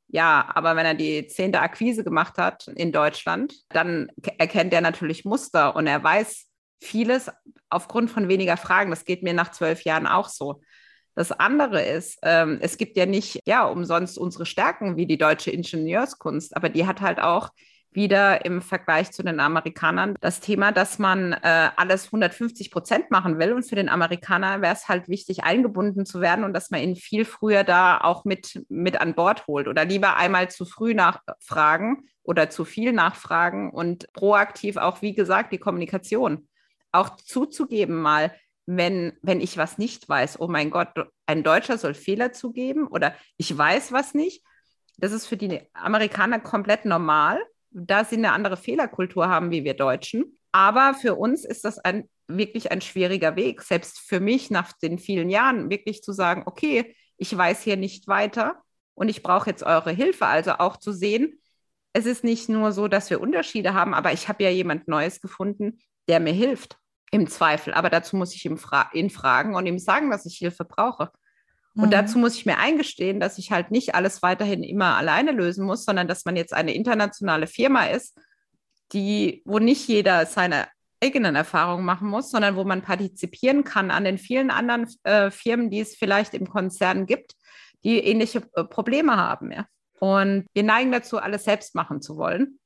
Ja, 0.09 0.50
aber 0.55 0.76
wenn 0.76 0.87
er 0.87 0.95
die 0.95 1.26
zehnte 1.26 1.61
Akquise 1.61 2.05
gemacht 2.05 2.38
hat 2.38 2.69
in 2.69 2.93
Deutschland, 2.93 3.55
dann 3.71 4.09
erkennt 4.38 4.73
er 4.73 4.81
natürlich 4.81 5.25
Muster 5.25 5.75
und 5.75 5.87
er 5.87 6.02
weiß 6.02 6.46
vieles 6.80 7.30
aufgrund 7.71 8.11
von 8.11 8.28
weniger 8.28 8.56
Fragen. 8.56 8.90
Das 8.90 9.04
geht 9.04 9.23
mir 9.23 9.35
nach 9.35 9.50
zwölf 9.50 9.83
Jahren 9.83 10.06
auch 10.06 10.28
so. 10.28 10.61
Das 11.14 11.33
andere 11.33 11.83
ist, 11.83 12.18
ähm, 12.23 12.59
es 12.61 12.76
gibt 12.76 12.97
ja 12.97 13.06
nicht, 13.06 13.40
ja, 13.47 13.64
umsonst 13.64 14.18
unsere 14.18 14.45
Stärken 14.45 14.97
wie 14.97 15.06
die 15.06 15.16
deutsche 15.16 15.50
Ingenieurskunst, 15.50 16.54
aber 16.54 16.68
die 16.68 16.87
hat 16.87 17.00
halt 17.00 17.21
auch 17.21 17.50
wieder 17.97 18.45
im 18.45 18.61
Vergleich 18.61 19.11
zu 19.11 19.23
den 19.23 19.40
Amerikanern 19.40 20.14
das 20.21 20.40
Thema, 20.40 20.71
dass 20.71 20.99
man 20.99 21.33
äh, 21.33 21.70
alles 21.77 22.07
150 22.07 22.70
Prozent 22.70 23.11
machen 23.11 23.38
will. 23.38 23.55
Und 23.55 23.64
für 23.64 23.74
den 23.74 23.88
Amerikaner 23.88 24.61
wäre 24.61 24.74
es 24.74 24.87
halt 24.87 25.09
wichtig, 25.09 25.44
eingebunden 25.44 26.05
zu 26.05 26.20
werden 26.20 26.44
und 26.44 26.53
dass 26.53 26.70
man 26.70 26.83
ihn 26.83 26.94
viel 26.94 27.24
früher 27.24 27.64
da 27.64 27.98
auch 27.98 28.27
mit, 28.27 28.62
mit 28.68 29.01
an 29.01 29.14
Bord 29.14 29.46
holt 29.46 29.66
oder 29.66 29.87
lieber 29.87 30.16
einmal 30.16 30.51
zu 30.51 30.66
früh 30.66 30.92
nachfragen 30.92 32.03
oder 32.22 32.51
zu 32.51 32.66
viel 32.66 32.92
nachfragen 32.92 33.70
und 33.70 34.12
proaktiv 34.12 34.77
auch, 34.77 35.01
wie 35.01 35.14
gesagt, 35.14 35.53
die 35.53 35.59
Kommunikation. 35.59 36.46
Auch 36.96 37.16
zuzugeben 37.16 38.00
mal, 38.00 38.35
wenn, 38.66 39.12
wenn 39.22 39.40
ich 39.40 39.56
was 39.56 39.78
nicht 39.78 40.09
weiß, 40.09 40.40
oh 40.40 40.48
mein 40.48 40.70
Gott, 40.70 40.88
ein 41.26 41.44
Deutscher 41.44 41.78
soll 41.78 41.94
Fehler 41.94 42.32
zugeben 42.32 42.88
oder 42.88 43.14
ich 43.37 43.56
weiß 43.56 43.92
was 43.92 44.14
nicht. 44.14 44.44
Das 44.98 45.12
ist 45.12 45.26
für 45.26 45.37
die 45.37 45.61
Amerikaner 45.74 46.40
komplett 46.40 46.85
normal 46.85 47.40
da 47.76 48.04
sie 48.04 48.16
eine 48.16 48.32
andere 48.32 48.56
Fehlerkultur 48.56 49.28
haben 49.28 49.50
wie 49.50 49.64
wir 49.64 49.74
Deutschen. 49.74 50.38
Aber 50.50 50.94
für 50.94 51.14
uns 51.14 51.44
ist 51.44 51.64
das 51.64 51.78
ein, 51.78 52.09
wirklich 52.26 52.72
ein 52.72 52.80
schwieriger 52.80 53.37
Weg, 53.37 53.62
selbst 53.62 54.00
für 54.00 54.18
mich 54.18 54.50
nach 54.50 54.72
den 54.72 54.98
vielen 54.98 55.28
Jahren 55.28 55.68
wirklich 55.68 56.02
zu 56.02 56.12
sagen, 56.12 56.44
okay, 56.46 56.94
ich 57.18 57.37
weiß 57.37 57.62
hier 57.62 57.76
nicht 57.76 58.09
weiter 58.09 58.62
und 58.94 59.11
ich 59.11 59.22
brauche 59.22 59.50
jetzt 59.50 59.62
eure 59.62 59.92
Hilfe. 59.92 60.26
Also 60.26 60.52
auch 60.52 60.78
zu 60.78 60.92
sehen, 60.92 61.38
es 61.92 62.06
ist 62.06 62.24
nicht 62.24 62.48
nur 62.48 62.72
so, 62.72 62.88
dass 62.88 63.11
wir 63.11 63.20
Unterschiede 63.20 63.74
haben, 63.74 63.92
aber 63.92 64.12
ich 64.12 64.28
habe 64.28 64.42
ja 64.42 64.50
jemand 64.50 64.88
Neues 64.88 65.20
gefunden, 65.20 65.78
der 66.09 66.20
mir 66.20 66.32
hilft, 66.32 66.78
im 67.11 67.29
Zweifel. 67.29 67.75
Aber 67.75 67.90
dazu 67.90 68.16
muss 68.16 68.35
ich 68.35 68.45
ihn, 68.45 68.57
fra 68.57 68.90
ihn 68.92 69.11
fragen 69.11 69.55
und 69.55 69.66
ihm 69.66 69.79
sagen, 69.79 70.11
dass 70.11 70.27
ich 70.27 70.37
Hilfe 70.37 70.64
brauche. 70.64 71.11
Und 71.75 71.87
mhm. 71.87 71.90
dazu 71.90 72.19
muss 72.19 72.37
ich 72.37 72.47
mir 72.47 72.59
eingestehen, 72.59 73.21
dass 73.21 73.38
ich 73.38 73.53
halt 73.53 73.71
nicht 73.71 73.95
alles 73.95 74.23
weiterhin 74.23 74.62
immer 74.62 74.97
alleine 74.97 75.33
lösen 75.33 75.64
muss, 75.64 75.85
sondern 75.85 76.09
dass 76.09 76.25
man 76.25 76.37
jetzt 76.37 76.55
eine 76.55 76.75
internationale 76.75 77.47
Firma 77.47 77.87
ist, 77.87 78.19
die, 78.92 79.42
wo 79.45 79.59
nicht 79.59 79.87
jeder 79.87 80.27
seine 80.27 80.69
eigenen 81.03 81.37
Erfahrungen 81.37 81.85
machen 81.85 82.09
muss, 82.09 82.31
sondern 82.31 82.57
wo 82.57 82.64
man 82.64 82.83
partizipieren 82.83 83.64
kann 83.64 83.90
an 83.90 84.05
den 84.05 84.16
vielen 84.16 84.51
anderen 84.51 84.88
äh, 85.03 85.31
Firmen, 85.31 85.71
die 85.71 85.81
es 85.81 85.95
vielleicht 85.95 86.33
im 86.33 86.49
Konzern 86.49 87.05
gibt, 87.05 87.35
die 87.85 87.99
ähnliche 87.99 88.42
äh, 88.55 88.64
Probleme 88.64 89.16
haben. 89.16 89.53
Ja. 89.53 89.66
Und 90.01 90.47
wir 90.55 90.62
neigen 90.62 90.92
dazu, 90.92 91.19
alles 91.19 91.45
selbst 91.45 91.75
machen 91.75 92.01
zu 92.01 92.16
wollen 92.16 92.59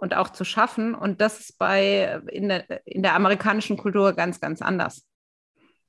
und 0.00 0.14
auch 0.14 0.30
zu 0.30 0.44
schaffen. 0.44 0.94
Und 0.94 1.20
das 1.20 1.40
ist 1.40 1.58
bei 1.58 2.20
in 2.30 2.48
der, 2.48 2.86
in 2.86 3.02
der 3.02 3.14
amerikanischen 3.14 3.76
Kultur 3.76 4.12
ganz, 4.14 4.40
ganz 4.40 4.62
anders. 4.62 5.06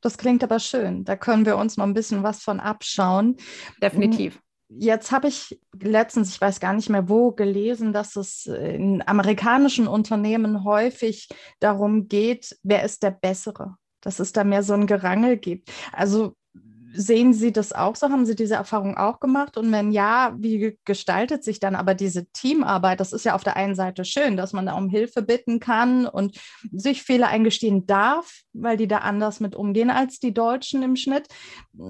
Das 0.01 0.17
klingt 0.17 0.43
aber 0.43 0.59
schön. 0.59 1.05
Da 1.05 1.15
können 1.15 1.45
wir 1.45 1.57
uns 1.57 1.77
noch 1.77 1.85
ein 1.85 1.93
bisschen 1.93 2.23
was 2.23 2.41
von 2.41 2.59
abschauen. 2.59 3.37
Definitiv. 3.81 4.39
Jetzt 4.67 5.11
habe 5.11 5.27
ich 5.27 5.59
letztens, 5.79 6.33
ich 6.33 6.41
weiß 6.41 6.59
gar 6.59 6.73
nicht 6.73 6.89
mehr 6.89 7.09
wo, 7.09 7.31
gelesen, 7.31 7.93
dass 7.93 8.15
es 8.15 8.45
in 8.45 9.03
amerikanischen 9.05 9.87
Unternehmen 9.87 10.63
häufig 10.63 11.27
darum 11.59 12.07
geht, 12.07 12.57
wer 12.63 12.83
ist 12.83 13.03
der 13.03 13.11
Bessere, 13.11 13.75
dass 13.99 14.19
es 14.19 14.31
da 14.31 14.43
mehr 14.43 14.63
so 14.63 14.73
ein 14.73 14.87
Gerangel 14.87 15.37
gibt. 15.37 15.71
Also 15.91 16.35
Sehen 16.93 17.33
Sie 17.33 17.51
das 17.51 17.73
auch 17.73 17.95
so? 17.95 18.09
Haben 18.09 18.25
Sie 18.25 18.35
diese 18.35 18.55
Erfahrung 18.55 18.97
auch 18.97 19.19
gemacht? 19.19 19.57
Und 19.57 19.71
wenn 19.71 19.91
ja, 19.91 20.35
wie 20.37 20.77
gestaltet 20.85 21.43
sich 21.43 21.59
dann 21.59 21.75
aber 21.75 21.93
diese 21.93 22.25
Teamarbeit? 22.31 22.99
Das 22.99 23.13
ist 23.13 23.25
ja 23.25 23.35
auf 23.35 23.43
der 23.43 23.55
einen 23.55 23.75
Seite 23.75 24.03
schön, 24.05 24.37
dass 24.37 24.53
man 24.53 24.65
da 24.65 24.73
um 24.73 24.89
Hilfe 24.89 25.21
bitten 25.21 25.59
kann 25.59 26.05
und 26.05 26.37
sich 26.71 27.03
Fehler 27.03 27.27
eingestehen 27.27 27.85
darf, 27.85 28.41
weil 28.53 28.77
die 28.77 28.87
da 28.87 28.99
anders 28.99 29.39
mit 29.39 29.55
umgehen 29.55 29.89
als 29.89 30.19
die 30.19 30.33
Deutschen 30.33 30.83
im 30.83 30.95
Schnitt. 30.95 31.27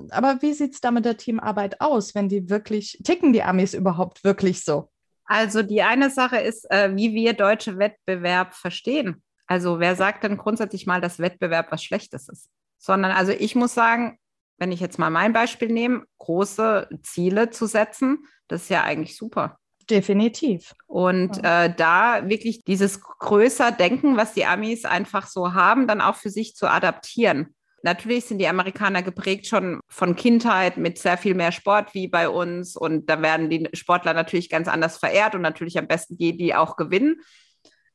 Aber 0.09 0.41
wie 0.41 0.53
sieht 0.53 0.73
es 0.73 0.81
da 0.81 0.91
mit 0.91 1.05
der 1.05 1.17
Teamarbeit 1.17 1.81
aus, 1.81 2.13
wenn 2.13 2.29
die 2.29 2.49
wirklich, 2.49 2.99
ticken 3.03 3.33
die 3.33 3.43
Amis 3.43 3.73
überhaupt 3.73 4.23
wirklich 4.23 4.63
so? 4.63 4.89
Also 5.25 5.63
die 5.63 5.81
eine 5.81 6.09
Sache 6.09 6.37
ist, 6.37 6.69
äh, 6.69 6.95
wie 6.95 7.13
wir 7.13 7.33
deutsche 7.33 7.77
Wettbewerb 7.77 8.53
verstehen. 8.53 9.23
Also 9.47 9.79
wer 9.79 9.95
sagt 9.95 10.23
denn 10.23 10.37
grundsätzlich 10.37 10.85
mal, 10.85 11.01
dass 11.01 11.19
Wettbewerb 11.19 11.71
was 11.71 11.83
Schlechtes 11.83 12.29
ist? 12.29 12.49
Sondern 12.77 13.11
also 13.11 13.31
ich 13.31 13.55
muss 13.55 13.73
sagen, 13.73 14.17
wenn 14.61 14.71
ich 14.71 14.79
jetzt 14.79 14.99
mal 14.99 15.09
mein 15.09 15.33
Beispiel 15.33 15.69
nehme, 15.69 16.03
große 16.19 16.87
Ziele 17.01 17.49
zu 17.49 17.65
setzen, 17.65 18.27
das 18.47 18.61
ist 18.61 18.69
ja 18.69 18.83
eigentlich 18.83 19.17
super. 19.17 19.57
Definitiv. 19.89 20.75
Und 20.85 21.37
ja. 21.37 21.65
äh, 21.65 21.75
da 21.75 22.29
wirklich 22.29 22.63
dieses 22.63 23.01
größer 23.01 23.71
Denken, 23.71 24.17
was 24.17 24.35
die 24.35 24.45
Amis 24.45 24.85
einfach 24.85 25.25
so 25.25 25.55
haben, 25.55 25.87
dann 25.87 25.99
auch 25.99 26.15
für 26.15 26.29
sich 26.29 26.55
zu 26.55 26.69
adaptieren. 26.69 27.55
Natürlich 27.81 28.25
sind 28.25 28.37
die 28.37 28.47
Amerikaner 28.47 29.01
geprägt 29.01 29.47
schon 29.47 29.79
von 29.89 30.15
Kindheit 30.15 30.77
mit 30.77 30.99
sehr 30.99 31.17
viel 31.17 31.33
mehr 31.33 31.51
Sport 31.51 31.95
wie 31.95 32.07
bei 32.07 32.29
uns. 32.29 32.75
Und 32.75 33.09
da 33.09 33.19
werden 33.23 33.49
die 33.49 33.67
Sportler 33.73 34.13
natürlich 34.13 34.47
ganz 34.47 34.67
anders 34.67 34.97
verehrt 34.97 35.33
und 35.33 35.41
natürlich 35.41 35.79
am 35.79 35.87
besten 35.87 36.19
die, 36.19 36.37
die 36.37 36.53
auch 36.53 36.75
gewinnen. 36.75 37.19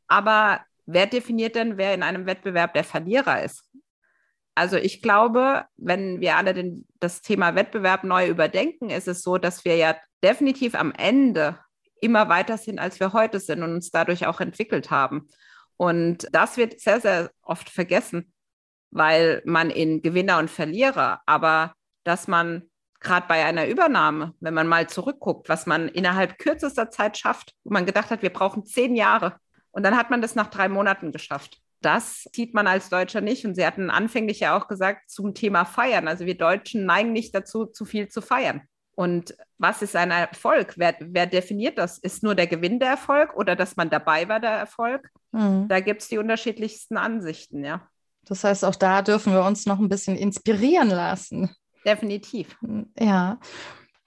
Aber 0.08 0.62
wer 0.84 1.06
definiert 1.06 1.54
denn, 1.54 1.78
wer 1.78 1.94
in 1.94 2.02
einem 2.02 2.26
Wettbewerb 2.26 2.74
der 2.74 2.82
Verlierer 2.82 3.44
ist? 3.44 3.62
Also 4.56 4.78
ich 4.78 5.02
glaube, 5.02 5.66
wenn 5.76 6.20
wir 6.22 6.36
alle 6.36 6.54
den, 6.54 6.86
das 6.98 7.20
Thema 7.20 7.54
Wettbewerb 7.54 8.04
neu 8.04 8.26
überdenken, 8.26 8.88
ist 8.88 9.06
es 9.06 9.22
so, 9.22 9.36
dass 9.36 9.66
wir 9.66 9.76
ja 9.76 9.94
definitiv 10.24 10.74
am 10.74 10.92
Ende 10.92 11.58
immer 12.00 12.30
weiter 12.30 12.56
sind, 12.56 12.78
als 12.78 12.98
wir 12.98 13.12
heute 13.12 13.38
sind 13.38 13.62
und 13.62 13.74
uns 13.74 13.90
dadurch 13.90 14.26
auch 14.26 14.40
entwickelt 14.40 14.90
haben. 14.90 15.28
Und 15.76 16.26
das 16.32 16.56
wird 16.56 16.80
sehr, 16.80 17.02
sehr 17.02 17.30
oft 17.42 17.68
vergessen, 17.68 18.32
weil 18.90 19.42
man 19.44 19.68
in 19.68 20.00
Gewinner 20.00 20.38
und 20.38 20.50
Verlierer, 20.50 21.20
aber 21.26 21.74
dass 22.04 22.26
man 22.26 22.62
gerade 23.00 23.26
bei 23.28 23.44
einer 23.44 23.68
Übernahme, 23.68 24.32
wenn 24.40 24.54
man 24.54 24.68
mal 24.68 24.88
zurückguckt, 24.88 25.50
was 25.50 25.66
man 25.66 25.88
innerhalb 25.88 26.38
kürzester 26.38 26.90
Zeit 26.90 27.18
schafft, 27.18 27.54
wo 27.62 27.74
man 27.74 27.84
gedacht 27.84 28.08
hat, 28.08 28.22
wir 28.22 28.32
brauchen 28.32 28.64
zehn 28.64 28.96
Jahre. 28.96 29.36
Und 29.70 29.82
dann 29.82 29.98
hat 29.98 30.08
man 30.08 30.22
das 30.22 30.34
nach 30.34 30.46
drei 30.46 30.70
Monaten 30.70 31.12
geschafft. 31.12 31.60
Das 31.86 32.28
sieht 32.34 32.52
man 32.52 32.66
als 32.66 32.88
Deutscher 32.88 33.20
nicht. 33.20 33.46
Und 33.46 33.54
Sie 33.54 33.64
hatten 33.64 33.90
anfänglich 33.90 34.40
ja 34.40 34.58
auch 34.58 34.66
gesagt 34.66 35.08
zum 35.08 35.34
Thema 35.34 35.64
Feiern. 35.64 36.08
Also 36.08 36.26
wir 36.26 36.36
Deutschen 36.36 36.84
neigen 36.84 37.12
nicht 37.12 37.32
dazu, 37.32 37.64
zu 37.64 37.84
viel 37.84 38.08
zu 38.08 38.20
feiern. 38.20 38.62
Und 38.96 39.36
was 39.56 39.82
ist 39.82 39.94
ein 39.94 40.10
Erfolg? 40.10 40.74
Wer, 40.78 40.96
wer 40.98 41.28
definiert 41.28 41.78
das? 41.78 41.98
Ist 41.98 42.24
nur 42.24 42.34
der 42.34 42.48
Gewinn 42.48 42.80
der 42.80 42.88
Erfolg 42.88 43.36
oder 43.36 43.54
dass 43.54 43.76
man 43.76 43.88
dabei 43.88 44.28
war 44.28 44.40
der 44.40 44.50
Erfolg? 44.50 45.08
Mhm. 45.30 45.68
Da 45.68 45.78
gibt 45.78 46.02
es 46.02 46.08
die 46.08 46.18
unterschiedlichsten 46.18 46.96
Ansichten, 46.96 47.64
ja. 47.64 47.86
Das 48.24 48.42
heißt, 48.42 48.64
auch 48.64 48.74
da 48.74 49.02
dürfen 49.02 49.32
wir 49.32 49.44
uns 49.44 49.66
noch 49.66 49.78
ein 49.78 49.88
bisschen 49.88 50.16
inspirieren 50.16 50.88
lassen. 50.88 51.54
Definitiv. 51.84 52.58
Ja. 52.98 53.38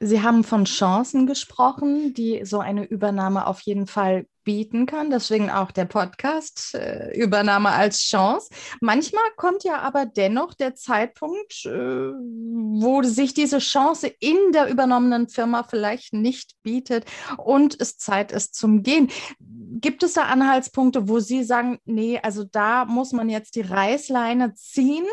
Sie 0.02 0.22
haben 0.22 0.46
von 0.46 0.64
Chancen 0.64 1.28
gesprochen, 1.28 2.14
die 2.14 2.46
so 2.46 2.60
eine 2.60 2.86
Übernahme 2.86 3.48
auf 3.48 3.60
jeden 3.62 3.86
Fall 3.86 4.26
bieten 4.50 4.86
kann. 4.86 5.12
Deswegen 5.12 5.52
auch 5.52 5.72
der 5.72 5.86
Podcast 5.86 6.74
äh, 6.74 7.12
Übernahme 7.16 7.70
als 7.70 8.00
Chance. 8.00 8.50
Manchmal 8.82 9.26
kommt 9.36 9.64
ja 9.64 9.80
aber 9.80 10.06
dennoch 10.06 10.54
der 10.54 10.74
Zeitpunkt, 10.74 11.66
äh, 11.66 11.70
wo 11.70 13.04
sich 13.04 13.34
diese 13.34 13.60
Chance 13.60 14.08
in 14.20 14.38
der 14.54 14.70
übernommenen 14.70 15.28
Firma 15.28 15.64
vielleicht 15.64 16.14
nicht 16.14 16.56
bietet 16.64 17.06
und 17.38 17.80
es 17.80 17.98
Zeit 17.98 18.32
ist 18.32 18.56
zum 18.56 18.82
Gehen. 18.82 19.12
Gibt 19.40 20.02
es 20.02 20.14
da 20.14 20.24
Anhaltspunkte, 20.24 21.08
wo 21.10 21.20
Sie 21.20 21.44
sagen, 21.44 21.78
nee, 21.86 22.20
also 22.24 22.44
da 22.44 22.86
muss 22.86 23.12
man 23.12 23.30
jetzt 23.30 23.56
die 23.56 23.62
Reißleine 23.62 24.56
ziehen 24.56 25.06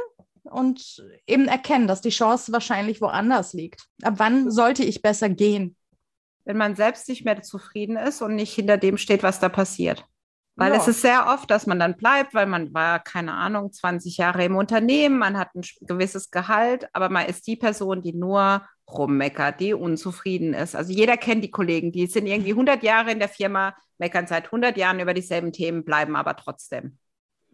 und 0.49 1.05
eben 1.27 1.49
erkennen, 1.49 1.87
dass 1.87 2.01
die 2.01 2.11
Chance 2.11 2.53
wahrscheinlich 2.53 3.01
woanders 3.01 3.53
liegt. 3.53 3.83
Ab 4.03 4.15
wann 4.17 4.51
sollte 4.51 4.85
ich 4.85 5.03
besser 5.03 5.29
gehen? 5.29 5.77
Wenn 6.45 6.57
man 6.57 6.77
selbst 6.77 7.09
nicht 7.09 7.25
mehr 7.25 7.43
zufrieden 7.43 7.97
ist 7.97 8.23
und 8.23 8.35
nicht 8.35 8.55
hinter 8.55 8.77
dem 8.77 8.99
steht, 8.99 9.23
was 9.23 9.41
da 9.41 9.49
passiert. 9.49 10.07
Weil 10.59 10.73
ja. 10.73 10.79
es 10.79 10.89
ist 10.89 11.03
sehr 11.03 11.27
oft, 11.29 11.51
dass 11.51 11.67
man 11.67 11.79
dann 11.79 11.97
bleibt, 11.99 12.33
weil 12.33 12.47
man 12.47 12.73
war, 12.73 12.99
keine 13.01 13.35
Ahnung, 13.35 13.73
20 13.73 14.17
Jahre 14.17 14.43
im 14.45 14.57
Unternehmen, 14.57 15.19
man 15.19 15.37
hat 15.37 15.55
ein 15.55 15.63
gewisses 15.83 16.31
Gehalt, 16.31 16.89
aber 16.95 17.11
man 17.11 17.27
ist 17.27 17.47
die 17.47 17.57
Person, 17.57 18.01
die 18.01 18.15
nur 18.15 18.63
rummeckert, 18.89 19.61
die 19.61 19.75
unzufrieden 19.75 20.55
ist. 20.55 20.75
Also 20.75 20.93
jeder 20.93 21.19
kennt 21.19 21.45
die 21.45 21.51
Kollegen, 21.51 21.93
die 21.93 22.07
sind 22.07 22.27
irgendwie 22.27 22.53
100 22.53 22.83
Jahre 22.83 23.11
in 23.11 23.19
der 23.19 23.29
Firma, 23.29 23.77
meckern 23.99 24.27
seit 24.27 24.47
100 24.47 24.79
Jahren 24.79 24.99
über 24.99 25.13
dieselben 25.13 25.53
Themen, 25.53 25.85
bleiben 25.85 26.17
aber 26.17 26.37
trotzdem. 26.37 26.99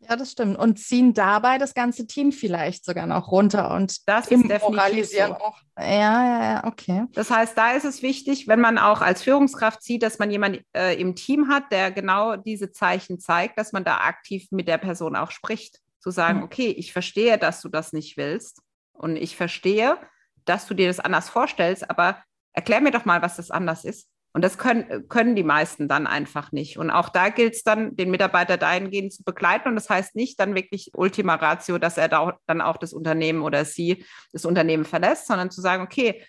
Ja, 0.08 0.16
das 0.16 0.32
stimmt. 0.32 0.58
Und 0.58 0.78
ziehen 0.78 1.14
dabei 1.14 1.58
das 1.58 1.74
ganze 1.74 2.06
Team 2.06 2.32
vielleicht 2.32 2.84
sogar 2.84 3.06
noch 3.06 3.30
runter 3.30 3.72
und 3.72 4.08
das 4.08 4.28
ist 4.28 4.48
definitiv 4.48 5.10
so. 5.10 5.22
auch. 5.22 5.60
Ja, 5.78 5.84
ja, 5.86 6.42
ja, 6.42 6.64
okay. 6.64 7.04
Das 7.12 7.30
heißt, 7.30 7.56
da 7.56 7.72
ist 7.72 7.84
es 7.84 8.02
wichtig, 8.02 8.48
wenn 8.48 8.60
man 8.60 8.78
auch 8.78 9.00
als 9.00 9.22
Führungskraft 9.22 9.82
sieht, 9.82 10.02
dass 10.02 10.18
man 10.18 10.30
jemanden 10.30 10.64
äh, 10.76 11.00
im 11.00 11.14
Team 11.14 11.48
hat, 11.48 11.70
der 11.70 11.90
genau 11.92 12.36
diese 12.36 12.72
Zeichen 12.72 13.20
zeigt, 13.20 13.58
dass 13.58 13.72
man 13.72 13.84
da 13.84 13.98
aktiv 13.98 14.48
mit 14.50 14.68
der 14.68 14.78
Person 14.78 15.16
auch 15.16 15.30
spricht. 15.30 15.78
Zu 16.00 16.10
sagen, 16.10 16.38
mhm. 16.38 16.44
okay, 16.44 16.68
ich 16.68 16.92
verstehe, 16.92 17.38
dass 17.38 17.60
du 17.60 17.68
das 17.68 17.92
nicht 17.92 18.16
willst 18.16 18.60
und 18.92 19.16
ich 19.16 19.36
verstehe, 19.36 19.98
dass 20.44 20.66
du 20.66 20.74
dir 20.74 20.88
das 20.88 20.98
anders 20.98 21.28
vorstellst, 21.28 21.88
aber 21.88 22.22
erklär 22.52 22.80
mir 22.80 22.90
doch 22.90 23.04
mal, 23.04 23.22
was 23.22 23.36
das 23.36 23.52
anders 23.52 23.84
ist. 23.84 24.08
Und 24.34 24.42
das 24.42 24.56
können, 24.56 25.08
können 25.08 25.36
die 25.36 25.42
meisten 25.42 25.88
dann 25.88 26.06
einfach 26.06 26.52
nicht. 26.52 26.78
Und 26.78 26.90
auch 26.90 27.10
da 27.10 27.28
gilt 27.28 27.54
es 27.54 27.64
dann, 27.64 27.96
den 27.96 28.10
Mitarbeiter 28.10 28.56
dahingehend 28.56 29.12
zu 29.12 29.24
begleiten. 29.24 29.68
Und 29.68 29.74
das 29.74 29.90
heißt 29.90 30.16
nicht 30.16 30.40
dann 30.40 30.54
wirklich 30.54 30.90
Ultima 30.94 31.34
Ratio, 31.34 31.78
dass 31.78 31.98
er 31.98 32.08
da 32.08 32.38
dann 32.46 32.62
auch 32.62 32.78
das 32.78 32.94
Unternehmen 32.94 33.42
oder 33.42 33.64
sie 33.64 34.04
das 34.32 34.46
Unternehmen 34.46 34.86
verlässt, 34.86 35.26
sondern 35.26 35.50
zu 35.50 35.60
sagen, 35.60 35.82
okay, 35.82 36.22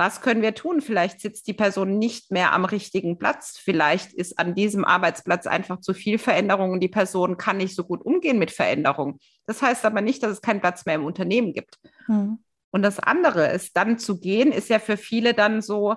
was 0.00 0.22
können 0.22 0.40
wir 0.40 0.54
tun? 0.54 0.80
Vielleicht 0.80 1.20
sitzt 1.20 1.46
die 1.46 1.52
Person 1.52 1.98
nicht 1.98 2.30
mehr 2.30 2.54
am 2.54 2.64
richtigen 2.64 3.18
Platz. 3.18 3.60
Vielleicht 3.62 4.14
ist 4.14 4.38
an 4.38 4.54
diesem 4.54 4.86
Arbeitsplatz 4.86 5.46
einfach 5.46 5.80
zu 5.80 5.92
viel 5.92 6.16
Veränderung 6.16 6.70
und 6.70 6.80
die 6.80 6.88
Person 6.88 7.36
kann 7.36 7.58
nicht 7.58 7.76
so 7.76 7.84
gut 7.84 8.00
umgehen 8.00 8.38
mit 8.38 8.50
Veränderung. 8.50 9.18
Das 9.44 9.60
heißt 9.60 9.84
aber 9.84 10.00
nicht, 10.00 10.22
dass 10.22 10.32
es 10.32 10.40
keinen 10.40 10.62
Platz 10.62 10.86
mehr 10.86 10.94
im 10.94 11.04
Unternehmen 11.04 11.52
gibt. 11.52 11.78
Hm. 12.06 12.38
Und 12.70 12.82
das 12.82 12.98
andere 12.98 13.48
ist, 13.48 13.76
dann 13.76 13.98
zu 13.98 14.18
gehen, 14.18 14.52
ist 14.52 14.70
ja 14.70 14.78
für 14.78 14.96
viele 14.96 15.34
dann 15.34 15.60
so, 15.60 15.96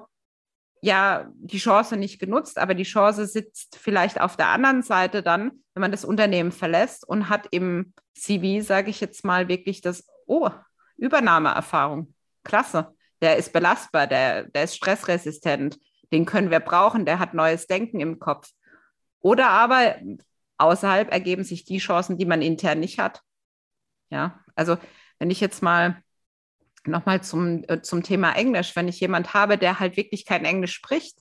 ja 0.84 1.32
die 1.36 1.60
Chance 1.60 1.96
nicht 1.96 2.20
genutzt, 2.20 2.58
aber 2.58 2.74
die 2.74 2.84
Chance 2.84 3.26
sitzt 3.26 3.78
vielleicht 3.78 4.20
auf 4.20 4.36
der 4.36 4.50
anderen 4.50 4.84
Seite 4.84 5.24
dann, 5.24 5.52
wenn 5.74 5.82
man 5.82 5.92
das 5.92 6.04
Unternehmen 6.04 6.52
verlässt 6.52 7.08
und 7.08 7.30
hat 7.30 7.48
im 7.52 7.94
CV, 8.16 8.62
sage 8.62 8.90
ich 8.90 9.00
jetzt 9.00 9.24
mal, 9.24 9.48
wirklich 9.48 9.80
das, 9.80 10.06
oh, 10.26 10.50
Übernahmeerfahrung. 10.98 12.14
Klasse. 12.44 12.94
Der 13.22 13.38
ist 13.38 13.54
belastbar, 13.54 14.08
der, 14.08 14.44
der 14.44 14.66
ist 14.66 14.76
stressresistent, 14.76 15.80
den 16.12 16.26
können 16.26 16.52
wir 16.52 16.60
brauchen, 16.60 17.06
der 17.06 17.18
hat 17.18 17.34
neues 17.34 17.66
Denken 17.66 18.02
im 18.02 18.20
Kopf. 18.20 18.50
Oder 19.22 19.50
aber 19.50 19.96
außerhalb 20.58 21.10
ergeben 21.10 21.46
sich 21.46 21.64
die 21.64 21.78
Chancen, 21.78 22.18
die 22.18 22.26
man 22.26 22.42
intern 22.42 22.82
nicht 22.82 23.00
hat. 23.00 23.22
Ja, 24.10 24.44
also 24.54 24.78
wenn 25.18 25.32
ich 25.32 25.40
jetzt 25.40 25.64
mal 25.64 26.04
nochmal 26.88 27.22
zum, 27.22 27.64
äh, 27.68 27.82
zum 27.82 28.04
Thema 28.04 28.34
Englisch, 28.34 28.76
wenn 28.76 28.88
ich 28.88 29.00
jemand 29.00 29.34
habe, 29.34 29.58
der 29.58 29.80
halt 29.80 29.98
wirklich 29.98 30.26
kein 30.26 30.46
Englisch 30.46 30.74
spricht, 30.74 31.18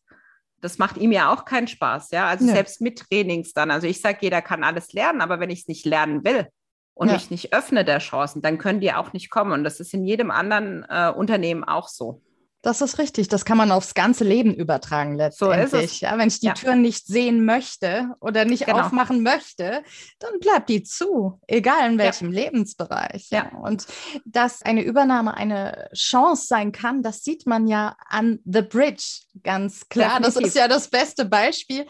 das 0.61 0.79
macht 0.79 0.96
ihm 0.96 1.12
ja 1.12 1.33
auch 1.33 1.44
keinen 1.44 1.66
Spaß, 1.66 2.12
ja. 2.12 2.27
Also 2.29 2.46
ja. 2.46 2.55
selbst 2.55 2.81
mit 2.81 2.98
Trainings 2.98 3.53
dann. 3.53 3.70
Also 3.70 3.87
ich 3.87 4.01
sage, 4.01 4.18
jeder 4.20 4.40
kann 4.40 4.64
alles 4.64 4.92
lernen, 4.92 5.20
aber 5.20 5.40
wenn 5.40 5.51
ich 5.51 5.62
es 5.62 5.68
nicht 5.68 5.85
lernen 5.85 6.25
will 6.25 6.46
und 6.94 7.09
ja. 7.09 7.14
mich 7.14 7.31
nicht 7.31 7.53
öffne 7.53 7.85
der 7.85 7.98
Chancen, 7.98 8.42
dann 8.42 8.59
können 8.59 8.81
die 8.81 8.92
auch 8.92 9.12
nicht 9.12 9.29
kommen. 9.31 9.53
Und 9.53 9.64
das 9.64 9.81
ist 9.81 9.92
in 9.92 10.05
jedem 10.05 10.31
anderen 10.31 10.87
äh, 10.88 11.12
Unternehmen 11.14 11.64
auch 11.64 11.88
so. 11.88 12.22
Das 12.62 12.81
ist 12.81 12.98
richtig. 12.98 13.27
Das 13.27 13.44
kann 13.44 13.57
man 13.57 13.72
aufs 13.72 13.92
ganze 13.92 14.22
Leben 14.22 14.55
übertragen 14.55 15.16
letztendlich. 15.16 15.70
So 15.70 15.77
ist 15.77 15.85
es. 15.85 16.01
Ja, 16.01 16.16
wenn 16.16 16.29
ich 16.29 16.38
die 16.38 16.46
ja. 16.46 16.55
Tür 16.55 16.77
nicht 16.77 17.09
sehen 17.09 17.44
möchte 17.44 18.14
oder 18.20 18.44
nicht 18.44 18.66
genau. 18.66 18.83
aufmachen 18.83 19.25
möchte, 19.25 19.83
dann 20.20 20.38
bleibt 20.38 20.68
die 20.68 20.85
zu, 20.85 21.40
egal 21.48 21.90
in 21.90 21.98
welchem 21.98 22.33
ja. 22.33 22.44
Lebensbereich. 22.44 23.31
Ja. 23.31 23.51
Und 23.62 23.87
dass 24.25 24.62
eine 24.62 24.83
Übernahme 24.83 25.35
eine 25.35 25.90
Chance 25.92 26.46
sein 26.46 26.70
kann, 26.70 27.03
das 27.03 27.25
sieht 27.25 27.46
man 27.46 27.66
ja 27.66 27.96
an 28.09 28.38
The 28.44 28.62
Bridge 28.62 29.22
ganz 29.42 29.88
klar. 29.88 30.20
Definitiv. 30.20 30.35
Das 30.35 30.48
ist 30.48 30.57
ja 30.57 30.68
das 30.68 30.88
beste 30.88 31.25
Beispiel. 31.25 31.87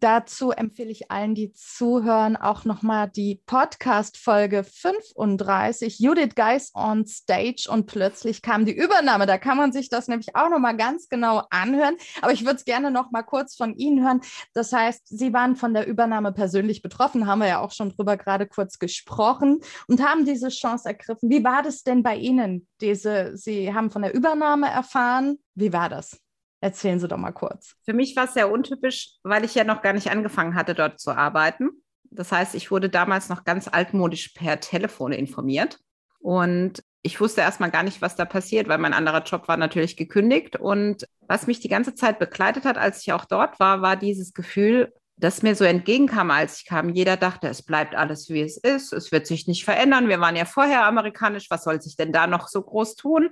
Dazu 0.00 0.50
empfehle 0.50 0.90
ich 0.90 1.12
allen, 1.12 1.36
die 1.36 1.52
zuhören, 1.52 2.36
auch 2.36 2.64
nochmal 2.64 3.08
die 3.08 3.40
Podcast-Folge 3.46 4.64
35, 4.64 6.00
Judith 6.00 6.34
Geis 6.34 6.72
on 6.74 7.06
Stage 7.06 7.68
und 7.68 7.86
plötzlich 7.86 8.42
kam 8.42 8.64
die 8.64 8.76
Übernahme. 8.76 9.26
Da 9.26 9.38
kann 9.38 9.56
man 9.56 9.70
sich 9.70 9.88
das 9.88 10.07
nämlich 10.08 10.34
auch 10.34 10.48
noch 10.48 10.58
mal 10.58 10.76
ganz 10.76 11.08
genau 11.08 11.42
anhören. 11.50 11.96
Aber 12.22 12.32
ich 12.32 12.44
würde 12.44 12.56
es 12.56 12.64
gerne 12.64 12.90
noch 12.90 13.10
mal 13.10 13.22
kurz 13.22 13.56
von 13.56 13.74
Ihnen 13.74 14.04
hören. 14.04 14.20
Das 14.54 14.72
heißt, 14.72 15.06
Sie 15.06 15.32
waren 15.32 15.56
von 15.56 15.74
der 15.74 15.86
Übernahme 15.86 16.32
persönlich 16.32 16.82
betroffen, 16.82 17.26
haben 17.26 17.40
wir 17.40 17.48
ja 17.48 17.60
auch 17.60 17.72
schon 17.72 17.90
drüber 17.90 18.16
gerade 18.16 18.46
kurz 18.46 18.78
gesprochen 18.78 19.60
und 19.86 20.02
haben 20.02 20.24
diese 20.24 20.48
Chance 20.48 20.88
ergriffen. 20.88 21.30
Wie 21.30 21.44
war 21.44 21.62
das 21.62 21.82
denn 21.82 22.02
bei 22.02 22.16
Ihnen? 22.16 22.66
Diese, 22.80 23.36
Sie 23.36 23.72
haben 23.74 23.90
von 23.90 24.02
der 24.02 24.14
Übernahme 24.14 24.68
erfahren. 24.68 25.38
Wie 25.54 25.72
war 25.72 25.88
das? 25.88 26.18
Erzählen 26.60 26.98
Sie 26.98 27.06
doch 27.06 27.18
mal 27.18 27.32
kurz. 27.32 27.76
Für 27.84 27.92
mich 27.92 28.16
war 28.16 28.24
es 28.24 28.34
sehr 28.34 28.50
untypisch, 28.50 29.14
weil 29.22 29.44
ich 29.44 29.54
ja 29.54 29.64
noch 29.64 29.82
gar 29.82 29.92
nicht 29.92 30.10
angefangen 30.10 30.54
hatte, 30.54 30.74
dort 30.74 30.98
zu 30.98 31.12
arbeiten. 31.12 31.70
Das 32.10 32.32
heißt, 32.32 32.54
ich 32.54 32.70
wurde 32.70 32.88
damals 32.88 33.28
noch 33.28 33.44
ganz 33.44 33.68
altmodisch 33.68 34.28
per 34.28 34.58
Telefon 34.60 35.12
informiert. 35.12 35.78
Und 36.20 36.82
ich 37.08 37.22
wusste 37.22 37.40
erstmal 37.40 37.70
gar 37.70 37.84
nicht, 37.84 38.02
was 38.02 38.16
da 38.16 38.26
passiert, 38.26 38.68
weil 38.68 38.76
mein 38.76 38.92
anderer 38.92 39.22
Job 39.22 39.48
war 39.48 39.56
natürlich 39.56 39.96
gekündigt. 39.96 40.56
Und 40.56 41.06
was 41.26 41.46
mich 41.46 41.58
die 41.58 41.70
ganze 41.70 41.94
Zeit 41.94 42.18
begleitet 42.18 42.66
hat, 42.66 42.76
als 42.76 43.00
ich 43.00 43.14
auch 43.14 43.24
dort 43.24 43.58
war, 43.58 43.80
war 43.80 43.96
dieses 43.96 44.34
Gefühl, 44.34 44.92
das 45.16 45.42
mir 45.42 45.54
so 45.54 45.64
entgegenkam, 45.64 46.30
als 46.30 46.58
ich 46.58 46.66
kam. 46.66 46.90
Jeder 46.90 47.16
dachte, 47.16 47.48
es 47.48 47.62
bleibt 47.62 47.94
alles, 47.94 48.28
wie 48.28 48.42
es 48.42 48.58
ist. 48.58 48.92
Es 48.92 49.10
wird 49.10 49.26
sich 49.26 49.46
nicht 49.46 49.64
verändern. 49.64 50.08
Wir 50.08 50.20
waren 50.20 50.36
ja 50.36 50.44
vorher 50.44 50.84
amerikanisch. 50.84 51.46
Was 51.48 51.64
soll 51.64 51.80
sich 51.80 51.96
denn 51.96 52.12
da 52.12 52.26
noch 52.26 52.46
so 52.46 52.60
groß 52.60 52.96
tun? 52.96 53.30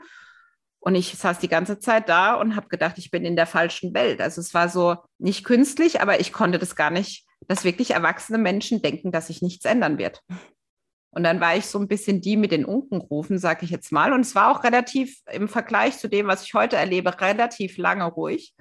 Und 0.81 0.95
ich 0.95 1.15
saß 1.15 1.39
die 1.39 1.49
ganze 1.49 1.79
Zeit 1.79 2.09
da 2.09 2.33
und 2.33 2.57
habe 2.57 2.69
gedacht, 2.69 2.97
ich 2.97 3.11
bin 3.11 3.27
in 3.27 3.37
der 3.37 3.47
falschen 3.47 3.93
Welt. 3.93 4.23
Also 4.23 4.41
es 4.41 4.55
war 4.55 4.71
so 4.71 4.97
nicht 5.19 5.45
künstlich, 5.45 6.01
aber 6.01 6.19
ich 6.19 6.33
konnte 6.33 6.59
das 6.59 6.77
gar 6.77 6.91
nicht, 6.91 7.27
dass 7.47 7.65
wirklich 7.65 7.91
erwachsene 7.91 8.39
Menschen 8.39 8.81
denken, 8.81 9.13
dass 9.13 9.27
sich 9.27 9.43
nichts 9.43 9.67
ändern 9.67 9.99
wird. 9.99 10.23
Und 11.17 11.23
dann 11.23 11.41
war 11.41 11.57
ich 11.57 11.65
so 11.65 11.79
ein 11.79 11.89
bisschen 11.89 12.21
die 12.21 12.37
mit 12.37 12.53
den 12.53 12.67
Unkenrufen, 12.67 13.39
sage 13.39 13.65
ich 13.65 13.71
jetzt 13.71 13.91
mal. 13.91 14.13
Und 14.13 14.21
es 14.21 14.35
war 14.35 14.51
auch 14.51 14.65
relativ 14.65 15.23
im 15.33 15.49
Vergleich 15.49 15.97
zu 15.97 16.09
dem, 16.09 16.27
was 16.27 16.43
ich 16.43 16.53
heute 16.53 16.77
erlebe, 16.77 17.19
relativ 17.23 17.79
lange 17.79 18.05
ruhig. 18.05 18.55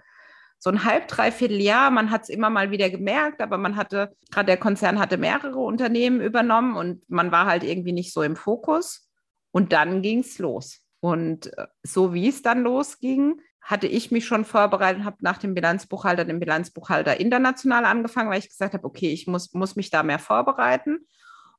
So 0.58 0.70
ein 0.70 0.86
halb, 0.86 1.10
dreiviertel 1.10 1.60
Jahr, 1.60 1.92
man 1.92 2.12
hat 2.12 2.24
es 2.24 2.30
immer 2.30 2.50
mal 2.50 2.72
wieder 2.72 2.90
gemerkt, 2.90 3.42
aber 3.42 3.58
man 3.58 3.76
hatte, 3.76 4.16
gerade 4.32 4.46
der 4.46 4.56
Konzern 4.56 5.00
hatte 5.00 5.18
mehrere 5.18 5.60
Unternehmen 5.60 6.22
übernommen 6.22 6.78
und 6.78 7.04
man 7.10 7.30
war 7.30 7.46
halt 7.46 7.66
irgendwie 7.66 7.92
nicht 7.92 8.14
so 8.14 8.24
im 8.24 8.38
Fokus. 8.38 9.10
Und 9.52 9.74
dann 9.74 10.02
ging 10.02 10.20
es 10.20 10.40
los. 10.40 10.80
Und 11.02 11.48
äh, 11.58 11.68
so 11.84 12.14
wie 12.14 12.30
es 12.30 12.42
dann 12.42 12.64
losging, 12.64 13.42
hatte 13.60 13.88
ich 13.88 14.12
mich 14.12 14.26
schon 14.26 14.46
vorbereitet, 14.46 15.04
habe 15.04 15.18
nach 15.20 15.40
dem 15.40 15.56
Bilanzbuchhalter 15.56 16.24
den 16.24 16.40
Bilanzbuchhalter 16.40 17.20
international 17.20 17.84
angefangen, 17.84 18.30
weil 18.30 18.40
ich 18.40 18.50
gesagt 18.50 18.76
habe, 18.76 18.86
okay, 18.86 19.12
ich 19.12 19.28
muss, 19.28 19.54
muss 19.54 19.76
mich 19.76 19.90
da 19.90 20.04
mehr 20.04 20.20
vorbereiten 20.20 21.06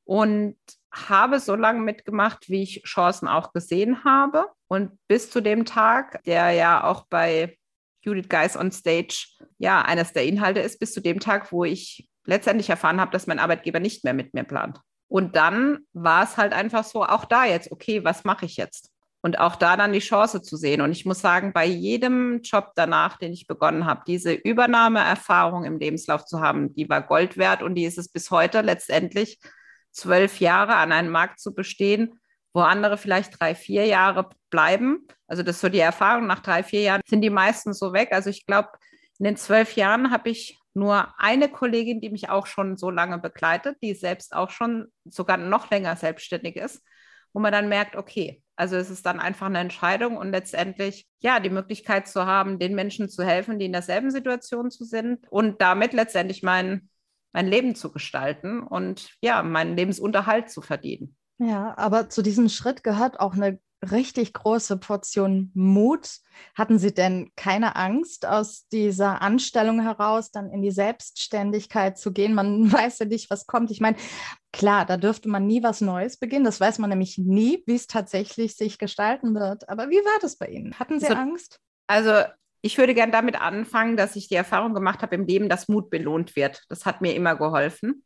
und 0.07 0.57
habe 1.09 1.41
so 1.41 1.55
lange 1.55 1.81
mitgemacht, 1.81 2.49
wie 2.49 2.63
ich 2.63 2.83
Chancen 2.85 3.29
auch 3.29 3.53
gesehen 3.53 4.05
habe. 4.05 4.47
Und 4.69 4.93
bis 5.09 5.31
zu 5.31 5.41
dem 5.41 5.65
Tag, 5.65 6.23
der 6.25 6.51
ja 6.53 6.85
auch 6.85 7.07
bei 7.09 7.57
Judith 8.03 8.29
Geis 8.29 8.57
on 8.57 8.73
Stage 8.73 9.27
ja 9.59 9.83
eines 9.83 10.13
der 10.13 10.25
Inhalte 10.25 10.61
ist, 10.61 10.79
bis 10.79 10.93
zu 10.93 11.01
dem 11.01 11.21
Tag, 11.21 11.53
wo 11.53 11.65
ich 11.65 12.09
letztendlich 12.25 12.71
erfahren 12.71 13.01
habe, 13.01 13.13
dass 13.13 13.27
mein 13.27 13.39
Arbeitgeber 13.39 13.81
nicht 13.81 14.05
mehr 14.05 14.15
mit 14.15 14.35
mir 14.35 14.45
plant. 14.45 14.81
Und 15.09 15.37
dann 15.37 15.81
war 15.93 16.25
es 16.25 16.37
halt 16.37 16.53
einfach 16.53 16.85
so, 16.85 17.05
auch 17.05 17.25
da 17.25 17.45
jetzt, 17.45 17.71
okay, 17.71 18.05
was 18.05 18.25
mache 18.25 18.47
ich 18.47 18.57
jetzt? 18.57 18.91
Und 19.23 19.39
auch 19.39 19.57
da 19.57 19.77
dann 19.77 19.93
die 19.93 20.01
Chance 20.01 20.43
zu 20.43 20.57
sehen. 20.57 20.81
Und 20.81 20.93
ich 20.93 21.05
muss 21.05 21.21
sagen, 21.21 21.53
bei 21.53 21.65
jedem 21.65 22.43
Job 22.43 22.73
danach, 22.77 23.19
den 23.19 23.33
ich 23.33 23.47
begonnen 23.47 23.87
habe, 23.87 24.03
diese 24.07 24.33
Übernahmeerfahrung 24.33 25.65
im 25.65 25.79
Lebenslauf 25.79 26.25
zu 26.25 26.41
haben, 26.41 26.75
die 26.75 26.89
war 26.89 27.03
Gold 27.03 27.37
wert 27.37 27.63
und 27.63 27.75
die 27.75 27.85
ist 27.85 27.99
es 27.99 28.09
bis 28.09 28.31
heute 28.31 28.61
letztendlich, 28.61 29.41
zwölf 29.97 30.41
Jahre 30.41 30.77
an 30.77 30.93
einem 30.93 31.11
Markt 31.11 31.41
zu 31.41 31.55
bestehen, 31.55 32.21
wo 32.53 32.61
andere 32.61 32.99
vielleicht 32.99 33.41
drei, 33.41 33.55
vier 33.55 33.87
Jahre 33.87 34.31
bleiben. 34.51 35.07
Also 35.27 35.43
das 35.43 35.57
ist 35.57 35.63
so 35.63 35.69
die 35.69 35.79
Erfahrung, 35.81 36.27
nach 36.27 36.41
drei, 36.41 36.63
vier 36.63 36.83
Jahren 36.83 37.01
sind 37.07 37.23
die 37.23 37.31
meisten 37.31 37.73
so 37.73 37.93
weg. 37.93 38.11
Also 38.13 38.31
ich 38.31 38.47
glaube, 38.47 38.69
in 39.19 39.25
den 39.25 39.37
zwölf 39.37 39.75
Jahren 39.77 40.11
habe 40.11 40.29
ich 40.31 40.59
nur 40.75 41.15
eine 41.19 41.49
Kollegin, 41.49 42.01
die 42.01 42.11
mich 42.11 42.29
auch 42.29 42.47
schon 42.47 42.77
so 42.77 42.91
lange 42.91 43.19
begleitet, 43.19 43.79
die 43.83 43.95
selbst 43.95 44.35
auch 44.35 44.51
schon 44.51 44.89
sogar 45.05 45.39
noch 45.39 45.71
länger 45.71 45.97
selbstständig 45.97 46.57
ist, 46.57 46.83
wo 47.33 47.41
man 47.41 47.53
dann 47.53 47.69
merkt, 47.69 47.97
okay, 47.97 48.43
also 48.57 48.77
es 48.77 48.91
ist 48.91 49.07
dann 49.07 49.21
einfach 49.21 49.47
eine 49.47 49.59
Entscheidung 49.59 50.17
und 50.17 50.31
letztendlich 50.31 51.07
ja 51.21 51.41
die 51.41 51.51
Möglichkeit 51.51 52.09
zu 52.09 52.27
haben, 52.27 52.59
den 52.59 52.75
Menschen 52.75 53.09
zu 53.09 53.25
helfen, 53.25 53.59
die 53.59 53.67
in 53.67 53.73
derselben 53.73 54.11
Situation 54.11 54.71
zu 54.71 54.85
sind 54.85 55.27
und 55.31 55.61
damit 55.63 55.95
letztendlich 55.95 56.43
mein, 56.43 56.89
mein 57.37 57.49
Leben 57.49 57.75
zu 57.75 57.93
gestalten 57.93 58.63
und 58.63 59.11
ja, 59.21 59.43
meinen 59.43 59.77
Lebensunterhalt 59.77 60.49
zu 60.49 60.63
verdienen. 60.63 61.19
Ja, 61.37 61.77
aber 61.77 62.09
zu 62.09 62.23
diesem 62.23 62.49
Schritt 62.49 62.83
gehört 62.83 63.21
auch 63.21 63.35
eine 63.35 63.61
richtig 63.91 64.33
große 64.33 64.79
Portion 64.79 65.51
Mut. 65.53 66.09
Hatten 66.55 66.79
Sie 66.79 66.95
denn 66.95 67.31
keine 67.37 67.77
Angst, 67.77 68.25
aus 68.25 68.69
dieser 68.69 69.21
Anstellung 69.21 69.83
heraus 69.83 70.31
dann 70.31 70.51
in 70.51 70.63
die 70.63 70.71
Selbstständigkeit 70.71 71.99
zu 71.99 72.11
gehen? 72.11 72.33
Man 72.33 72.73
weiß 72.73 73.01
ja 73.01 73.05
nicht, 73.05 73.29
was 73.29 73.47
kommt. 73.47 73.71
Ich 73.71 73.83
meine, 73.83 73.99
klar, 74.51 74.87
da 74.87 74.97
dürfte 74.97 75.29
man 75.29 75.47
nie 75.47 75.63
was 75.63 75.83
Neues 75.83 76.17
beginnen. 76.17 76.47
Das 76.47 76.59
weiß 76.59 76.79
man 76.79 76.89
nämlich 76.89 77.19
nie, 77.19 77.63
wie 77.67 77.75
es 77.75 77.87
tatsächlich 77.87 78.57
sich 78.57 78.79
gestalten 78.79 79.35
wird. 79.35 79.69
Aber 79.69 79.91
wie 79.91 80.03
war 80.03 80.19
das 80.23 80.37
bei 80.37 80.47
Ihnen? 80.47 80.79
Hatten 80.79 81.01
Sie 81.01 81.09
also, 81.09 81.19
Angst? 81.19 81.61
Also 81.87 82.13
ich 82.67 82.79
würde 82.79 82.95
gerne 82.95 83.13
damit 83.13 83.41
anfangen, 83.41 83.97
dass 83.97 84.17
ich 84.17 84.27
die 84.29 84.35
Erfahrung 84.35 84.75
gemacht 84.75 85.01
habe 85.01 85.15
im 85.15 85.25
Leben, 85.25 85.49
dass 85.49 85.69
Mut 85.69 85.89
belohnt 85.89 86.35
wird. 86.35 86.65
Das 86.69 86.85
hat 86.85 87.01
mir 87.01 87.15
immer 87.15 87.37
geholfen 87.37 88.05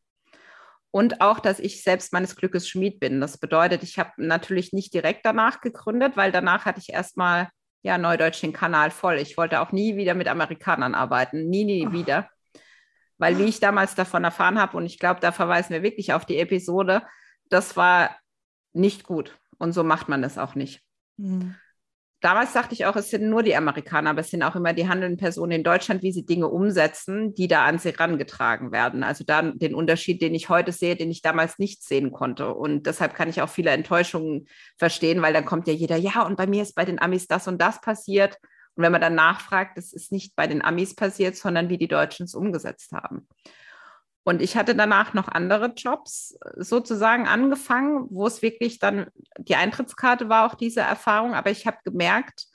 und 0.90 1.22
auch, 1.22 1.38
dass 1.38 1.58
ich 1.58 1.82
selbst 1.82 2.12
meines 2.12 2.36
Glückes 2.36 2.68
Schmied 2.68 3.00
bin. 3.00 3.22
Das 3.22 3.38
bedeutet, 3.38 3.82
ich 3.82 3.98
habe 3.98 4.10
natürlich 4.18 4.74
nicht 4.74 4.92
direkt 4.92 5.24
danach 5.24 5.62
gegründet, 5.62 6.16
weil 6.16 6.30
danach 6.30 6.66
hatte 6.66 6.78
ich 6.78 6.92
erstmal 6.92 7.48
ja 7.82 7.96
Neudeutsch 7.96 8.42
den 8.42 8.52
Kanal 8.52 8.90
voll. 8.90 9.16
Ich 9.16 9.38
wollte 9.38 9.60
auch 9.60 9.72
nie 9.72 9.96
wieder 9.96 10.14
mit 10.14 10.28
Amerikanern 10.28 10.94
arbeiten, 10.94 11.48
nie, 11.48 11.64
nie 11.64 11.86
oh. 11.86 11.92
wieder. 11.92 12.28
Weil 13.16 13.38
wie 13.38 13.44
ich 13.44 13.60
damals 13.60 13.94
davon 13.94 14.24
erfahren 14.24 14.60
habe, 14.60 14.76
und 14.76 14.84
ich 14.84 14.98
glaube, 14.98 15.20
da 15.20 15.32
verweisen 15.32 15.72
wir 15.72 15.82
wirklich 15.82 16.12
auf 16.12 16.26
die 16.26 16.38
Episode, 16.38 17.02
das 17.48 17.78
war 17.78 18.14
nicht 18.74 19.04
gut. 19.04 19.38
Und 19.56 19.72
so 19.72 19.84
macht 19.84 20.10
man 20.10 20.20
das 20.20 20.36
auch 20.36 20.54
nicht. 20.54 20.82
Mhm 21.16 21.54
damals 22.20 22.52
dachte 22.52 22.74
ich 22.74 22.86
auch, 22.86 22.96
es 22.96 23.10
sind 23.10 23.28
nur 23.28 23.42
die 23.42 23.56
Amerikaner, 23.56 24.10
aber 24.10 24.20
es 24.20 24.30
sind 24.30 24.42
auch 24.42 24.54
immer 24.54 24.72
die 24.72 24.88
handelnden 24.88 25.18
Personen 25.18 25.52
in 25.52 25.64
Deutschland, 25.64 26.02
wie 26.02 26.12
sie 26.12 26.26
Dinge 26.26 26.48
umsetzen, 26.48 27.34
die 27.34 27.48
da 27.48 27.64
an 27.64 27.78
sie 27.78 27.90
herangetragen 27.90 28.72
werden. 28.72 29.02
Also 29.02 29.24
dann 29.24 29.58
den 29.58 29.74
Unterschied, 29.74 30.20
den 30.22 30.34
ich 30.34 30.48
heute 30.48 30.72
sehe, 30.72 30.96
den 30.96 31.10
ich 31.10 31.22
damals 31.22 31.58
nicht 31.58 31.82
sehen 31.82 32.12
konnte. 32.12 32.54
Und 32.54 32.86
deshalb 32.86 33.14
kann 33.14 33.28
ich 33.28 33.42
auch 33.42 33.48
viele 33.48 33.70
Enttäuschungen 33.70 34.46
verstehen, 34.76 35.22
weil 35.22 35.32
dann 35.32 35.44
kommt 35.44 35.66
ja 35.66 35.74
jeder, 35.74 35.96
ja, 35.96 36.22
und 36.22 36.36
bei 36.36 36.46
mir 36.46 36.62
ist 36.62 36.74
bei 36.74 36.84
den 36.84 37.00
Amis 37.00 37.26
das 37.26 37.48
und 37.48 37.60
das 37.60 37.80
passiert. 37.80 38.38
Und 38.74 38.84
wenn 38.84 38.92
man 38.92 39.00
dann 39.00 39.14
nachfragt, 39.14 39.76
das 39.76 39.92
ist 39.92 40.12
nicht 40.12 40.36
bei 40.36 40.46
den 40.46 40.62
Amis 40.62 40.94
passiert, 40.94 41.36
sondern 41.36 41.68
wie 41.68 41.78
die 41.78 41.88
Deutschen 41.88 42.24
es 42.24 42.34
umgesetzt 42.34 42.92
haben. 42.92 43.26
Und 44.30 44.42
ich 44.42 44.56
hatte 44.56 44.76
danach 44.76 45.12
noch 45.12 45.26
andere 45.26 45.72
Jobs 45.76 46.38
sozusagen 46.54 47.26
angefangen, 47.26 48.06
wo 48.10 48.28
es 48.28 48.42
wirklich 48.42 48.78
dann, 48.78 49.08
die 49.38 49.56
Eintrittskarte 49.56 50.28
war 50.28 50.46
auch 50.46 50.54
diese 50.54 50.82
Erfahrung, 50.82 51.34
aber 51.34 51.50
ich 51.50 51.66
habe 51.66 51.78
gemerkt, 51.84 52.46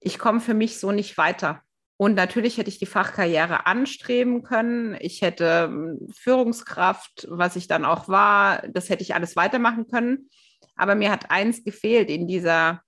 ich 0.00 0.18
komme 0.18 0.40
für 0.40 0.54
mich 0.54 0.80
so 0.80 0.90
nicht 0.90 1.18
weiter. 1.18 1.60
Und 1.98 2.14
natürlich 2.14 2.56
hätte 2.56 2.70
ich 2.70 2.78
die 2.78 2.86
Fachkarriere 2.86 3.66
anstreben 3.66 4.42
können. 4.42 4.96
Ich 5.00 5.20
hätte 5.20 5.64
hm, 5.64 6.08
Führungskraft, 6.16 7.26
was 7.28 7.56
ich 7.56 7.68
dann 7.68 7.84
auch 7.84 8.08
war, 8.08 8.66
das 8.66 8.88
hätte 8.88 9.02
ich 9.02 9.14
alles 9.14 9.36
weitermachen 9.36 9.86
können. 9.86 10.30
Aber 10.76 10.94
mir 10.94 11.10
hat 11.10 11.30
eins 11.30 11.62
gefehlt 11.62 12.08
in 12.08 12.26
dieser, 12.26 12.80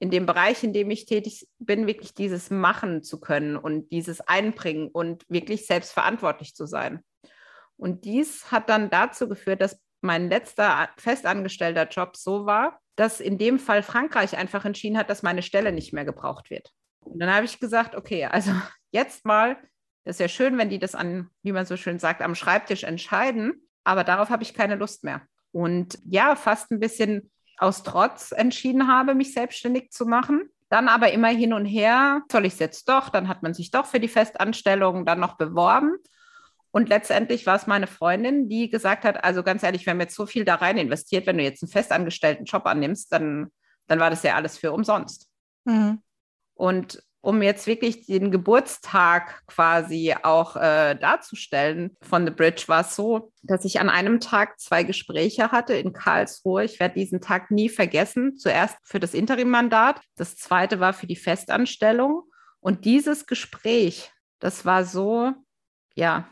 in 0.00 0.10
dem 0.10 0.26
Bereich, 0.26 0.64
in 0.64 0.72
dem 0.72 0.90
ich 0.90 1.06
tätig 1.06 1.46
bin, 1.60 1.86
wirklich 1.86 2.12
dieses 2.12 2.50
machen 2.50 3.04
zu 3.04 3.20
können 3.20 3.56
und 3.56 3.92
dieses 3.92 4.20
Einbringen 4.20 4.88
und 4.88 5.24
wirklich 5.28 5.68
selbstverantwortlich 5.68 6.56
zu 6.56 6.66
sein. 6.66 7.04
Und 7.76 8.04
dies 8.04 8.50
hat 8.50 8.68
dann 8.68 8.90
dazu 8.90 9.28
geführt, 9.28 9.60
dass 9.60 9.80
mein 10.00 10.28
letzter 10.28 10.88
festangestellter 10.96 11.88
Job 11.88 12.16
so 12.16 12.46
war, 12.46 12.80
dass 12.96 13.20
in 13.20 13.38
dem 13.38 13.58
Fall 13.58 13.82
Frankreich 13.82 14.36
einfach 14.36 14.64
entschieden 14.64 14.98
hat, 14.98 15.10
dass 15.10 15.22
meine 15.22 15.42
Stelle 15.42 15.72
nicht 15.72 15.92
mehr 15.92 16.04
gebraucht 16.04 16.50
wird. 16.50 16.70
Und 17.00 17.18
dann 17.20 17.34
habe 17.34 17.44
ich 17.44 17.60
gesagt, 17.60 17.94
okay, 17.94 18.26
also 18.26 18.52
jetzt 18.92 19.24
mal, 19.24 19.56
das 20.04 20.16
ist 20.16 20.20
ja 20.20 20.28
schön, 20.28 20.58
wenn 20.58 20.68
die 20.68 20.78
das 20.78 20.94
an, 20.94 21.30
wie 21.42 21.52
man 21.52 21.66
so 21.66 21.76
schön 21.76 21.98
sagt, 21.98 22.22
am 22.22 22.34
Schreibtisch 22.34 22.84
entscheiden, 22.84 23.66
aber 23.84 24.04
darauf 24.04 24.30
habe 24.30 24.42
ich 24.42 24.54
keine 24.54 24.76
Lust 24.76 25.04
mehr. 25.04 25.22
Und 25.52 25.98
ja, 26.04 26.36
fast 26.36 26.70
ein 26.70 26.80
bisschen 26.80 27.30
aus 27.58 27.82
Trotz 27.82 28.32
entschieden 28.32 28.88
habe, 28.88 29.14
mich 29.14 29.32
selbstständig 29.32 29.90
zu 29.90 30.06
machen. 30.06 30.50
Dann 30.68 30.88
aber 30.88 31.12
immer 31.12 31.28
hin 31.28 31.52
und 31.52 31.66
her, 31.66 32.22
soll 32.30 32.46
ich 32.46 32.54
es 32.54 32.58
jetzt 32.58 32.88
doch? 32.88 33.08
Dann 33.10 33.28
hat 33.28 33.42
man 33.42 33.54
sich 33.54 33.70
doch 33.70 33.86
für 33.86 34.00
die 34.00 34.08
Festanstellung 34.08 35.04
dann 35.04 35.20
noch 35.20 35.36
beworben. 35.36 35.96
Und 36.74 36.88
letztendlich 36.88 37.46
war 37.46 37.54
es 37.54 37.68
meine 37.68 37.86
Freundin, 37.86 38.48
die 38.48 38.68
gesagt 38.68 39.04
hat, 39.04 39.22
also 39.22 39.44
ganz 39.44 39.62
ehrlich, 39.62 39.86
wir 39.86 39.92
haben 39.92 40.00
jetzt 40.00 40.16
so 40.16 40.26
viel 40.26 40.44
da 40.44 40.56
rein 40.56 40.76
investiert, 40.76 41.24
wenn 41.24 41.38
du 41.38 41.44
jetzt 41.44 41.62
einen 41.62 41.70
festangestellten 41.70 42.46
Job 42.46 42.66
annimmst, 42.66 43.12
dann, 43.12 43.52
dann 43.86 44.00
war 44.00 44.10
das 44.10 44.24
ja 44.24 44.34
alles 44.34 44.58
für 44.58 44.72
umsonst. 44.72 45.28
Mhm. 45.66 46.02
Und 46.54 47.00
um 47.20 47.42
jetzt 47.42 47.68
wirklich 47.68 48.06
den 48.06 48.32
Geburtstag 48.32 49.46
quasi 49.46 50.16
auch 50.24 50.56
äh, 50.56 50.96
darzustellen 50.96 51.96
von 52.02 52.26
The 52.26 52.32
Bridge, 52.32 52.64
war 52.66 52.80
es 52.80 52.96
so, 52.96 53.30
dass 53.44 53.64
ich 53.64 53.78
an 53.78 53.88
einem 53.88 54.18
Tag 54.18 54.58
zwei 54.58 54.82
Gespräche 54.82 55.52
hatte 55.52 55.74
in 55.74 55.92
Karlsruhe. 55.92 56.64
Ich 56.64 56.80
werde 56.80 56.96
diesen 56.96 57.20
Tag 57.20 57.52
nie 57.52 57.68
vergessen. 57.68 58.36
Zuerst 58.36 58.76
für 58.82 58.98
das 58.98 59.14
Interimmandat, 59.14 60.00
das 60.16 60.34
zweite 60.34 60.80
war 60.80 60.92
für 60.92 61.06
die 61.06 61.14
Festanstellung. 61.14 62.24
Und 62.58 62.84
dieses 62.84 63.26
Gespräch, 63.26 64.10
das 64.40 64.64
war 64.64 64.84
so, 64.84 65.30
ja, 65.94 66.28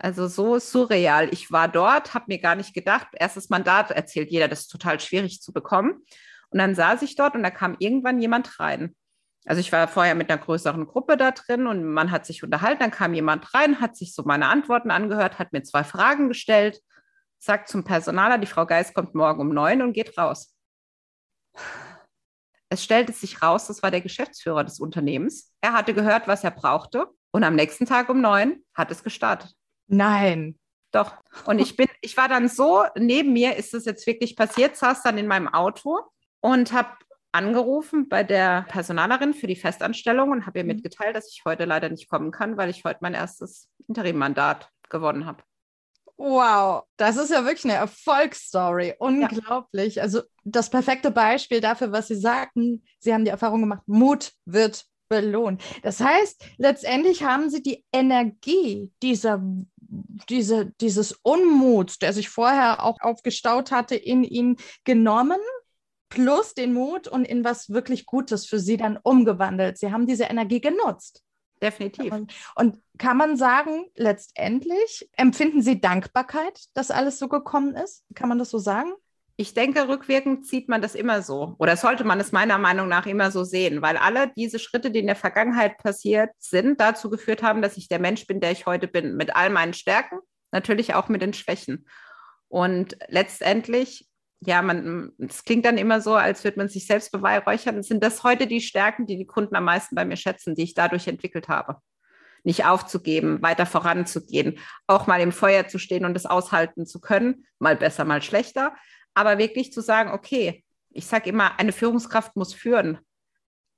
also 0.00 0.28
so 0.28 0.58
surreal. 0.58 1.28
Ich 1.32 1.52
war 1.52 1.68
dort, 1.68 2.14
habe 2.14 2.24
mir 2.28 2.38
gar 2.38 2.54
nicht 2.54 2.74
gedacht, 2.74 3.08
erstes 3.12 3.50
Mandat 3.50 3.90
erzählt 3.90 4.30
jeder, 4.30 4.48
das 4.48 4.60
ist 4.60 4.68
total 4.68 4.98
schwierig 4.98 5.42
zu 5.42 5.52
bekommen. 5.52 6.02
Und 6.50 6.58
dann 6.58 6.74
saß 6.74 7.02
ich 7.02 7.16
dort 7.16 7.34
und 7.34 7.42
da 7.42 7.50
kam 7.50 7.76
irgendwann 7.78 8.20
jemand 8.20 8.58
rein. 8.58 8.96
Also 9.46 9.60
ich 9.60 9.72
war 9.72 9.88
vorher 9.88 10.14
mit 10.14 10.30
einer 10.30 10.40
größeren 10.40 10.86
Gruppe 10.86 11.16
da 11.16 11.30
drin 11.30 11.66
und 11.66 11.84
man 11.84 12.10
hat 12.10 12.26
sich 12.26 12.42
unterhalten, 12.42 12.80
dann 12.80 12.90
kam 12.90 13.14
jemand 13.14 13.54
rein, 13.54 13.80
hat 13.80 13.96
sich 13.96 14.14
so 14.14 14.22
meine 14.24 14.48
Antworten 14.48 14.90
angehört, 14.90 15.38
hat 15.38 15.52
mir 15.52 15.62
zwei 15.62 15.84
Fragen 15.84 16.28
gestellt, 16.28 16.80
sagt 17.38 17.68
zum 17.68 17.84
Personaler, 17.84 18.38
die 18.38 18.46
Frau 18.46 18.66
Geist 18.66 18.94
kommt 18.94 19.14
morgen 19.14 19.40
um 19.40 19.50
neun 19.50 19.80
und 19.80 19.92
geht 19.92 20.16
raus. 20.18 20.54
Es 22.68 22.84
stellte 22.84 23.12
sich 23.12 23.42
raus, 23.42 23.66
das 23.66 23.82
war 23.82 23.90
der 23.90 24.02
Geschäftsführer 24.02 24.62
des 24.62 24.78
Unternehmens. 24.78 25.52
Er 25.60 25.72
hatte 25.72 25.94
gehört, 25.94 26.28
was 26.28 26.44
er 26.44 26.50
brauchte 26.50 27.06
und 27.30 27.44
am 27.44 27.56
nächsten 27.56 27.86
Tag 27.86 28.08
um 28.08 28.20
neun 28.20 28.62
hat 28.74 28.90
es 28.90 29.02
gestartet. 29.02 29.54
Nein. 29.90 30.58
Doch. 30.92 31.14
Und 31.46 31.60
ich 31.60 31.76
bin, 31.76 31.88
ich 32.00 32.16
war 32.16 32.28
dann 32.28 32.48
so, 32.48 32.84
neben 32.96 33.32
mir 33.32 33.56
ist 33.56 33.74
es 33.74 33.84
jetzt 33.84 34.06
wirklich 34.06 34.36
passiert, 34.36 34.76
saß 34.76 35.02
dann 35.02 35.18
in 35.18 35.26
meinem 35.26 35.48
Auto 35.48 35.98
und 36.40 36.72
habe 36.72 36.90
angerufen 37.32 38.08
bei 38.08 38.24
der 38.24 38.62
Personalerin 38.68 39.34
für 39.34 39.46
die 39.46 39.56
Festanstellung 39.56 40.30
und 40.30 40.46
habe 40.46 40.58
ihr 40.58 40.64
mhm. 40.64 40.72
mitgeteilt, 40.72 41.14
dass 41.14 41.30
ich 41.32 41.42
heute 41.44 41.64
leider 41.64 41.88
nicht 41.88 42.08
kommen 42.08 42.32
kann, 42.32 42.56
weil 42.56 42.70
ich 42.70 42.84
heute 42.84 42.98
mein 43.02 43.14
erstes 43.14 43.68
Interimmandat 43.86 44.68
gewonnen 44.88 45.26
habe. 45.26 45.42
Wow, 46.16 46.82
das 46.96 47.16
ist 47.16 47.30
ja 47.30 47.44
wirklich 47.44 47.64
eine 47.64 47.74
Erfolgsstory. 47.74 48.94
Unglaublich. 48.98 49.94
Ja. 49.94 50.02
Also 50.02 50.22
das 50.44 50.68
perfekte 50.68 51.10
Beispiel 51.10 51.60
dafür, 51.60 51.92
was 51.92 52.08
Sie 52.08 52.16
sagten. 52.16 52.84
Sie 52.98 53.14
haben 53.14 53.24
die 53.24 53.30
Erfahrung 53.30 53.60
gemacht, 53.60 53.84
Mut 53.86 54.32
wird 54.44 54.84
belohnt. 55.08 55.62
Das 55.82 56.00
heißt, 56.00 56.44
letztendlich 56.58 57.22
haben 57.22 57.48
Sie 57.48 57.62
die 57.62 57.84
Energie 57.92 58.92
dieser 59.02 59.42
diese, 60.24 60.72
dieses 60.80 61.12
Unmut, 61.22 62.02
der 62.02 62.12
sich 62.12 62.28
vorher 62.28 62.82
auch 62.82 62.98
aufgestaut 63.00 63.70
hatte, 63.70 63.94
in 63.96 64.24
ihn 64.24 64.56
genommen, 64.84 65.40
plus 66.08 66.54
den 66.54 66.74
Mut 66.74 67.08
und 67.08 67.24
in 67.24 67.44
was 67.44 67.70
wirklich 67.70 68.04
Gutes 68.04 68.46
für 68.46 68.58
sie 68.58 68.76
dann 68.76 68.98
umgewandelt. 69.02 69.78
Sie 69.78 69.92
haben 69.92 70.06
diese 70.06 70.24
Energie 70.24 70.60
genutzt. 70.60 71.22
Definitiv. 71.62 72.12
Und, 72.12 72.32
und 72.54 72.78
kann 72.98 73.16
man 73.16 73.36
sagen, 73.36 73.86
letztendlich 73.94 75.08
empfinden 75.12 75.62
Sie 75.62 75.80
Dankbarkeit, 75.80 76.64
dass 76.74 76.90
alles 76.90 77.18
so 77.18 77.28
gekommen 77.28 77.74
ist? 77.74 78.04
Kann 78.14 78.28
man 78.28 78.38
das 78.38 78.50
so 78.50 78.58
sagen? 78.58 78.92
Ich 79.40 79.54
denke, 79.54 79.88
rückwirkend 79.88 80.46
sieht 80.46 80.68
man 80.68 80.82
das 80.82 80.94
immer 80.94 81.22
so. 81.22 81.54
Oder 81.58 81.78
sollte 81.78 82.04
man 82.04 82.20
es 82.20 82.30
meiner 82.30 82.58
Meinung 82.58 82.88
nach 82.88 83.06
immer 83.06 83.30
so 83.30 83.42
sehen, 83.42 83.80
weil 83.80 83.96
alle 83.96 84.30
diese 84.36 84.58
Schritte, 84.58 84.90
die 84.90 84.98
in 84.98 85.06
der 85.06 85.16
Vergangenheit 85.16 85.78
passiert 85.78 86.28
sind, 86.36 86.78
dazu 86.78 87.08
geführt 87.08 87.42
haben, 87.42 87.62
dass 87.62 87.78
ich 87.78 87.88
der 87.88 88.00
Mensch 88.00 88.26
bin, 88.26 88.40
der 88.40 88.50
ich 88.50 88.66
heute 88.66 88.86
bin. 88.86 89.16
Mit 89.16 89.34
all 89.34 89.48
meinen 89.48 89.72
Stärken, 89.72 90.18
natürlich 90.52 90.92
auch 90.92 91.08
mit 91.08 91.22
den 91.22 91.32
Schwächen. 91.32 91.88
Und 92.48 92.98
letztendlich, 93.08 94.10
ja, 94.40 94.62
es 95.16 95.42
klingt 95.44 95.64
dann 95.64 95.78
immer 95.78 96.02
so, 96.02 96.16
als 96.16 96.44
würde 96.44 96.58
man 96.58 96.68
sich 96.68 96.86
selbst 96.86 97.10
beweihräuchern. 97.10 97.82
Sind 97.82 98.04
das 98.04 98.22
heute 98.22 98.46
die 98.46 98.60
Stärken, 98.60 99.06
die 99.06 99.16
die 99.16 99.26
Kunden 99.26 99.56
am 99.56 99.64
meisten 99.64 99.94
bei 99.94 100.04
mir 100.04 100.16
schätzen, 100.16 100.54
die 100.54 100.64
ich 100.64 100.74
dadurch 100.74 101.08
entwickelt 101.08 101.48
habe? 101.48 101.78
Nicht 102.44 102.66
aufzugeben, 102.66 103.40
weiter 103.40 103.64
voranzugehen, 103.64 104.58
auch 104.86 105.06
mal 105.06 105.22
im 105.22 105.32
Feuer 105.32 105.66
zu 105.66 105.78
stehen 105.78 106.04
und 106.04 106.14
es 106.14 106.26
aushalten 106.26 106.84
zu 106.84 107.00
können, 107.00 107.46
mal 107.58 107.76
besser, 107.76 108.04
mal 108.04 108.20
schlechter 108.20 108.74
aber 109.14 109.38
wirklich 109.38 109.72
zu 109.72 109.80
sagen, 109.80 110.10
okay, 110.10 110.64
ich 110.90 111.06
sage 111.06 111.30
immer, 111.30 111.58
eine 111.58 111.72
Führungskraft 111.72 112.36
muss 112.36 112.54
führen, 112.54 112.98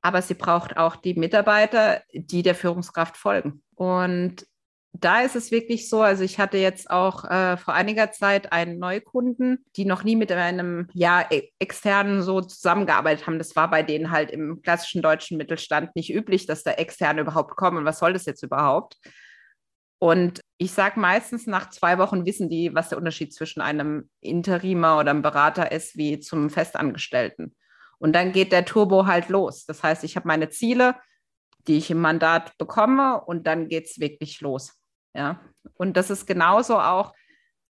aber 0.01 0.23
sie 0.23 0.35
braucht 0.35 0.77
auch 0.77 0.97
die 0.97 1.15
Mitarbeiter, 1.15 2.03
die 2.13 2.43
der 2.43 2.55
Führungskraft 2.55 3.17
folgen. 3.17 3.63
Und 3.75 4.47
da 4.95 5.23
ist 5.23 5.37
es 5.37 5.51
wirklich 5.51 5.89
so, 5.89 6.03
also 6.03 6.23
ich 6.23 6.39
hatte 6.39 6.59
jetzt 6.59 6.91
auch 6.91 7.25
äh, 7.25 7.57
vor 7.57 7.75
einiger 7.75 8.13
Zeit 8.13 8.53
einen 8.53 8.79
Neukunden, 8.79 9.65
die 9.77 9.87
noch 9.87 10.05
nie 10.05 10.17
mit 10.17 10.31
einem 10.31 10.89
ja, 10.93 11.25
e 11.31 11.49
externen 11.59 12.23
so 12.23 12.41
zusammengearbeitet 12.43 13.27
haben. 13.27 13.39
Das 13.39 13.57
war 13.57 13.71
bei 13.71 13.83
denen 13.83 14.11
halt 14.11 14.31
im 14.31 14.61
klassischen 14.63 15.01
deutschen 15.01 15.39
Mittelstand 15.39 15.97
nicht 15.97 16.13
üblich, 16.13 16.47
dass 16.47 16.63
da 16.63 16.73
externe 16.73 17.23
überhaupt 17.23 17.57
kommen. 17.57 17.87
Was 17.87 18.01
soll 18.01 18.13
das 18.13 18.27
jetzt 18.27 18.43
überhaupt? 18.43 18.99
Und 20.03 20.41
ich 20.59 20.73
sage 20.73 20.99
meistens, 20.99 21.47
nach 21.47 21.71
zwei 21.71 21.97
Wochen 21.97 22.27
wissen 22.27 22.49
die, 22.49 22.75
was 22.75 22.89
der 22.89 22.99
Unterschied 22.99 23.33
zwischen 23.33 23.61
einem 23.61 24.11
Interimer 24.21 24.99
oder 24.99 25.11
einem 25.11 25.23
Berater 25.23 25.71
ist, 25.71 25.97
wie 25.97 26.19
zum 26.19 26.51
Festangestellten. 26.51 27.55
Und 27.99 28.13
dann 28.13 28.33
geht 28.33 28.51
der 28.51 28.65
Turbo 28.65 29.07
halt 29.07 29.29
los. 29.29 29.65
Das 29.65 29.85
heißt, 29.85 30.03
ich 30.03 30.17
habe 30.17 30.27
meine 30.27 30.49
Ziele, 30.49 30.97
die 31.69 31.79
ich 31.79 31.89
im 31.93 32.01
Mandat 32.01 32.59
bekomme, 32.59 33.21
und 33.21 33.47
dann 33.47 33.69
geht 33.69 33.87
es 33.87 34.01
wirklich 34.01 34.41
los. 34.41 34.73
Ja. 35.15 35.41
Und 35.75 35.97
das 35.97 36.11
ist 36.11 36.27
genauso 36.27 36.81
auch 36.81 37.15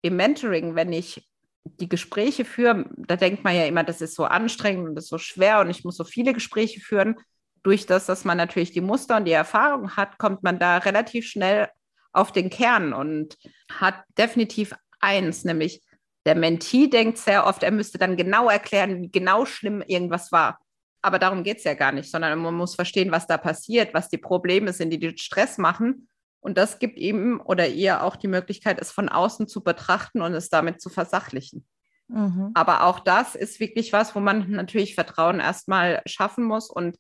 im 0.04 0.16
Mentoring, 0.16 0.76
wenn 0.76 0.94
ich 0.94 1.28
die 1.64 1.90
Gespräche 1.90 2.46
führe, 2.46 2.86
da 2.96 3.16
denkt 3.16 3.44
man 3.44 3.56
ja 3.56 3.66
immer, 3.66 3.84
das 3.84 4.02
ist 4.02 4.14
so 4.14 4.26
anstrengend 4.26 4.88
und 4.90 4.94
das 4.94 5.06
ist 5.06 5.10
so 5.10 5.18
schwer 5.18 5.62
und 5.62 5.72
ich 5.72 5.84
muss 5.84 5.98
so 5.98 6.04
viele 6.04 6.34
Gespräche 6.34 6.80
führen. 6.80 7.16
Durch 7.64 7.88
das, 7.88 8.06
dass 8.06 8.24
man 8.24 8.38
natürlich 8.38 8.72
die 8.72 8.82
Muster 8.82 9.18
und 9.18 9.26
die 9.26 9.32
Erfahrung 9.32 9.98
hat, 9.98 10.20
kommt 10.20 10.44
man 10.44 10.60
da 10.60 10.78
relativ 10.78 11.26
schnell 11.26 11.70
auf 12.12 12.32
den 12.32 12.50
Kern 12.50 12.94
und 12.94 13.38
hat 13.72 14.04
definitiv 14.18 14.74
eins, 15.00 15.44
nämlich 15.44 15.84
der 16.26 16.36
Mentee 16.36 16.88
denkt 16.88 17.18
sehr 17.18 17.46
oft, 17.46 17.64
er 17.64 17.72
müsste 17.72 17.98
dann 17.98 18.18
genau 18.18 18.50
erklären, 18.50 19.02
wie 19.02 19.12
genau 19.12 19.46
schlimm 19.46 19.82
irgendwas 19.82 20.32
war. 20.32 20.60
Aber 21.02 21.18
darum 21.18 21.44
geht 21.44 21.60
es 21.60 21.64
ja 21.64 21.74
gar 21.76 21.92
nicht, 21.92 22.12
sondern 22.12 22.38
man 22.40 22.54
muss 22.54 22.76
verstehen, 22.76 23.12
was 23.12 23.26
da 23.26 23.38
passiert, 23.38 23.94
was 23.94 24.10
die 24.10 24.18
Probleme 24.18 24.74
sind, 24.74 24.90
die 24.90 25.00
den 25.00 25.18
Stress 25.18 25.58
machen. 25.58 26.10
Und 26.42 26.58
das 26.58 26.80
gibt 26.80 26.98
ihm 27.00 27.42
oder 27.44 27.68
ihr 27.68 28.04
auch 28.04 28.16
die 28.16 28.28
Möglichkeit, 28.28 28.80
es 28.82 28.92
von 28.92 29.10
außen 29.10 29.48
zu 29.48 29.64
betrachten 29.64 30.22
und 30.22 30.34
es 30.34 30.50
damit 30.50 30.82
zu 30.82 30.90
versachlichen. 30.90 31.66
Mhm. 32.08 32.52
Aber 32.54 32.84
auch 32.84 33.00
das 33.00 33.36
ist 33.36 33.60
wirklich 33.60 33.94
was, 33.94 34.16
wo 34.16 34.20
man 34.20 34.52
natürlich 34.52 34.96
Vertrauen 34.96 35.40
erstmal 35.40 36.02
schaffen 36.06 36.44
muss 36.44 36.70
und 36.70 36.98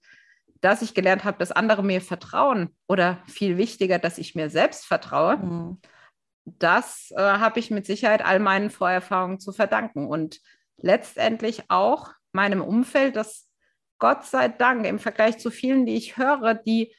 dass 0.61 0.81
ich 0.81 0.93
gelernt 0.93 1.23
habe, 1.23 1.37
dass 1.37 1.51
andere 1.51 1.83
mir 1.83 2.01
vertrauen 2.01 2.75
oder 2.87 3.23
viel 3.27 3.57
wichtiger, 3.57 3.99
dass 3.99 4.17
ich 4.17 4.35
mir 4.35 4.49
selbst 4.49 4.85
vertraue, 4.85 5.37
mhm. 5.37 5.81
das 6.45 7.11
äh, 7.15 7.21
habe 7.21 7.59
ich 7.59 7.71
mit 7.71 7.85
Sicherheit 7.85 8.23
all 8.25 8.39
meinen 8.39 8.69
Vorerfahrungen 8.69 9.39
zu 9.39 9.51
verdanken 9.51 10.07
und 10.07 10.39
letztendlich 10.77 11.63
auch 11.69 12.11
meinem 12.31 12.61
Umfeld, 12.61 13.15
das 13.15 13.47
Gott 13.99 14.25
sei 14.25 14.47
Dank 14.47 14.85
im 14.85 14.99
Vergleich 14.99 15.39
zu 15.39 15.51
vielen, 15.51 15.85
die 15.85 15.95
ich 15.95 16.17
höre, 16.17 16.53
die 16.53 16.93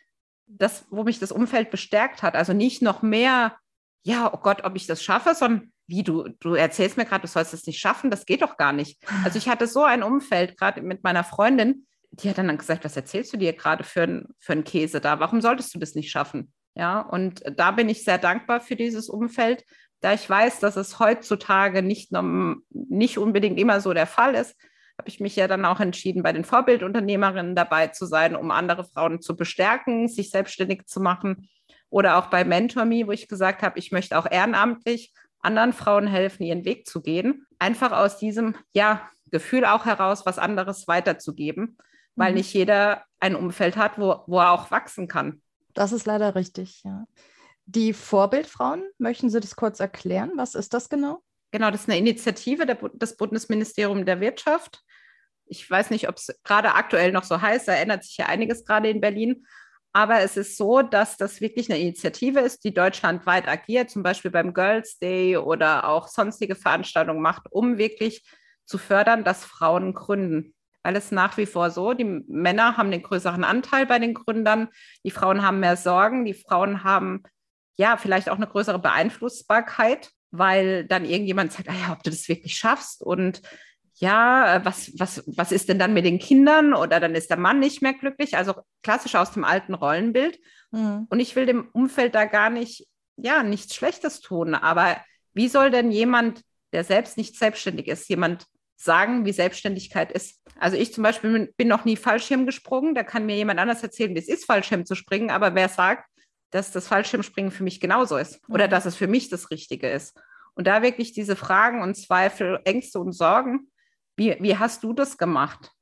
das, 0.47 0.85
wo 0.91 1.05
mich 1.05 1.19
das 1.19 1.33
Umfeld 1.33 1.71
bestärkt 1.71 2.23
hat, 2.23 2.35
also 2.35 2.53
nicht 2.53 2.83
noch 2.83 3.03
mehr, 3.03 3.57
ja, 4.03 4.33
oh 4.33 4.39
Gott, 4.39 4.65
ob 4.65 4.77
ich 4.77 4.87
das 4.87 5.03
schaffe, 5.03 5.35
sondern 5.35 5.73
wie 5.87 6.03
du, 6.03 6.29
du 6.41 6.55
erzählst 6.55 6.97
mir 6.97 7.05
gerade, 7.05 7.23
du 7.23 7.29
sollst 7.29 7.55
es 7.55 7.67
nicht 7.67 7.81
schaffen, 7.81 8.11
das 8.11 8.27
geht 8.27 8.43
doch 8.43 8.57
gar 8.57 8.73
nicht. 8.73 9.03
Also 9.25 9.39
ich 9.39 9.49
hatte 9.49 9.67
so 9.67 9.85
ein 9.85 10.03
Umfeld, 10.03 10.57
gerade 10.57 10.83
mit 10.83 11.03
meiner 11.03 11.25
Freundin, 11.25 11.87
die 12.13 12.29
hat 12.29 12.39
dann 12.39 12.59
gesagt, 12.59 12.85
was 12.85 12.97
erzählst 12.97 13.33
du 13.33 13.37
dir 13.37 13.53
gerade 13.53 13.85
für, 13.85 14.27
für 14.39 14.53
einen 14.53 14.65
Käse 14.65 15.01
da? 15.01 15.21
Warum 15.21 15.41
solltest 15.41 15.75
du 15.75 15.79
das 15.79 15.95
nicht 15.95 16.11
schaffen? 16.11 16.53
Ja, 16.75 17.01
und 17.01 17.43
da 17.57 17.73
bin 17.73 17.89
ich 17.89 18.05
sehr 18.05 18.19
dankbar 18.19 18.61
für 18.61 18.77
dieses 18.77 19.09
Umfeld, 19.09 19.65
da 20.01 20.15
ich 20.15 20.29
weiß, 20.29 20.61
dass 20.61 20.77
es 20.77 20.99
heutzutage 20.99 21.83
nicht, 21.83 22.11
nicht 22.71 23.19
unbedingt 23.19 23.59
immer 23.59 23.81
so 23.81 23.93
der 23.93 24.07
Fall 24.07 24.35
ist, 24.35 24.57
habe 24.99 25.09
ich 25.09 25.21
mich 25.21 25.37
ja 25.37 25.47
dann 25.47 25.65
auch 25.65 25.81
entschieden, 25.81 26.23
bei 26.23 26.33
den 26.33 26.45
Vorbildunternehmerinnen 26.45 27.55
dabei 27.55 27.89
zu 27.89 28.07
sein, 28.07 28.37
um 28.37 28.51
andere 28.51 28.85
Frauen 28.85 29.21
zu 29.21 29.37
bestärken, 29.37 30.09
sich 30.09 30.31
selbstständig 30.31 30.87
zu 30.87 31.01
machen. 31.01 31.49
Oder 31.91 32.19
auch 32.19 32.27
bei 32.27 32.45
MentorMe, 32.45 33.07
wo 33.07 33.11
ich 33.11 33.29
gesagt 33.29 33.63
habe, 33.63 33.79
ich 33.79 33.93
möchte 33.93 34.19
auch 34.19 34.31
ehrenamtlich 34.31 35.13
anderen 35.41 35.73
Frauen 35.73 36.07
helfen, 36.07 36.45
ihren 36.45 36.65
Weg 36.65 36.87
zu 36.87 37.03
gehen. 37.03 37.47
Einfach 37.59 37.93
aus 37.93 38.19
diesem 38.19 38.57
ja, 38.73 39.11
Gefühl 39.31 39.65
auch 39.65 39.87
heraus, 39.87 40.25
was 40.25 40.39
anderes 40.39 40.87
weiterzugeben 40.87 41.77
weil 42.21 42.33
mhm. 42.33 42.37
nicht 42.37 42.53
jeder 42.53 43.05
ein 43.19 43.35
Umfeld 43.35 43.77
hat, 43.77 43.99
wo, 43.99 44.23
wo 44.27 44.41
er 44.41 44.53
auch 44.53 44.71
wachsen 44.71 45.09
kann. 45.09 45.41
Das 45.73 45.91
ist 45.91 46.05
leider 46.07 46.35
richtig, 46.35 46.83
ja. 46.85 47.07
Die 47.65 47.95
Vorbildfrauen, 47.95 48.83
möchten 48.99 49.31
Sie 49.31 49.41
das 49.41 49.57
kurz 49.57 49.81
erklären? 49.81 50.33
Was 50.37 50.55
ist 50.55 50.75
das 50.75 50.91
genau? 50.91 51.23
Genau, 51.51 51.71
das 51.71 51.83
ist 51.83 51.89
eine 51.89 51.99
Initiative 51.99 52.67
der, 52.67 52.77
des 52.93 53.17
Bundesministeriums 53.17 54.05
der 54.05 54.21
Wirtschaft. 54.21 54.83
Ich 55.47 55.69
weiß 55.69 55.89
nicht, 55.91 56.09
ob 56.09 56.17
es 56.17 56.39
gerade 56.45 56.75
aktuell 56.75 57.11
noch 57.11 57.25
so 57.25 57.41
heißt, 57.41 57.69
da 57.69 57.73
ändert 57.73 58.05
sich 58.05 58.19
ja 58.19 58.27
einiges 58.27 58.65
gerade 58.65 58.91
in 58.91 59.01
Berlin. 59.01 59.47
Aber 59.93 60.21
es 60.21 60.37
ist 60.37 60.59
so, 60.59 60.83
dass 60.83 61.17
das 61.17 61.41
wirklich 61.41 61.71
eine 61.71 61.81
Initiative 61.81 62.41
ist, 62.41 62.65
die 62.65 62.75
deutschlandweit 62.75 63.49
agiert, 63.49 63.89
zum 63.89 64.03
Beispiel 64.03 64.31
beim 64.31 64.53
Girls 64.53 64.99
Day 64.99 65.39
oder 65.39 65.89
auch 65.89 66.07
sonstige 66.07 66.55
Veranstaltungen 66.55 67.23
macht, 67.23 67.47
um 67.51 67.79
wirklich 67.79 68.29
zu 68.67 68.77
fördern, 68.77 69.25
dass 69.25 69.45
Frauen 69.45 69.95
gründen 69.95 70.55
weil 70.83 70.97
es 70.97 71.13
nach 71.13 71.37
wie 71.37 71.47
vor 71.47 71.71
so, 71.71 71.93
die 71.93 72.05
Männer 72.05 72.77
haben 72.77 72.91
den 72.91 73.03
größeren 73.03 73.45
Anteil 73.45 73.87
bei 73.87 73.99
den 73.99 74.15
Gründern, 74.15 74.69
die 75.05 75.11
Frauen 75.11 75.43
haben 75.43 75.61
mehr 75.61 75.77
Sorgen, 75.77 76.25
die 76.25 76.35
Frauen 76.35 76.85
haben 76.85 77.23
ja 77.77 77.97
vielleicht 77.97 78.29
auch 78.29 78.37
eine 78.37 78.47
größere 78.47 78.79
Beeinflussbarkeit, 78.79 80.11
weil 80.31 80.85
dann 80.85 81.05
irgendjemand 81.05 81.53
sagt, 81.53 81.69
ah 81.69 81.75
ja, 81.75 81.93
ob 81.93 82.03
du 82.03 82.11
das 82.11 82.29
wirklich 82.29 82.57
schaffst. 82.57 83.03
Und 83.03 83.43
ja, 83.95 84.65
was, 84.65 84.93
was, 84.99 85.23
was 85.27 85.53
ist 85.53 85.69
denn 85.69 85.79
dann 85.79 85.95
mit 85.95 86.05
den 86.05 86.19
Kindern? 86.19 86.75
Oder 86.75 87.01
dann 87.01 87.15
ist 87.15 87.31
der 87.31 87.37
Mann 87.37 87.59
nicht 87.59 87.83
mehr 87.83 87.95
glücklich, 87.95 88.37
also 88.37 88.55
klassisch 88.83 89.15
aus 89.15 89.33
dem 89.33 89.45
alten 89.45 89.75
Rollenbild. 89.75 90.39
Mhm. 90.71 91.07
Und 91.11 91.21
ich 91.21 91.37
will 91.37 91.47
dem 91.47 91.69
Umfeld 91.73 92.15
da 92.15 92.25
gar 92.25 92.51
nicht, 92.51 92.87
ja, 93.17 93.43
nichts 93.43 93.75
Schlechtes 93.75 94.21
tun, 94.21 94.55
aber 94.55 94.97
wie 95.35 95.49
soll 95.49 95.71
denn 95.71 95.91
jemand, 95.91 96.43
der 96.73 96.85
selbst 96.85 97.17
nicht 97.17 97.37
selbstständig 97.37 97.89
ist, 97.89 98.09
jemand 98.09 98.47
sagen, 98.83 99.27
wie 99.27 99.33
Selbstständigkeit 99.33 100.11
ist. 100.11 100.41
Also 100.59 100.77
ich 100.77 100.93
zum 100.95 101.03
Beispiel 101.03 101.53
bin 101.57 101.69
noch 101.69 101.85
nie 101.85 101.97
Fallschirm 101.97 102.47
gesprungen. 102.47 102.95
Da 102.95 103.03
kann 103.03 103.27
mir 103.27 103.37
jemand 103.37 103.61
anders 103.61 103.83
erzählen, 103.83 104.15
wie 104.15 104.19
es 104.19 104.29
ist, 104.29 104.47
Fallschirm 104.47 104.87
zu 104.87 104.95
springen. 104.95 105.31
Aber 105.31 105.55
wer 105.55 105.69
sagt, 105.69 106.09
dass 106.51 106.73
das 106.73 106.89
Fallschirmspringen 106.89 107.53
für 107.53 107.63
mich 107.63 107.81
genauso 107.81 108.17
ist 108.17 108.41
oder 108.49 108.67
mhm. 108.67 108.71
dass 108.71 108.87
es 108.87 108.97
für 108.97 109.07
mich 109.07 109.29
das 109.29 109.51
Richtige 109.51 109.89
ist? 109.89 110.19
Und 110.55 110.67
da 110.67 110.83
wirklich 110.83 111.13
diese 111.13 111.37
Fragen 111.37 111.83
und 111.83 111.95
Zweifel, 111.95 112.61
Ängste 112.65 113.01
und 113.01 113.13
Sorgen, 113.13 113.71
wie, 114.17 114.37
wie 114.41 114.57
hast 114.57 114.83
du 114.83 114.93
das 114.93 115.19
gemacht? 115.19 115.73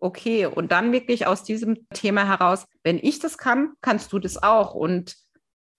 Okay, 0.00 0.46
und 0.46 0.70
dann 0.72 0.92
wirklich 0.92 1.26
aus 1.26 1.44
diesem 1.44 1.88
Thema 1.90 2.26
heraus, 2.26 2.66
wenn 2.82 2.98
ich 2.98 3.18
das 3.18 3.38
kann, 3.38 3.72
kannst 3.80 4.12
du 4.12 4.18
das 4.18 4.42
auch. 4.42 4.74
Und 4.74 5.16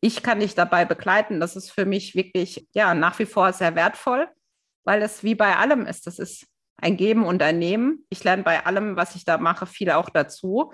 ich 0.02 0.24
kann 0.24 0.40
dich 0.40 0.56
dabei 0.56 0.86
begleiten. 0.86 1.40
Das 1.40 1.56
ist 1.56 1.72
für 1.72 1.86
mich 1.86 2.16
wirklich 2.16 2.68
ja 2.74 2.94
nach 2.94 3.18
wie 3.20 3.26
vor 3.26 3.52
sehr 3.54 3.76
wertvoll, 3.76 4.28
weil 4.84 5.02
es 5.02 5.24
wie 5.24 5.36
bei 5.36 5.56
allem 5.56 5.86
ist. 5.86 6.08
Das 6.08 6.20
ist 6.20 6.48
ein 6.78 6.98
Geben 6.98 7.26
und 7.26 7.42
ein 7.42 7.60
Nehmen. 7.60 8.06
Ich 8.10 8.24
lerne 8.24 8.44
bei 8.44 8.66
allem, 8.66 8.96
was 8.96 9.16
ich 9.16 9.26
da 9.26 9.38
mache, 9.38 9.66
viel 9.66 9.92
auch 9.92 10.10
dazu. 10.10 10.74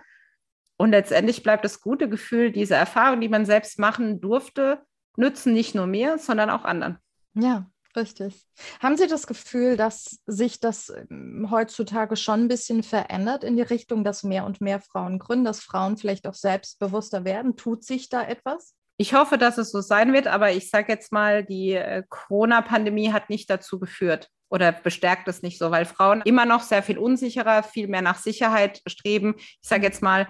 Und 0.78 0.92
letztendlich 0.92 1.44
bleibt 1.44 1.64
das 1.64 1.82
gute 1.82 2.10
Gefühl, 2.10 2.52
diese 2.52 2.76
Erfahrung, 2.76 3.22
die 3.22 3.30
man 3.30 3.46
selbst 3.46 3.78
machen 3.78 4.20
durfte, 4.20 4.82
nützen 5.16 5.54
nicht 5.54 5.76
nur 5.76 5.86
mir, 5.86 6.18
sondern 6.18 6.50
auch 6.50 6.64
anderen. 6.64 6.98
Ja, 7.36 7.70
richtig. 7.96 8.48
Haben 8.82 8.98
Sie 8.98 9.08
das 9.08 9.28
Gefühl, 9.28 9.78
dass 9.78 10.22
sich 10.26 10.60
das 10.60 10.90
ähm, 10.90 11.50
heutzutage 11.52 12.16
schon 12.16 12.42
ein 12.42 12.48
bisschen 12.48 12.82
verändert 12.82 13.44
in 13.44 13.58
die 13.58 13.62
Richtung, 13.62 14.04
dass 14.04 14.24
mehr 14.24 14.46
und 14.46 14.60
mehr 14.60 14.82
Frauen 14.82 15.20
gründen, 15.20 15.46
dass 15.46 15.60
Frauen 15.60 15.98
vielleicht 15.98 16.26
auch 16.26 16.34
selbstbewusster 16.34 17.26
werden? 17.26 17.58
Tut 17.58 17.84
sich 17.84 18.10
da 18.10 18.24
etwas? 18.24 18.74
Ich 19.02 19.16
hoffe, 19.16 19.40
dass 19.40 19.58
es 19.58 19.72
so 19.72 19.82
sein 19.82 20.14
wird, 20.14 20.28
aber 20.28 20.52
ich 20.52 20.70
sage 20.70 20.92
jetzt 20.94 21.12
mal, 21.12 21.44
die 21.44 21.72
äh, 21.72 22.04
Corona-Pandemie 22.08 23.12
hat 23.12 23.32
nicht 23.32 23.50
dazu 23.50 23.80
geführt 23.80 24.30
oder 24.48 24.72
bestärkt 24.72 25.28
es 25.28 25.42
nicht 25.42 25.58
so, 25.58 25.72
weil 25.72 25.86
Frauen 25.86 26.22
immer 26.24 26.46
noch 26.46 26.62
sehr 26.62 26.84
viel 26.84 27.00
unsicherer, 27.00 27.64
viel 27.64 27.88
mehr 27.88 28.04
nach 28.04 28.20
Sicherheit 28.20 28.80
streben. 28.86 29.34
Ich 29.40 29.58
sage 29.64 29.82
jetzt 29.82 30.04
mal, 30.04 30.28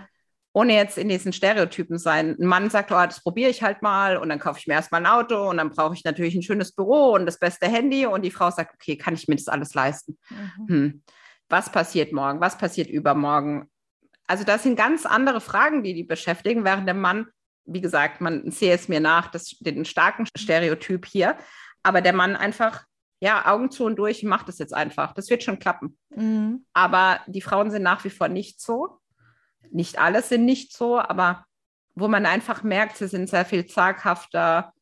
ohne 0.53 0.74
jetzt 0.74 0.97
in 0.97 1.09
diesen 1.09 1.34
Stereotypen 1.34 1.97
sein. 1.97 2.38
Ein 2.39 2.45
Mann 2.45 2.69
sagt, 2.69 2.93
oh, 2.93 2.95
das 2.95 3.22
probiere 3.22 3.49
ich 3.49 3.61
halt 3.61 3.82
mal 3.82 4.15
und 4.15 4.30
dann 4.30 4.39
kaufe 4.39 4.59
ich 4.59 4.67
mir 4.67 4.76
erstmal 4.76 5.01
ein 5.01 5.11
Auto 5.11 5.49
und 5.49 5.57
dann 5.57 5.72
brauche 5.72 5.93
ich 5.93 6.05
natürlich 6.05 6.36
ein 6.36 6.41
schönes 6.41 6.74
Büro 6.74 7.11
und 7.11 7.26
das 7.26 7.39
beste 7.39 7.67
Handy 7.67 8.05
und 8.05 8.22
die 8.22 8.32
Frau 8.32 8.51
sagt, 8.51 8.76
okay, 8.76 8.95
kann 8.95 9.15
ich 9.15 9.28
mir 9.28 9.36
das 9.36 9.49
alles 9.49 9.74
leisten? 9.74 10.17
Mhm. 10.30 10.67
Hm. 10.69 11.03
Was 11.49 11.69
passiert 11.69 12.13
morgen? 12.13 12.39
Was 12.39 12.57
passiert 12.57 12.89
übermorgen? 12.89 13.69
Also 14.28 14.45
das 14.45 14.63
sind 14.63 14.78
ganz 14.78 15.05
andere 15.05 15.41
Fragen, 15.41 15.84
die 15.84 15.93
die 15.93 16.05
beschäftigen, 16.05 16.63
während 16.63 16.88
der 16.88 16.95
Mann, 16.95 17.28
wie 17.74 17.82
gesagt, 17.82 18.22
man 18.22 18.51
sehe 18.51 18.74
es 18.74 18.88
mir 18.88 18.99
nach, 18.99 19.32
das, 19.32 19.57
den 19.59 19.86
starken 19.86 20.26
Stereotyp 20.38 21.05
hier, 21.05 21.38
aber 21.84 22.01
der 22.01 22.13
Mann 22.13 22.36
einfach 22.36 22.86
ja, 23.22 23.45
Augen 23.45 23.69
zu 23.69 23.86
und 23.86 23.97
durch, 23.97 24.24
mach 24.24 24.43
das 24.43 24.57
jetzt 24.57 24.74
einfach. 24.74 25.13
Das 25.13 25.30
wird 25.30 25.43
schon 25.43 25.59
klappen. 25.59 25.97
Mhm. 26.09 26.65
Aber 26.74 27.19
die 27.28 27.41
Frauen 27.41 27.69
sind 27.69 27.84
nach 27.84 28.03
wie 28.03 28.09
vor 28.09 28.28
nicht 28.28 28.59
so. 28.59 28.99
Nicht 29.69 29.99
alle 29.99 30.24
sind 30.24 30.43
nicht 30.43 30.76
so, 30.76 30.99
aber 30.99 31.45
wo 31.93 32.07
man 32.07 32.26
einfach 32.26 32.63
merkt, 32.63 32.97
sie 32.97 33.07
sind 33.07 33.30
sehr 33.30 33.45
viel 33.45 33.67
zaghafter. 33.67 34.74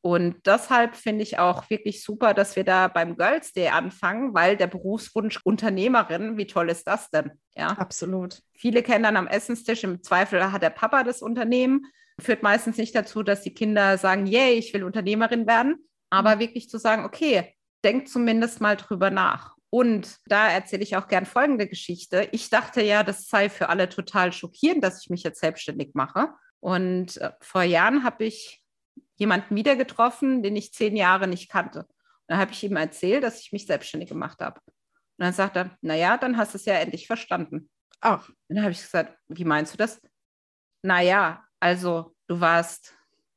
Und 0.00 0.46
deshalb 0.46 0.96
finde 0.96 1.22
ich 1.22 1.38
auch 1.38 1.68
wirklich 1.70 2.02
super, 2.02 2.34
dass 2.34 2.56
wir 2.56 2.64
da 2.64 2.88
beim 2.88 3.16
Girls 3.16 3.52
Day 3.52 3.68
anfangen, 3.68 4.34
weil 4.34 4.56
der 4.56 4.66
Berufswunsch 4.66 5.40
Unternehmerin, 5.44 6.38
wie 6.38 6.46
toll 6.46 6.70
ist 6.70 6.88
das 6.88 7.10
denn? 7.10 7.32
Ja, 7.54 7.68
absolut. 7.68 8.40
Viele 8.54 8.82
kennen 8.82 9.04
dann 9.04 9.16
am 9.16 9.28
Essenstisch, 9.28 9.84
im 9.84 10.02
Zweifel 10.02 10.50
hat 10.50 10.62
der 10.62 10.70
Papa 10.70 11.04
das 11.04 11.22
Unternehmen, 11.22 11.86
führt 12.20 12.42
meistens 12.42 12.76
nicht 12.76 12.94
dazu, 12.94 13.22
dass 13.22 13.42
die 13.42 13.54
Kinder 13.54 13.98
sagen, 13.98 14.26
yay, 14.26 14.54
ich 14.54 14.72
will 14.74 14.84
Unternehmerin 14.84 15.46
werden, 15.46 15.76
aber 16.10 16.36
mhm. 16.36 16.40
wirklich 16.40 16.68
zu 16.68 16.78
sagen, 16.78 17.04
okay, 17.04 17.54
denk 17.84 18.08
zumindest 18.08 18.60
mal 18.60 18.76
drüber 18.76 19.10
nach. 19.10 19.56
Und 19.70 20.18
da 20.26 20.48
erzähle 20.50 20.82
ich 20.82 20.96
auch 20.96 21.08
gern 21.08 21.24
folgende 21.24 21.66
Geschichte. 21.66 22.28
Ich 22.32 22.50
dachte 22.50 22.82
ja, 22.82 23.02
das 23.02 23.28
sei 23.28 23.48
für 23.48 23.70
alle 23.70 23.88
total 23.88 24.32
schockierend, 24.32 24.84
dass 24.84 25.02
ich 25.02 25.08
mich 25.08 25.22
jetzt 25.22 25.40
selbstständig 25.40 25.94
mache. 25.94 26.28
Und 26.60 27.16
äh, 27.16 27.32
vor 27.40 27.62
Jahren 27.62 28.04
habe 28.04 28.24
ich 28.24 28.62
jemanden 29.16 29.56
wieder 29.56 29.74
getroffen, 29.74 30.42
den 30.42 30.56
ich 30.56 30.74
zehn 30.74 30.94
Jahre 30.94 31.26
nicht 31.26 31.50
kannte. 31.50 31.80
Und 31.80 31.88
dann 32.28 32.38
habe 32.38 32.52
ich 32.52 32.62
ihm 32.62 32.76
erzählt, 32.76 33.24
dass 33.24 33.40
ich 33.40 33.52
mich 33.52 33.66
selbstständig 33.66 34.10
gemacht 34.10 34.40
habe. 34.40 34.60
Und 34.66 35.24
dann 35.24 35.32
sagt 35.32 35.56
er, 35.56 35.76
naja, 35.80 36.18
dann 36.18 36.36
hast 36.36 36.52
du 36.52 36.58
es 36.58 36.66
ja 36.66 36.74
endlich 36.74 37.06
verstanden. 37.06 37.70
Ach. 38.00 38.28
Und 38.28 38.36
dann 38.56 38.62
habe 38.62 38.72
ich 38.72 38.82
gesagt, 38.82 39.16
wie 39.28 39.44
meinst 39.44 39.72
du 39.72 39.78
das? 39.78 40.00
Naja, 40.82 41.44
also 41.62 42.12
du 42.26 42.40
warst 42.40 42.92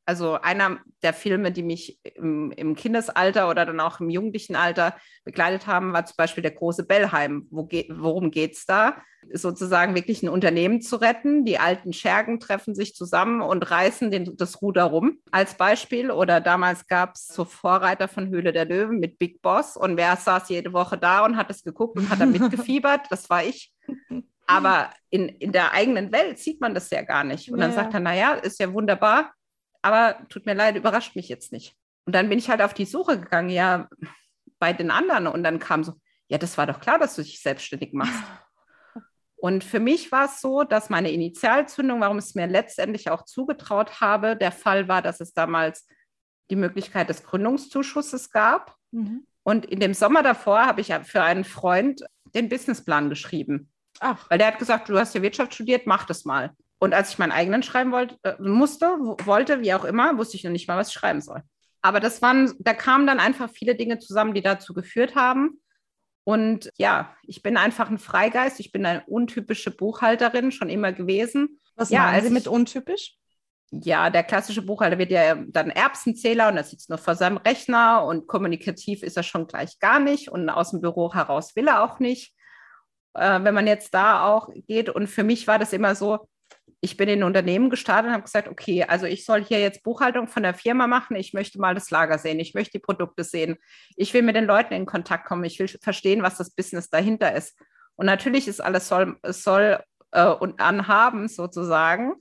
also 0.07 0.39
einer 0.39 0.80
der 1.01 1.13
Filme, 1.13 1.51
die 1.51 1.63
mich 1.63 1.99
im, 2.03 2.51
im, 2.51 2.76
Kindesalter 2.76 3.49
oder 3.49 3.65
dann 3.65 3.80
auch 3.80 3.99
im 3.99 4.09
jugendlichen 4.09 4.55
Alter 4.55 4.95
begleitet 5.23 5.65
haben, 5.65 5.93
war 5.93 6.05
zum 6.05 6.15
Beispiel 6.17 6.43
der 6.43 6.51
große 6.51 6.86
Bellheim. 6.86 7.47
Wo 7.49 7.65
ge 7.65 7.88
worum 7.91 8.30
geht 8.30 8.53
es 8.53 8.65
da? 8.65 8.97
Sozusagen 9.34 9.95
wirklich 9.95 10.21
ein 10.21 10.30
Unternehmen 10.30 10.82
zu 10.82 10.97
retten. 10.97 11.43
Die 11.43 11.57
alten 11.57 11.91
Schergen 11.91 12.39
treffen 12.39 12.76
sich 12.76 12.93
zusammen 12.93 13.41
und 13.41 13.63
reißen 13.63 14.11
den, 14.11 14.38
das 14.38 14.61
Ruder 14.61 14.84
rum 14.84 15.17
als 15.32 15.55
Beispiel. 15.55 16.11
Oder 16.11 16.39
damals 16.39 16.86
gab 16.86 17.15
es 17.15 17.28
so 17.28 17.43
Vorreiter 17.43 18.07
von 18.07 18.30
Höhle 18.30 18.53
der 18.53 18.65
Löwen 18.65 18.99
mit 18.99 19.17
Big 19.17 19.41
Boss. 19.41 19.76
Und 19.76 19.97
wer 19.97 20.15
saß 20.15 20.49
jede 20.49 20.71
Woche 20.71 20.99
da 20.99 21.26
und 21.26 21.36
hat 21.36 21.49
es 21.49 21.63
geguckt 21.63 21.97
und 21.97 22.09
hat 22.09 22.21
da 22.21 22.26
mitgefiebert? 22.28 23.07
das 23.09 23.28
war 23.30 23.43
ich. 23.43 23.73
Aber 24.47 24.91
in, 25.09 25.27
in 25.27 25.51
der 25.51 25.73
eigenen 25.73 26.11
Welt 26.11 26.39
sieht 26.39 26.61
man 26.61 26.73
das 26.73 26.89
ja 26.89 27.01
gar 27.01 27.23
nicht. 27.23 27.51
Und 27.51 27.59
dann 27.59 27.71
ja. 27.71 27.75
sagt 27.75 27.93
er, 27.93 27.99
naja, 27.99 28.33
ist 28.33 28.59
ja 28.59 28.71
wunderbar 28.71 29.33
aber 29.85 30.17
tut 30.29 30.47
mir 30.47 30.55
leid, 30.55 30.75
überrascht 30.75 31.15
mich 31.15 31.29
jetzt 31.29 31.51
nicht. 31.51 31.75
Und 32.05 32.15
dann 32.15 32.27
bin 32.27 32.39
ich 32.39 32.49
halt 32.49 32.63
auf 32.63 32.73
die 32.73 32.85
Suche 32.85 33.19
gegangen, 33.19 33.51
ja, 33.51 33.87
bei 34.57 34.73
den 34.73 34.89
anderen. 34.89 35.27
Und 35.27 35.43
dann 35.43 35.59
kam 35.59 35.83
so, 35.83 35.93
ja, 36.27 36.39
das 36.39 36.57
war 36.57 36.65
doch 36.65 36.79
klar, 36.79 36.97
dass 36.97 37.15
du 37.15 37.21
dich 37.21 37.39
selbstständig 37.39 37.93
machst. 37.93 38.23
Und 39.35 39.63
für 39.63 39.79
mich 39.79 40.11
war 40.11 40.25
es 40.25 40.41
so, 40.41 40.63
dass 40.63 40.89
meine 40.89 41.11
Initialzündung, 41.11 42.01
warum 42.01 42.17
es 42.17 42.33
mir 42.33 42.47
letztendlich 42.47 43.11
auch 43.11 43.25
zugetraut 43.25 44.01
habe, 44.01 44.35
der 44.35 44.51
Fall 44.51 44.87
war, 44.87 45.03
dass 45.03 45.19
es 45.19 45.33
damals 45.33 45.87
die 46.49 46.55
Möglichkeit 46.55 47.09
des 47.09 47.23
Gründungszuschusses 47.23 48.31
gab. 48.31 48.75
Mhm. 48.89 49.27
Und 49.43 49.67
in 49.67 49.79
dem 49.79 49.93
Sommer 49.93 50.23
davor 50.23 50.65
habe 50.65 50.81
ich 50.81 50.91
für 51.03 51.21
einen 51.21 51.43
Freund 51.43 52.01
den 52.33 52.49
Businessplan 52.49 53.11
geschrieben. 53.11 53.71
Ach. 53.99 54.29
Weil 54.29 54.37
der 54.37 54.47
hat 54.47 54.59
gesagt, 54.59 54.89
du 54.89 54.97
hast 54.97 55.15
ja 55.15 55.21
Wirtschaft 55.21 55.53
studiert, 55.53 55.87
mach 55.87 56.05
das 56.05 56.25
mal. 56.25 56.51
Und 56.79 56.93
als 56.93 57.11
ich 57.11 57.17
meinen 57.17 57.31
eigenen 57.31 57.63
schreiben 57.63 57.91
wollte, 57.91 58.17
äh, 58.23 58.35
musste, 58.39 58.85
wollte, 58.85 59.61
wie 59.61 59.73
auch 59.73 59.85
immer, 59.85 60.17
wusste 60.17 60.37
ich 60.37 60.43
noch 60.43 60.51
nicht 60.51 60.67
mal, 60.67 60.77
was 60.77 60.89
ich 60.89 60.93
schreiben 60.93 61.21
soll. 61.21 61.41
Aber 61.81 61.99
das 61.99 62.21
waren, 62.21 62.53
da 62.59 62.73
kamen 62.73 63.07
dann 63.07 63.19
einfach 63.19 63.49
viele 63.49 63.75
Dinge 63.75 63.99
zusammen, 63.99 64.33
die 64.33 64.41
dazu 64.41 64.73
geführt 64.73 65.15
haben. 65.15 65.61
Und 66.23 66.71
ja, 66.77 67.15
ich 67.23 67.43
bin 67.43 67.57
einfach 67.57 67.89
ein 67.89 67.99
Freigeist. 67.99 68.59
Ich 68.59 68.71
bin 68.71 68.85
eine 68.85 69.03
untypische 69.05 69.71
Buchhalterin 69.71 70.51
schon 70.51 70.69
immer 70.69 70.91
gewesen. 70.91 71.59
Was 71.75 71.91
ja, 71.91 72.03
meinen 72.03 72.23
Sie 72.23 72.29
mit 72.31 72.47
untypisch? 72.47 73.15
Ja, 73.71 74.09
der 74.09 74.23
klassische 74.23 74.61
Buchhalter 74.61 74.97
wird 74.97 75.11
ja 75.11 75.35
dann 75.35 75.69
Erbsenzähler 75.69 76.47
und 76.49 76.57
er 76.57 76.63
sitzt 76.63 76.89
nur 76.89 76.97
vor 76.97 77.15
seinem 77.15 77.37
Rechner 77.37 78.05
und 78.05 78.27
kommunikativ 78.27 79.03
ist 79.03 79.17
er 79.17 79.23
schon 79.23 79.47
gleich 79.47 79.79
gar 79.79 79.99
nicht 79.99 80.29
und 80.29 80.49
aus 80.49 80.71
dem 80.71 80.81
Büro 80.81 81.13
heraus 81.13 81.55
will 81.55 81.67
er 81.67 81.83
auch 81.83 81.99
nicht. 81.99 82.34
Äh, 83.16 83.43
wenn 83.43 83.53
man 83.53 83.68
jetzt 83.68 83.93
da 83.93 84.26
auch 84.26 84.49
geht 84.68 84.89
und 84.89 85.07
für 85.07 85.24
mich 85.24 85.47
war 85.47 85.57
das 85.57 85.74
immer 85.74 85.95
so, 85.95 86.28
ich 86.82 86.97
bin 86.97 87.09
in 87.09 87.20
ein 87.20 87.24
Unternehmen 87.24 87.70
gestartet 87.70 88.09
und 88.09 88.13
habe 88.13 88.24
gesagt, 88.24 88.47
okay, 88.47 88.84
also 88.84 89.05
ich 89.07 89.26
soll 89.26 89.43
hier 89.43 89.59
jetzt 89.59 89.84
Buchhaltung 89.84 90.28
von 90.28 90.43
der 90.43 90.53
Firma 90.53 90.86
machen, 90.86 91.16
ich 91.16 91.34
möchte 91.34 91.59
mal 91.59 91.74
das 91.74 91.89
Lager 91.89 92.20
sehen, 92.20 92.39
ich 92.39 92.53
möchte 92.53 92.74
die 92.74 92.84
Produkte 92.84 93.24
sehen, 93.24 93.57
ich 93.95 94.13
will 94.13 94.22
mit 94.22 94.36
den 94.36 94.45
Leuten 94.45 94.74
in 94.74 94.86
Kontakt 94.86 95.26
kommen, 95.26 95.43
ich 95.45 95.57
will 95.57 95.68
verstehen, 95.68 96.22
was 96.22 96.38
das 96.38 96.51
Business 96.51 96.89
dahinter 96.89 97.34
ist. 97.34 97.57
Und 97.95 98.05
natürlich 98.05 98.47
ist 98.47 98.59
alles 98.59 98.88
soll, 98.88 99.18
soll 99.24 99.80
äh, 100.11 100.28
und 100.28 100.59
anhaben 100.59 101.28
sozusagen, 101.28 102.16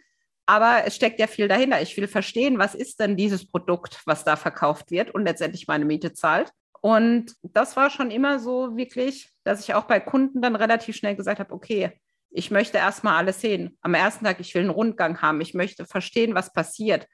aber 0.46 0.82
es 0.86 0.94
steckt 0.94 1.18
ja 1.20 1.26
viel 1.26 1.48
dahinter. 1.48 1.82
Ich 1.82 1.96
will 1.96 2.06
verstehen, 2.06 2.58
was 2.58 2.74
ist 2.74 3.00
denn 3.00 3.16
dieses 3.16 3.50
Produkt, 3.50 4.00
was 4.06 4.24
da 4.24 4.36
verkauft 4.36 4.90
wird 4.90 5.10
und 5.10 5.24
letztendlich 5.24 5.66
meine 5.66 5.84
Miete 5.84 6.12
zahlt. 6.12 6.52
Und 6.84 7.34
das 7.42 7.76
war 7.76 7.88
schon 7.88 8.10
immer 8.10 8.38
so 8.38 8.76
wirklich, 8.76 9.30
dass 9.42 9.60
ich 9.60 9.72
auch 9.72 9.84
bei 9.84 10.00
Kunden 10.00 10.42
dann 10.42 10.54
relativ 10.54 10.94
schnell 10.94 11.16
gesagt 11.16 11.40
habe, 11.40 11.54
okay, 11.54 11.98
ich 12.28 12.50
möchte 12.50 12.76
erstmal 12.76 13.16
alles 13.16 13.40
sehen. 13.40 13.78
Am 13.80 13.94
ersten 13.94 14.26
Tag, 14.26 14.38
ich 14.38 14.54
will 14.54 14.60
einen 14.60 14.70
Rundgang 14.70 15.22
haben. 15.22 15.40
Ich 15.40 15.54
möchte 15.54 15.86
verstehen, 15.86 16.34
was 16.34 16.52
passiert. 16.52 17.08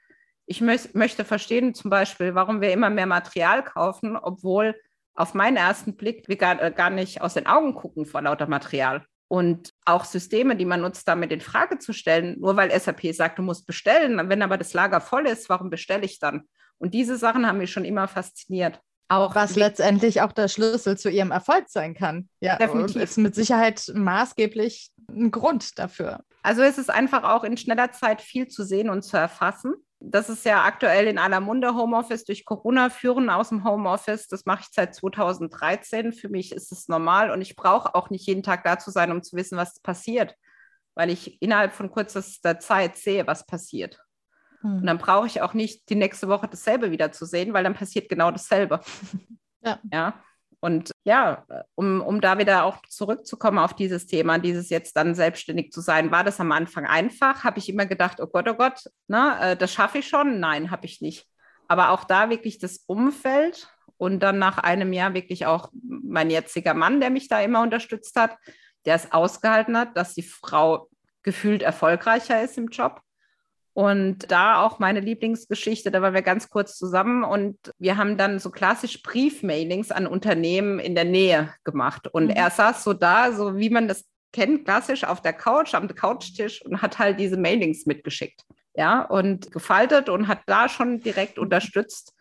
Ich 0.45 0.59
mö 0.59 0.75
möchte 0.91 1.23
verstehen 1.23 1.73
zum 1.73 1.89
Beispiel, 1.89 2.35
warum 2.35 2.59
wir 2.59 2.73
immer 2.73 2.89
mehr 2.89 3.05
Material 3.05 3.63
kaufen, 3.63 4.17
obwohl 4.17 4.75
auf 5.15 5.35
meinen 5.35 5.55
ersten 5.55 5.95
Blick 5.95 6.27
wir 6.27 6.35
gar, 6.35 6.61
äh, 6.61 6.73
gar 6.75 6.89
nicht 6.89 7.21
aus 7.21 7.35
den 7.35 7.47
Augen 7.47 7.73
gucken 7.73 8.05
vor 8.05 8.21
lauter 8.21 8.47
Material. 8.47 9.05
Und 9.29 9.71
auch 9.85 10.03
Systeme, 10.03 10.57
die 10.57 10.65
man 10.65 10.81
nutzt, 10.81 11.07
damit 11.07 11.31
in 11.31 11.39
Frage 11.39 11.79
zu 11.79 11.93
stellen, 11.93 12.37
nur 12.41 12.57
weil 12.57 12.77
SAP 12.77 13.13
sagt, 13.13 13.39
du 13.39 13.41
musst 13.41 13.65
bestellen, 13.65 14.27
wenn 14.27 14.41
aber 14.41 14.57
das 14.57 14.73
Lager 14.73 14.99
voll 14.99 15.27
ist, 15.27 15.47
warum 15.47 15.69
bestelle 15.69 16.03
ich 16.03 16.19
dann? 16.19 16.49
Und 16.77 16.93
diese 16.93 17.15
Sachen 17.15 17.47
haben 17.47 17.59
mich 17.59 17.71
schon 17.71 17.85
immer 17.85 18.09
fasziniert. 18.09 18.81
Auch 19.11 19.35
was 19.35 19.57
letztendlich 19.57 20.21
auch 20.21 20.31
der 20.31 20.47
Schlüssel 20.47 20.97
zu 20.97 21.09
ihrem 21.09 21.31
Erfolg 21.31 21.65
sein 21.67 21.93
kann. 21.93 22.29
Ja, 22.39 22.55
definitiv. 22.55 23.01
ist 23.01 23.17
mit 23.17 23.35
Sicherheit 23.35 23.91
maßgeblich 23.93 24.89
ein 25.09 25.31
Grund 25.31 25.77
dafür. 25.77 26.23
Also 26.43 26.61
es 26.61 26.77
ist 26.77 26.89
einfach 26.89 27.23
auch 27.23 27.43
in 27.43 27.57
schneller 27.57 27.91
Zeit 27.91 28.21
viel 28.21 28.47
zu 28.47 28.63
sehen 28.63 28.89
und 28.89 29.01
zu 29.01 29.17
erfassen. 29.17 29.73
Das 29.99 30.29
ist 30.29 30.45
ja 30.45 30.63
aktuell 30.63 31.07
in 31.07 31.17
aller 31.17 31.41
Munde 31.41 31.75
Homeoffice 31.75 32.23
durch 32.23 32.45
Corona 32.45 32.89
führen 32.89 33.29
aus 33.29 33.49
dem 33.49 33.65
Homeoffice. 33.65 34.29
Das 34.29 34.45
mache 34.45 34.61
ich 34.61 34.69
seit 34.71 34.95
2013. 34.95 36.13
Für 36.13 36.29
mich 36.29 36.53
ist 36.53 36.71
es 36.71 36.87
normal 36.87 37.31
und 37.31 37.41
ich 37.41 37.57
brauche 37.57 37.93
auch 37.93 38.11
nicht 38.11 38.25
jeden 38.27 38.43
Tag 38.43 38.63
da 38.63 38.79
zu 38.79 38.91
sein, 38.91 39.11
um 39.11 39.21
zu 39.21 39.35
wissen, 39.35 39.57
was 39.57 39.81
passiert, 39.81 40.37
weil 40.95 41.09
ich 41.09 41.41
innerhalb 41.41 41.73
von 41.73 41.91
kürzester 41.91 42.59
Zeit 42.59 42.95
sehe, 42.95 43.27
was 43.27 43.45
passiert. 43.45 43.99
Hm. 44.61 44.77
Und 44.77 44.85
dann 44.85 44.97
brauche 44.97 45.27
ich 45.27 45.41
auch 45.41 45.53
nicht 45.53 45.89
die 45.89 45.95
nächste 45.95 46.27
Woche 46.27 46.47
dasselbe 46.47 46.91
wieder 46.91 47.11
zu 47.11 47.25
sehen, 47.25 47.53
weil 47.53 47.63
dann 47.63 47.73
passiert 47.73 48.09
genau 48.09 48.31
dasselbe. 48.31 48.79
ja. 49.63 49.79
ja. 49.91 50.13
Und 50.63 50.91
ja, 51.03 51.43
um, 51.73 52.01
um 52.01 52.21
da 52.21 52.37
wieder 52.37 52.65
auch 52.65 52.83
zurückzukommen 52.87 53.57
auf 53.57 53.73
dieses 53.73 54.05
Thema, 54.05 54.37
dieses 54.37 54.69
jetzt 54.69 54.95
dann 54.95 55.15
selbstständig 55.15 55.71
zu 55.71 55.81
sein, 55.81 56.11
war 56.11 56.23
das 56.23 56.39
am 56.39 56.51
Anfang 56.51 56.85
einfach? 56.85 57.43
Habe 57.43 57.57
ich 57.57 57.67
immer 57.67 57.87
gedacht, 57.87 58.21
oh 58.21 58.27
Gott, 58.27 58.47
oh 58.47 58.53
Gott, 58.53 58.83
ne, 59.07 59.37
äh, 59.41 59.57
das 59.57 59.73
schaffe 59.73 59.97
ich 59.97 60.07
schon? 60.07 60.39
Nein, 60.39 60.69
habe 60.69 60.85
ich 60.85 61.01
nicht. 61.01 61.27
Aber 61.67 61.89
auch 61.89 62.03
da 62.03 62.29
wirklich 62.29 62.59
das 62.59 62.83
Umfeld 62.85 63.69
und 63.97 64.19
dann 64.19 64.37
nach 64.37 64.59
einem 64.59 64.93
Jahr 64.93 65.15
wirklich 65.15 65.47
auch 65.47 65.71
mein 65.73 66.29
jetziger 66.29 66.75
Mann, 66.75 66.99
der 66.99 67.09
mich 67.09 67.27
da 67.27 67.41
immer 67.41 67.63
unterstützt 67.63 68.15
hat, 68.15 68.37
der 68.85 68.95
es 68.95 69.11
ausgehalten 69.11 69.75
hat, 69.75 69.97
dass 69.97 70.13
die 70.13 70.21
Frau 70.21 70.89
gefühlt 71.23 71.63
erfolgreicher 71.63 72.43
ist 72.43 72.59
im 72.59 72.67
Job 72.67 73.01
und 73.73 74.29
da 74.31 74.61
auch 74.61 74.79
meine 74.79 74.99
Lieblingsgeschichte, 74.99 75.91
da 75.91 76.01
waren 76.01 76.13
wir 76.13 76.21
ganz 76.21 76.49
kurz 76.49 76.77
zusammen 76.77 77.23
und 77.23 77.57
wir 77.79 77.95
haben 77.95 78.17
dann 78.17 78.39
so 78.39 78.49
klassisch 78.49 79.01
Briefmailings 79.01 79.91
an 79.91 80.07
Unternehmen 80.07 80.79
in 80.79 80.93
der 80.93 81.05
Nähe 81.05 81.53
gemacht. 81.63 82.07
Und 82.07 82.25
mhm. 82.25 82.31
er 82.31 82.49
saß 82.49 82.83
so 82.83 82.93
da, 82.93 83.31
so 83.31 83.57
wie 83.57 83.69
man 83.69 83.87
das 83.87 84.05
kennt, 84.33 84.65
klassisch 84.65 85.05
auf 85.05 85.21
der 85.21 85.33
Couch, 85.33 85.73
am 85.73 85.87
Couchtisch 85.87 86.61
und 86.65 86.81
hat 86.81 86.99
halt 86.99 87.19
diese 87.19 87.37
Mailings 87.37 87.85
mitgeschickt. 87.85 88.41
Ja, 88.73 89.01
und 89.01 89.51
gefaltet 89.51 90.07
und 90.07 90.27
hat 90.27 90.39
da 90.45 90.69
schon 90.69 91.01
direkt 91.01 91.37
mhm. 91.37 91.43
unterstützt. 91.43 92.13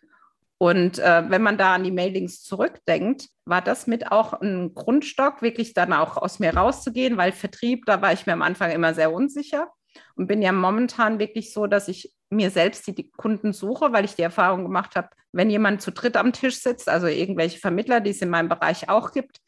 Und 0.58 0.98
äh, 0.98 1.24
wenn 1.30 1.42
man 1.42 1.56
da 1.58 1.74
an 1.74 1.84
die 1.84 1.90
Mailings 1.90 2.42
zurückdenkt, 2.42 3.28
war 3.44 3.62
das 3.62 3.86
mit 3.86 4.12
auch 4.12 4.34
ein 4.34 4.74
Grundstock, 4.74 5.42
wirklich 5.42 5.74
dann 5.74 5.92
auch 5.92 6.16
aus 6.16 6.38
mir 6.38 6.54
rauszugehen, 6.54 7.16
weil 7.16 7.32
Vertrieb, 7.32 7.86
da 7.86 8.02
war 8.02 8.12
ich 8.12 8.26
mir 8.26 8.34
am 8.34 8.42
Anfang 8.42 8.70
immer 8.70 8.92
sehr 8.94 9.12
unsicher. 9.12 9.68
Und 10.16 10.26
bin 10.26 10.42
ja 10.42 10.52
momentan 10.52 11.18
wirklich 11.18 11.52
so, 11.52 11.66
dass 11.66 11.88
ich 11.88 12.14
mir 12.30 12.50
selbst 12.50 12.86
die 12.86 13.10
Kunden 13.10 13.52
suche, 13.52 13.92
weil 13.92 14.04
ich 14.04 14.14
die 14.14 14.22
Erfahrung 14.22 14.62
gemacht 14.62 14.96
habe, 14.96 15.10
wenn 15.32 15.50
jemand 15.50 15.82
zu 15.82 15.90
dritt 15.90 16.16
am 16.16 16.32
Tisch 16.32 16.60
sitzt, 16.60 16.88
also 16.88 17.06
irgendwelche 17.06 17.58
Vermittler, 17.58 18.00
die 18.00 18.10
es 18.10 18.22
in 18.22 18.30
meinem 18.30 18.48
Bereich 18.48 18.88
auch 18.88 19.12
gibt, 19.12 19.40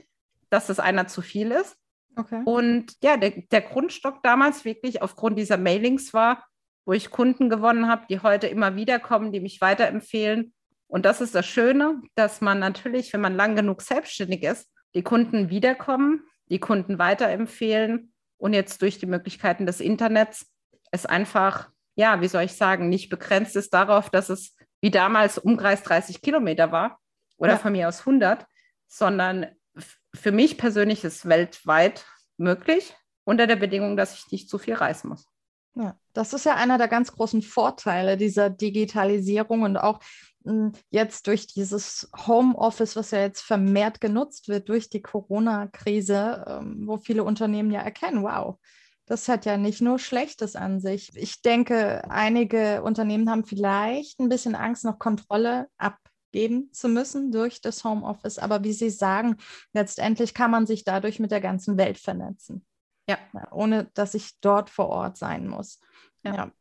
dass 0.51 0.67
das 0.67 0.81
einer 0.81 1.07
zu 1.07 1.23
viel 1.23 1.53
ist. 1.53 1.77
Okay. 2.17 2.43
Und 2.45 2.93
ja, 3.03 3.17
der, 3.17 3.31
der 3.31 3.63
Grundstock 3.63 4.23
damals 4.23 4.65
wirklich 4.65 5.01
aufgrund 5.01 5.39
dieser 5.39 5.57
Mailings 5.57 6.13
war, 6.13 6.45
wo 6.85 6.93
ich 6.93 7.11
Kunden 7.11 7.49
gewonnen 7.49 7.89
habe, 7.89 8.07
die 8.11 8.21
heute 8.21 8.49
immer 8.49 8.77
wieder 8.77 8.99
kommen, 8.99 9.33
die 9.33 9.41
mich 9.41 9.61
weiterempfehlen. 9.61 10.53
Und 10.89 11.07
das 11.07 11.21
ist 11.21 11.35
das 11.35 11.47
Schöne, 11.47 12.03
dass 12.17 12.41
man 12.41 12.59
natürlich, 12.59 13.13
wenn 13.13 13.21
man 13.21 13.37
lang 13.37 13.57
genug 13.57 13.81
selbstständig 13.81 14.43
ist, 14.43 14.69
die 14.95 15.03
Kunden 15.03 15.49
wiederkommen, 15.49 16.25
die 16.51 16.59
Kunden 16.59 16.99
weiterempfehlen 16.99 18.12
und 18.43 18.55
jetzt 18.55 18.83
durch 18.83 18.99
die 18.99 19.07
Möglichkeiten 19.07 19.67
des 19.67 19.79
Internets 19.81 20.51
es 20.91 21.07
einfach, 21.07 21.71
ja, 21.95 22.21
wie 22.21 22.27
soll 22.27 22.43
ich 22.43 22.55
sagen, 22.55 22.89
nicht 22.89 23.09
begrenzt 23.09 23.55
ist 23.55 23.73
darauf, 23.73 24.11
dass 24.11 24.31
es 24.31 24.57
wie 24.81 24.91
damals 24.91 25.39
Umkreis 25.39 25.85
30 25.85 26.23
Kilometer 26.23 26.73
war 26.73 26.99
oder 27.37 27.53
ja. 27.53 27.59
von 27.59 27.71
mir 27.71 27.87
aus 27.87 28.01
100, 28.01 28.45
sondern 28.89 29.47
für 30.13 30.33
mich 30.33 30.59
persönlich 30.59 31.05
ist 31.05 31.29
weltweit 31.29 32.05
möglich, 32.37 32.97
unter 33.23 33.47
der 33.47 33.55
Bedingung, 33.55 33.97
dass 33.97 34.15
ich 34.15 34.33
nicht 34.33 34.51
zu 34.51 34.59
viel 34.59 34.75
reisen 34.75 35.11
muss. 35.11 35.32
Ja, 35.75 35.97
das 36.13 36.35
ist 36.35 36.45
ja 36.45 36.55
einer 36.57 36.77
der 36.77 36.89
ganz 36.89 37.13
großen 37.13 37.41
Vorteile 37.41 38.17
dieser 38.17 38.51
Digitalisierung 38.51 39.63
und 39.63 39.79
auch 39.79 40.01
hm, 40.45 40.73
jetzt 40.91 41.27
durch 41.27 41.47
dieses 41.47 42.11
Homeoffice, 42.27 42.97
was 42.97 43.11
ja 43.13 43.21
jetzt 43.21 43.43
vermehrt 43.43 44.01
genutzt 44.01 44.49
wird 44.49 44.69
durch 44.69 44.91
die 44.91 45.01
Corona-Krise, 45.01 46.45
ähm, 46.47 46.87
wo 46.87 46.99
viele 46.99 47.25
Unternehmen 47.25 47.71
ja 47.71 47.81
erkennen, 47.81 48.23
wow, 48.23 48.59
das 49.07 49.29
hat 49.29 49.47
ja 49.47 49.57
nicht 49.57 49.81
nur 49.81 49.99
Schlechtes 49.99 50.57
an 50.57 50.81
sich. 50.81 51.11
Ich 51.17 51.43
denke, 51.43 52.09
einige 52.11 52.83
Unternehmen 52.83 53.31
haben 53.31 53.45
vielleicht 53.45 54.21
ein 54.21 54.29
bisschen 54.29 54.55
Angst, 54.55 54.85
noch 54.85 54.99
Kontrolle 54.99 55.69
abgeben 55.77 56.71
zu 56.73 56.89
müssen 56.89 57.33
durch 57.33 57.61
das 57.61 57.85
Homeoffice. 57.85 58.39
Aber 58.39 58.63
wie 58.65 58.73
Sie 58.73 58.91
sagen, 58.91 59.37
letztendlich 59.73 60.35
kann 60.35 60.51
man 60.51 60.67
sich 60.67 60.85
dadurch 60.85 61.19
mit 61.19 61.31
der 61.31 61.41
ganzen 61.41 61.77
Welt 61.79 61.99
vernetzen. 61.99 62.65
Ja. 63.33 63.53
Ohne 63.53 63.91
dass 63.95 64.15
ich 64.15 64.39
dort 64.41 64.71
vor 64.71 64.89
Ort 64.89 65.17
sein 65.17 65.49
muss. 65.49 65.81
Ja. 66.25 66.35
ja. 66.35 66.53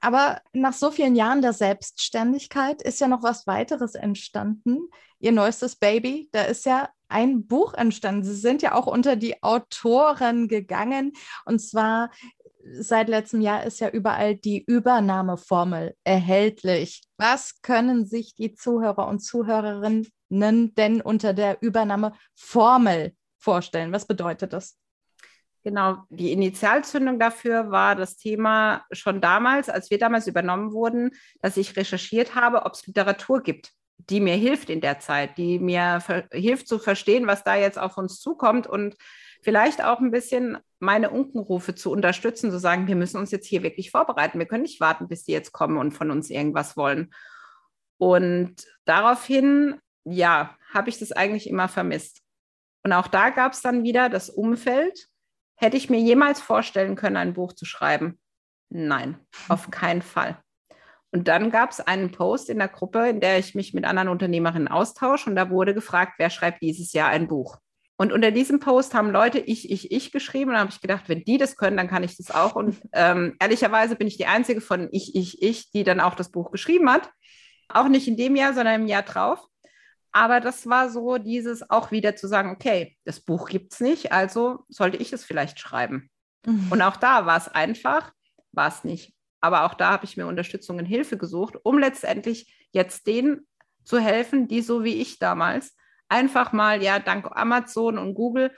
Aber 0.00 0.40
nach 0.52 0.72
so 0.72 0.90
vielen 0.90 1.16
Jahren 1.16 1.42
der 1.42 1.52
Selbstständigkeit 1.52 2.82
ist 2.82 3.00
ja 3.00 3.08
noch 3.08 3.22
was 3.22 3.46
weiteres 3.46 3.94
entstanden. 3.94 4.88
Ihr 5.18 5.32
neuestes 5.32 5.76
Baby, 5.76 6.28
da 6.32 6.42
ist 6.42 6.64
ja 6.66 6.88
ein 7.08 7.46
Buch 7.46 7.74
entstanden. 7.74 8.22
Sie 8.22 8.36
sind 8.36 8.62
ja 8.62 8.74
auch 8.74 8.86
unter 8.86 9.16
die 9.16 9.42
Autoren 9.42 10.46
gegangen. 10.46 11.12
Und 11.44 11.60
zwar 11.60 12.10
seit 12.72 13.08
letztem 13.08 13.40
Jahr 13.40 13.64
ist 13.64 13.80
ja 13.80 13.88
überall 13.88 14.36
die 14.36 14.62
Übernahmeformel 14.64 15.96
erhältlich. 16.04 17.02
Was 17.16 17.60
können 17.62 18.06
sich 18.06 18.34
die 18.34 18.54
Zuhörer 18.54 19.08
und 19.08 19.20
Zuhörerinnen 19.20 20.06
denn 20.30 21.00
unter 21.00 21.32
der 21.32 21.62
Übernahmeformel 21.62 23.14
vorstellen? 23.38 23.92
Was 23.92 24.06
bedeutet 24.06 24.52
das? 24.52 24.76
Genau, 25.68 25.98
die 26.08 26.32
Initialzündung 26.32 27.18
dafür 27.18 27.70
war 27.70 27.94
das 27.94 28.16
Thema 28.16 28.86
schon 28.90 29.20
damals, 29.20 29.68
als 29.68 29.90
wir 29.90 29.98
damals 29.98 30.26
übernommen 30.26 30.72
wurden, 30.72 31.10
dass 31.42 31.58
ich 31.58 31.76
recherchiert 31.76 32.34
habe, 32.34 32.64
ob 32.64 32.72
es 32.72 32.86
Literatur 32.86 33.42
gibt, 33.42 33.72
die 33.98 34.20
mir 34.20 34.36
hilft 34.36 34.70
in 34.70 34.80
der 34.80 34.98
Zeit, 34.98 35.36
die 35.36 35.58
mir 35.58 36.02
hilft 36.32 36.68
zu 36.68 36.78
verstehen, 36.78 37.26
was 37.26 37.44
da 37.44 37.54
jetzt 37.54 37.78
auf 37.78 37.98
uns 37.98 38.18
zukommt 38.18 38.66
und 38.66 38.96
vielleicht 39.42 39.84
auch 39.84 40.00
ein 40.00 40.10
bisschen 40.10 40.56
meine 40.78 41.10
Unkenrufe 41.10 41.74
zu 41.74 41.92
unterstützen, 41.92 42.50
zu 42.50 42.58
sagen, 42.58 42.86
wir 42.86 42.96
müssen 42.96 43.18
uns 43.18 43.30
jetzt 43.30 43.46
hier 43.46 43.62
wirklich 43.62 43.90
vorbereiten. 43.90 44.38
Wir 44.38 44.46
können 44.46 44.62
nicht 44.62 44.80
warten, 44.80 45.06
bis 45.06 45.24
die 45.24 45.32
jetzt 45.32 45.52
kommen 45.52 45.76
und 45.76 45.92
von 45.92 46.10
uns 46.10 46.30
irgendwas 46.30 46.78
wollen. 46.78 47.12
Und 47.98 48.54
daraufhin, 48.86 49.74
ja, 50.04 50.56
habe 50.72 50.88
ich 50.88 50.98
das 50.98 51.12
eigentlich 51.12 51.46
immer 51.46 51.68
vermisst. 51.68 52.22
Und 52.84 52.94
auch 52.94 53.08
da 53.08 53.28
gab 53.28 53.52
es 53.52 53.60
dann 53.60 53.82
wieder 53.82 54.08
das 54.08 54.30
Umfeld, 54.30 55.10
Hätte 55.60 55.76
ich 55.76 55.90
mir 55.90 55.98
jemals 55.98 56.40
vorstellen 56.40 56.94
können, 56.94 57.16
ein 57.16 57.34
Buch 57.34 57.52
zu 57.52 57.64
schreiben? 57.64 58.18
Nein, 58.70 59.18
auf 59.48 59.70
keinen 59.70 60.02
Fall. 60.02 60.38
Und 61.10 61.26
dann 61.26 61.50
gab 61.50 61.70
es 61.70 61.80
einen 61.80 62.12
Post 62.12 62.48
in 62.48 62.58
der 62.58 62.68
Gruppe, 62.68 63.08
in 63.08 63.20
der 63.20 63.38
ich 63.38 63.54
mich 63.54 63.74
mit 63.74 63.84
anderen 63.84 64.08
Unternehmerinnen 64.08 64.68
austausche 64.68 65.28
und 65.28 65.36
da 65.36 65.50
wurde 65.50 65.74
gefragt, 65.74 66.14
wer 66.18 66.30
schreibt 66.30 66.62
dieses 66.62 66.92
Jahr 66.92 67.08
ein 67.08 67.28
Buch? 67.28 67.58
Und 67.96 68.12
unter 68.12 68.30
diesem 68.30 68.60
Post 68.60 68.94
haben 68.94 69.10
Leute 69.10 69.40
ich, 69.40 69.72
ich, 69.72 69.90
ich 69.90 70.12
geschrieben 70.12 70.50
und 70.50 70.54
da 70.54 70.60
habe 70.60 70.70
ich 70.70 70.80
gedacht, 70.80 71.08
wenn 71.08 71.24
die 71.24 71.38
das 71.38 71.56
können, 71.56 71.76
dann 71.76 71.88
kann 71.88 72.04
ich 72.04 72.16
das 72.16 72.30
auch. 72.30 72.54
Und 72.54 72.80
ähm, 72.92 73.34
ehrlicherweise 73.40 73.96
bin 73.96 74.06
ich 74.06 74.16
die 74.16 74.26
einzige 74.26 74.60
von 74.60 74.88
ich, 74.92 75.16
ich, 75.16 75.42
ich, 75.42 75.72
die 75.72 75.82
dann 75.82 75.98
auch 75.98 76.14
das 76.14 76.30
Buch 76.30 76.52
geschrieben 76.52 76.88
hat. 76.90 77.10
Auch 77.68 77.88
nicht 77.88 78.06
in 78.06 78.16
dem 78.16 78.36
Jahr, 78.36 78.54
sondern 78.54 78.82
im 78.82 78.86
Jahr 78.86 79.02
drauf. 79.02 79.40
Aber 80.12 80.40
das 80.40 80.66
war 80.66 80.90
so 80.90 81.18
dieses 81.18 81.68
auch 81.70 81.90
wieder 81.90 82.16
zu 82.16 82.28
sagen, 82.28 82.50
okay, 82.50 82.96
das 83.04 83.20
Buch 83.20 83.48
gibt 83.48 83.72
es 83.72 83.80
nicht, 83.80 84.12
also 84.12 84.64
sollte 84.68 84.96
ich 84.96 85.12
es 85.12 85.24
vielleicht 85.24 85.58
schreiben. 85.58 86.10
Mhm. 86.46 86.68
Und 86.70 86.82
auch 86.82 86.96
da 86.96 87.26
war 87.26 87.36
es 87.36 87.48
einfach, 87.48 88.12
war 88.52 88.68
es 88.68 88.84
nicht. 88.84 89.14
Aber 89.40 89.64
auch 89.64 89.74
da 89.74 89.90
habe 89.90 90.04
ich 90.04 90.16
mir 90.16 90.26
Unterstützung 90.26 90.78
und 90.78 90.86
Hilfe 90.86 91.16
gesucht, 91.16 91.56
um 91.62 91.78
letztendlich 91.78 92.66
jetzt 92.72 93.06
denen 93.06 93.46
zu 93.84 93.98
helfen, 93.98 94.48
die 94.48 94.62
so 94.62 94.84
wie 94.84 95.00
ich 95.00 95.18
damals 95.18 95.76
einfach 96.08 96.52
mal, 96.52 96.82
ja, 96.82 96.98
dank 96.98 97.26
Amazon 97.36 97.98
und 97.98 98.14
Google 98.14 98.52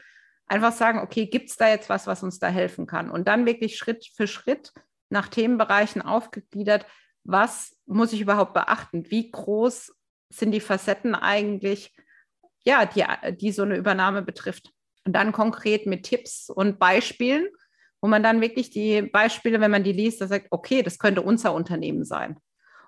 einfach 0.46 0.72
sagen, 0.72 1.00
okay, 1.00 1.26
gibt 1.26 1.50
es 1.50 1.56
da 1.56 1.68
jetzt 1.68 1.88
was, 1.88 2.06
was 2.06 2.22
uns 2.22 2.38
da 2.38 2.48
helfen 2.48 2.86
kann? 2.86 3.10
Und 3.10 3.28
dann 3.28 3.46
wirklich 3.46 3.76
Schritt 3.76 4.06
für 4.14 4.26
Schritt 4.26 4.72
nach 5.08 5.28
Themenbereichen 5.28 6.02
aufgegliedert, 6.02 6.86
was 7.24 7.76
muss 7.86 8.12
ich 8.12 8.20
überhaupt 8.20 8.54
beachten? 8.54 9.10
Wie 9.10 9.30
groß 9.30 9.94
sind 10.30 10.52
die 10.52 10.60
Facetten 10.60 11.14
eigentlich, 11.14 11.94
ja, 12.64 12.86
die, 12.86 13.04
die 13.36 13.52
so 13.52 13.62
eine 13.62 13.76
Übernahme 13.76 14.22
betrifft. 14.22 14.72
Und 15.04 15.14
dann 15.14 15.32
konkret 15.32 15.86
mit 15.86 16.04
Tipps 16.04 16.50
und 16.50 16.78
Beispielen, 16.78 17.48
wo 18.00 18.08
man 18.08 18.22
dann 18.22 18.40
wirklich 18.40 18.70
die 18.70 19.02
Beispiele, 19.02 19.60
wenn 19.60 19.70
man 19.70 19.84
die 19.84 19.92
liest, 19.92 20.20
da 20.20 20.26
sagt, 20.26 20.46
okay, 20.50 20.82
das 20.82 20.98
könnte 20.98 21.22
unser 21.22 21.52
Unternehmen 21.52 22.04
sein. 22.04 22.38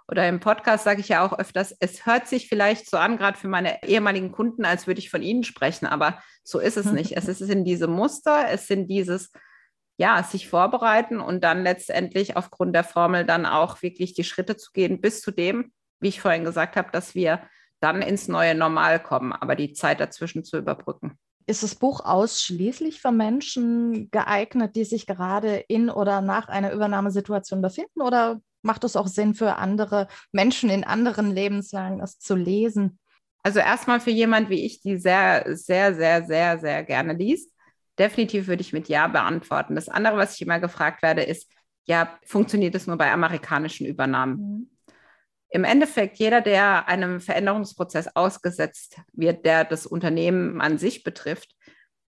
Oder 0.08 0.28
im 0.28 0.40
Podcast 0.40 0.84
sage 0.84 1.00
ich 1.00 1.08
ja 1.08 1.24
auch 1.24 1.38
öfters, 1.38 1.74
es 1.80 2.06
hört 2.06 2.26
sich 2.26 2.48
vielleicht 2.48 2.90
so 2.90 2.96
an, 2.96 3.16
gerade 3.16 3.38
für 3.38 3.48
meine 3.48 3.82
ehemaligen 3.82 4.32
Kunden, 4.32 4.64
als 4.64 4.86
würde 4.86 4.98
ich 4.98 5.10
von 5.10 5.22
ihnen 5.22 5.44
sprechen, 5.44 5.86
aber 5.86 6.18
so 6.44 6.58
ist 6.58 6.76
es 6.76 6.86
nicht. 6.86 7.16
Es 7.16 7.26
sind 7.38 7.64
diese 7.64 7.86
Muster, 7.86 8.48
es 8.50 8.66
sind 8.66 8.88
dieses, 8.88 9.32
ja, 9.96 10.22
sich 10.22 10.48
vorbereiten 10.48 11.20
und 11.20 11.44
dann 11.44 11.62
letztendlich 11.62 12.36
aufgrund 12.36 12.74
der 12.74 12.84
Formel 12.84 13.24
dann 13.24 13.46
auch 13.46 13.80
wirklich 13.82 14.14
die 14.14 14.24
Schritte 14.24 14.56
zu 14.56 14.72
gehen 14.72 15.00
bis 15.00 15.20
zu 15.20 15.30
dem, 15.30 15.72
wie 16.02 16.08
ich 16.08 16.20
vorhin 16.20 16.44
gesagt 16.44 16.76
habe, 16.76 16.90
dass 16.92 17.14
wir 17.14 17.40
dann 17.80 18.02
ins 18.02 18.28
neue 18.28 18.54
Normal 18.54 19.02
kommen, 19.02 19.32
aber 19.32 19.56
die 19.56 19.72
Zeit 19.72 20.00
dazwischen 20.00 20.44
zu 20.44 20.58
überbrücken. 20.58 21.18
Ist 21.46 21.62
das 21.64 21.74
Buch 21.74 22.04
ausschließlich 22.04 23.00
für 23.00 23.10
Menschen 23.10 24.10
geeignet, 24.10 24.76
die 24.76 24.84
sich 24.84 25.06
gerade 25.06 25.56
in 25.56 25.90
oder 25.90 26.20
nach 26.20 26.48
einer 26.48 26.72
Übernahmesituation 26.72 27.60
befinden? 27.60 28.00
Oder 28.00 28.40
macht 28.62 28.84
es 28.84 28.94
auch 28.94 29.08
Sinn 29.08 29.34
für 29.34 29.56
andere 29.56 30.06
Menschen 30.30 30.70
in 30.70 30.84
anderen 30.84 31.32
Lebenslagen, 31.32 31.98
das 31.98 32.18
zu 32.18 32.36
lesen? 32.36 33.00
Also 33.42 33.58
erstmal 33.58 33.98
für 33.98 34.12
jemand 34.12 34.50
wie 34.50 34.64
ich, 34.64 34.80
die 34.82 34.96
sehr, 34.98 35.44
sehr, 35.56 35.94
sehr, 35.96 36.24
sehr, 36.24 36.58
sehr 36.60 36.84
gerne 36.84 37.14
liest. 37.14 37.52
Definitiv 37.98 38.46
würde 38.46 38.62
ich 38.62 38.72
mit 38.72 38.88
Ja 38.88 39.08
beantworten. 39.08 39.74
Das 39.74 39.88
andere, 39.88 40.16
was 40.16 40.36
ich 40.36 40.42
immer 40.42 40.60
gefragt 40.60 41.02
werde, 41.02 41.22
ist, 41.22 41.50
ja, 41.84 42.16
funktioniert 42.24 42.76
es 42.76 42.86
nur 42.86 42.96
bei 42.96 43.10
amerikanischen 43.10 43.86
Übernahmen? 43.86 44.36
Mhm 44.36 44.71
im 45.52 45.64
Endeffekt 45.64 46.18
jeder, 46.18 46.40
der 46.40 46.88
einem 46.88 47.20
Veränderungsprozess 47.20 48.16
ausgesetzt 48.16 48.96
wird, 49.12 49.44
der 49.44 49.64
das 49.64 49.86
Unternehmen 49.86 50.60
an 50.62 50.78
sich 50.78 51.04
betrifft, 51.04 51.54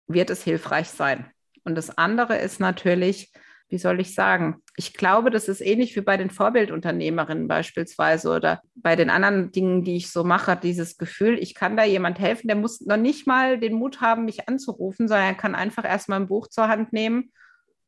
wird 0.07 0.31
es 0.31 0.43
hilfreich 0.43 0.89
sein. 0.89 1.31
Und 1.63 1.75
das 1.75 1.99
andere 1.99 2.39
ist 2.39 2.61
natürlich, 2.61 3.33
wie 3.69 3.77
soll 3.77 4.01
ich 4.01 4.15
sagen, 4.15 4.63
ich 4.77 4.95
glaube, 4.95 5.31
das 5.31 5.49
ist 5.49 5.61
ähnlich 5.61 5.95
wie 5.97 6.01
bei 6.01 6.17
den 6.17 6.31
Vorbildunternehmerinnen 6.31 7.47
beispielsweise 7.47 8.31
oder 8.31 8.63
bei 8.75 8.97
den 8.97 9.11
anderen 9.11 9.53
Dingen, 9.53 9.85
die 9.85 9.97
ich 9.97 10.11
so 10.11 10.25
mache, 10.25 10.57
dieses 10.57 10.97
Gefühl, 10.97 11.39
ich 11.39 11.55
kann 11.55 11.77
da 11.77 11.85
jemand 11.85 12.19
helfen, 12.19 12.47
der 12.47 12.57
muss 12.57 12.81
noch 12.81 12.97
nicht 12.97 13.27
mal 13.27 13.59
den 13.59 13.75
Mut 13.75 14.01
haben, 14.01 14.25
mich 14.25 14.49
anzurufen, 14.49 15.09
sondern 15.09 15.27
er 15.27 15.35
kann 15.35 15.55
einfach 15.55 15.85
erstmal 15.85 16.21
ein 16.21 16.29
Buch 16.29 16.47
zur 16.47 16.69
Hand 16.69 16.95
nehmen. 16.95 17.33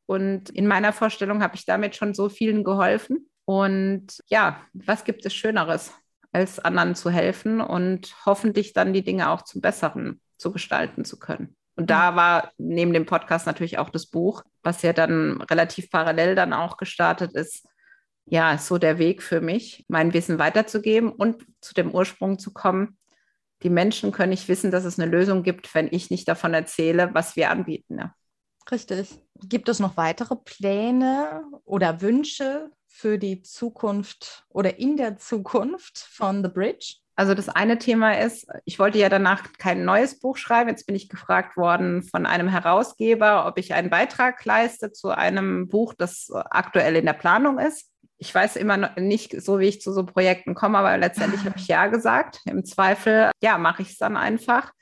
Und 0.05 0.51
in 0.51 0.67
meiner 0.67 0.93
Vorstellung 0.93 1.43
habe 1.43 1.57
ich 1.57 1.65
damit 1.65 1.97
schon 1.97 2.13
so 2.13 2.29
vielen 2.29 2.65
geholfen. 2.65 3.31
Und 3.49 4.23
ja, 4.27 4.61
was 4.75 5.05
gibt 5.05 5.25
es 5.25 5.33
Schöneres, 5.33 5.95
als 6.33 6.59
anderen 6.59 6.95
zu 6.95 7.09
helfen 7.09 7.63
und 7.63 8.15
hoffentlich 8.27 8.75
dann 8.75 8.93
die 8.93 9.03
Dinge 9.03 9.31
auch 9.31 9.41
zum 9.41 9.63
Besseren 9.63 10.21
zu 10.37 10.53
gestalten 10.53 11.07
zu 11.07 11.19
können. 11.19 11.57
Und 11.75 11.89
da 11.89 12.15
war 12.15 12.53
neben 12.59 12.93
dem 12.93 13.07
Podcast 13.07 13.47
natürlich 13.47 13.79
auch 13.79 13.89
das 13.89 14.05
Buch, 14.05 14.43
was 14.63 14.83
ja 14.83 14.93
dann 14.93 15.41
relativ 15.41 15.91
parallel 15.91 16.35
dann 16.35 16.53
auch 16.53 16.77
gestartet 16.77 17.33
ist. 17.33 17.67
Ja, 18.27 18.53
ist 18.53 18.67
so 18.67 18.77
der 18.77 18.99
Weg 18.99 19.23
für 19.23 19.41
mich, 19.41 19.87
mein 19.89 20.13
Wissen 20.13 20.39
weiterzugeben 20.39 21.11
und 21.11 21.47
zu 21.63 21.73
dem 21.73 21.91
Ursprung 21.95 22.39
zu 22.39 22.53
kommen. 22.53 22.99
Die 23.63 23.71
Menschen 23.71 24.13
können 24.13 24.29
nicht 24.29 24.49
wissen, 24.49 24.71
dass 24.71 24.85
es 24.85 24.99
eine 24.99 25.11
Lösung 25.11 25.43
gibt, 25.43 25.75
wenn 25.75 25.89
ich 25.91 26.11
nicht 26.11 26.29
davon 26.29 26.53
erzähle, 26.53 27.15
was 27.15 27.35
wir 27.35 27.49
anbieten. 27.49 27.99
Ja. 27.99 28.15
Richtig. 28.71 29.19
Gibt 29.37 29.71
es 29.71 29.79
noch 29.79 29.97
weitere 29.97 30.37
Pläne 30.37 31.45
oder 31.65 32.03
Wünsche 32.03 32.71
für 32.99 33.17
die 33.17 33.43
Zukunft 33.43 34.45
oder 34.49 34.81
in 34.81 34.97
der 34.97 35.19
Zukunft 35.19 35.99
von 35.99 36.43
The 36.43 36.51
Bridge? 36.51 36.97
Also 37.15 37.35
das 37.35 37.49
eine 37.49 37.79
Thema 37.79 38.19
ist, 38.19 38.47
ich 38.65 38.79
wollte 38.79 38.99
ja 38.99 39.09
danach 39.09 39.53
kein 39.57 39.85
neues 39.85 40.19
Buch 40.19 40.37
schreiben. 40.37 40.69
Jetzt 40.69 40.87
bin 40.87 40.97
ich 40.97 41.09
gefragt 41.09 41.57
worden 41.57 42.03
von 42.03 42.27
einem 42.27 42.49
Herausgeber, 42.49 43.47
ob 43.47 43.59
ich 43.59 43.73
einen 43.75 43.91
Beitrag 43.91 44.45
leiste 44.45 44.93
zu 44.93 45.11
einem 45.11 45.69
Buch, 45.69 45.95
das 45.95 46.31
aktuell 46.33 46.97
in 46.97 47.07
der 47.07 47.13
Planung 47.13 47.59
ist. 47.59 47.89
Ich 48.19 48.35
weiß 48.35 48.57
immer 48.57 48.91
nicht 48.99 49.41
so, 49.43 49.61
wie 49.61 49.67
ich 49.67 49.81
zu 49.81 49.93
so 49.93 50.05
Projekten 50.05 50.55
komme, 50.55 50.79
aber 50.79 50.99
letztendlich 50.99 51.45
habe 51.45 51.59
ich 51.59 51.69
ja 51.69 51.87
gesagt. 51.87 52.41
Im 52.47 52.65
Zweifel, 52.65 53.31
ja, 53.41 53.59
mache 53.59 53.83
ich 53.83 53.91
es 53.91 53.99
dann 53.99 54.17
einfach. 54.17 54.73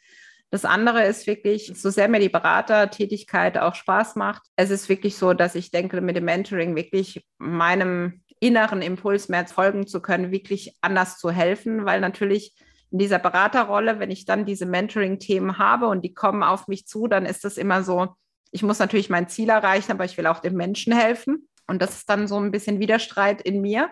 Das 0.51 0.65
andere 0.65 1.05
ist 1.05 1.27
wirklich, 1.27 1.73
so 1.75 1.91
sehr 1.91 2.09
mir 2.09 2.21
die 2.21 2.29
Beratertätigkeit 2.29 3.59
auch 3.59 3.75
Spaß 3.75 4.17
macht. 4.17 4.43
Es 4.55 4.71
ist 4.71 4.89
wirklich 4.89 5.17
so, 5.17 5.35
dass 5.35 5.55
ich 5.55 5.71
denke, 5.71 6.01
mit 6.01 6.17
dem 6.17 6.25
Mentoring 6.25 6.77
wirklich 6.77 7.27
meinem 7.39 8.23
inneren 8.39 8.83
Impuls 8.83 9.29
mehr 9.29 9.47
folgen 9.47 9.87
zu 9.87 10.01
können, 10.01 10.31
wirklich 10.31 10.77
anders 10.81 11.19
zu 11.19 11.31
helfen, 11.31 11.85
weil 11.85 12.01
natürlich 12.01 12.55
in 12.91 12.99
dieser 12.99 13.19
Beraterrolle, 13.19 13.99
wenn 13.99 14.11
ich 14.11 14.25
dann 14.25 14.45
diese 14.45 14.67
Mentoring-Themen 14.67 15.59
habe 15.59 15.89
und 15.89 16.03
die 16.03 16.15
kommen 16.15 16.43
auf 16.43 16.69
mich 16.69 16.87
zu, 16.87 17.09
dann 17.09 17.27
ist 17.27 17.45
das 17.45 17.57
immer 17.57 17.83
so, 17.83 18.15
ich 18.53 18.63
muss 18.63 18.79
natürlich 18.79 19.11
mein 19.11 19.29
Ziel 19.29 19.49
erreichen, 19.49 19.93
aber 19.93 20.05
ich 20.05 20.17
will 20.17 20.27
auch 20.27 20.39
den 20.39 20.55
Menschen 20.55 20.97
helfen. 20.97 21.49
Und 21.67 21.83
das 21.83 21.97
ist 21.97 22.09
dann 22.09 22.29
so 22.29 22.39
ein 22.39 22.53
bisschen 22.53 22.79
Widerstreit 22.79 23.43
in 23.43 23.61
mir. 23.61 23.91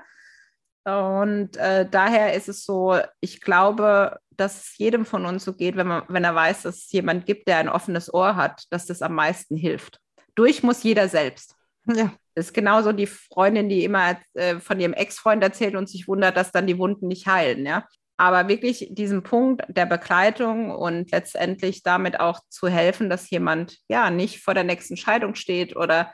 Und 0.84 1.56
äh, 1.56 1.88
daher 1.90 2.34
ist 2.34 2.48
es 2.48 2.64
so, 2.64 2.98
ich 3.20 3.40
glaube, 3.40 4.18
dass 4.36 4.62
es 4.62 4.78
jedem 4.78 5.04
von 5.04 5.26
uns 5.26 5.44
so 5.44 5.54
geht, 5.54 5.76
wenn, 5.76 5.86
man, 5.86 6.02
wenn 6.08 6.24
er 6.24 6.34
weiß, 6.34 6.62
dass 6.62 6.76
es 6.76 6.92
jemand 6.92 7.26
gibt, 7.26 7.48
der 7.48 7.58
ein 7.58 7.68
offenes 7.68 8.12
Ohr 8.12 8.36
hat, 8.36 8.64
dass 8.70 8.86
das 8.86 9.02
am 9.02 9.14
meisten 9.14 9.56
hilft. 9.56 10.00
Durch 10.34 10.62
muss 10.62 10.82
jeder 10.82 11.08
selbst. 11.08 11.56
Ja. 11.86 12.12
Das 12.34 12.46
ist 12.46 12.54
genauso 12.54 12.92
die 12.92 13.06
Freundin, 13.06 13.68
die 13.68 13.84
immer 13.84 14.18
äh, 14.34 14.58
von 14.58 14.80
ihrem 14.80 14.92
Ex-Freund 14.92 15.42
erzählt 15.42 15.76
und 15.76 15.88
sich 15.88 16.08
wundert, 16.08 16.36
dass 16.36 16.50
dann 16.50 16.66
die 16.66 16.78
Wunden 16.78 17.08
nicht 17.08 17.26
heilen, 17.26 17.64
ja. 17.64 17.86
Aber 18.16 18.48
wirklich 18.48 18.88
diesen 18.90 19.22
Punkt 19.24 19.64
der 19.68 19.86
Begleitung 19.86 20.70
und 20.70 21.10
letztendlich 21.10 21.82
damit 21.82 22.20
auch 22.20 22.40
zu 22.48 22.68
helfen, 22.68 23.10
dass 23.10 23.30
jemand 23.30 23.78
ja 23.88 24.10
nicht 24.10 24.40
vor 24.40 24.54
der 24.54 24.62
nächsten 24.62 24.96
Scheidung 24.96 25.34
steht 25.34 25.74
oder 25.74 26.12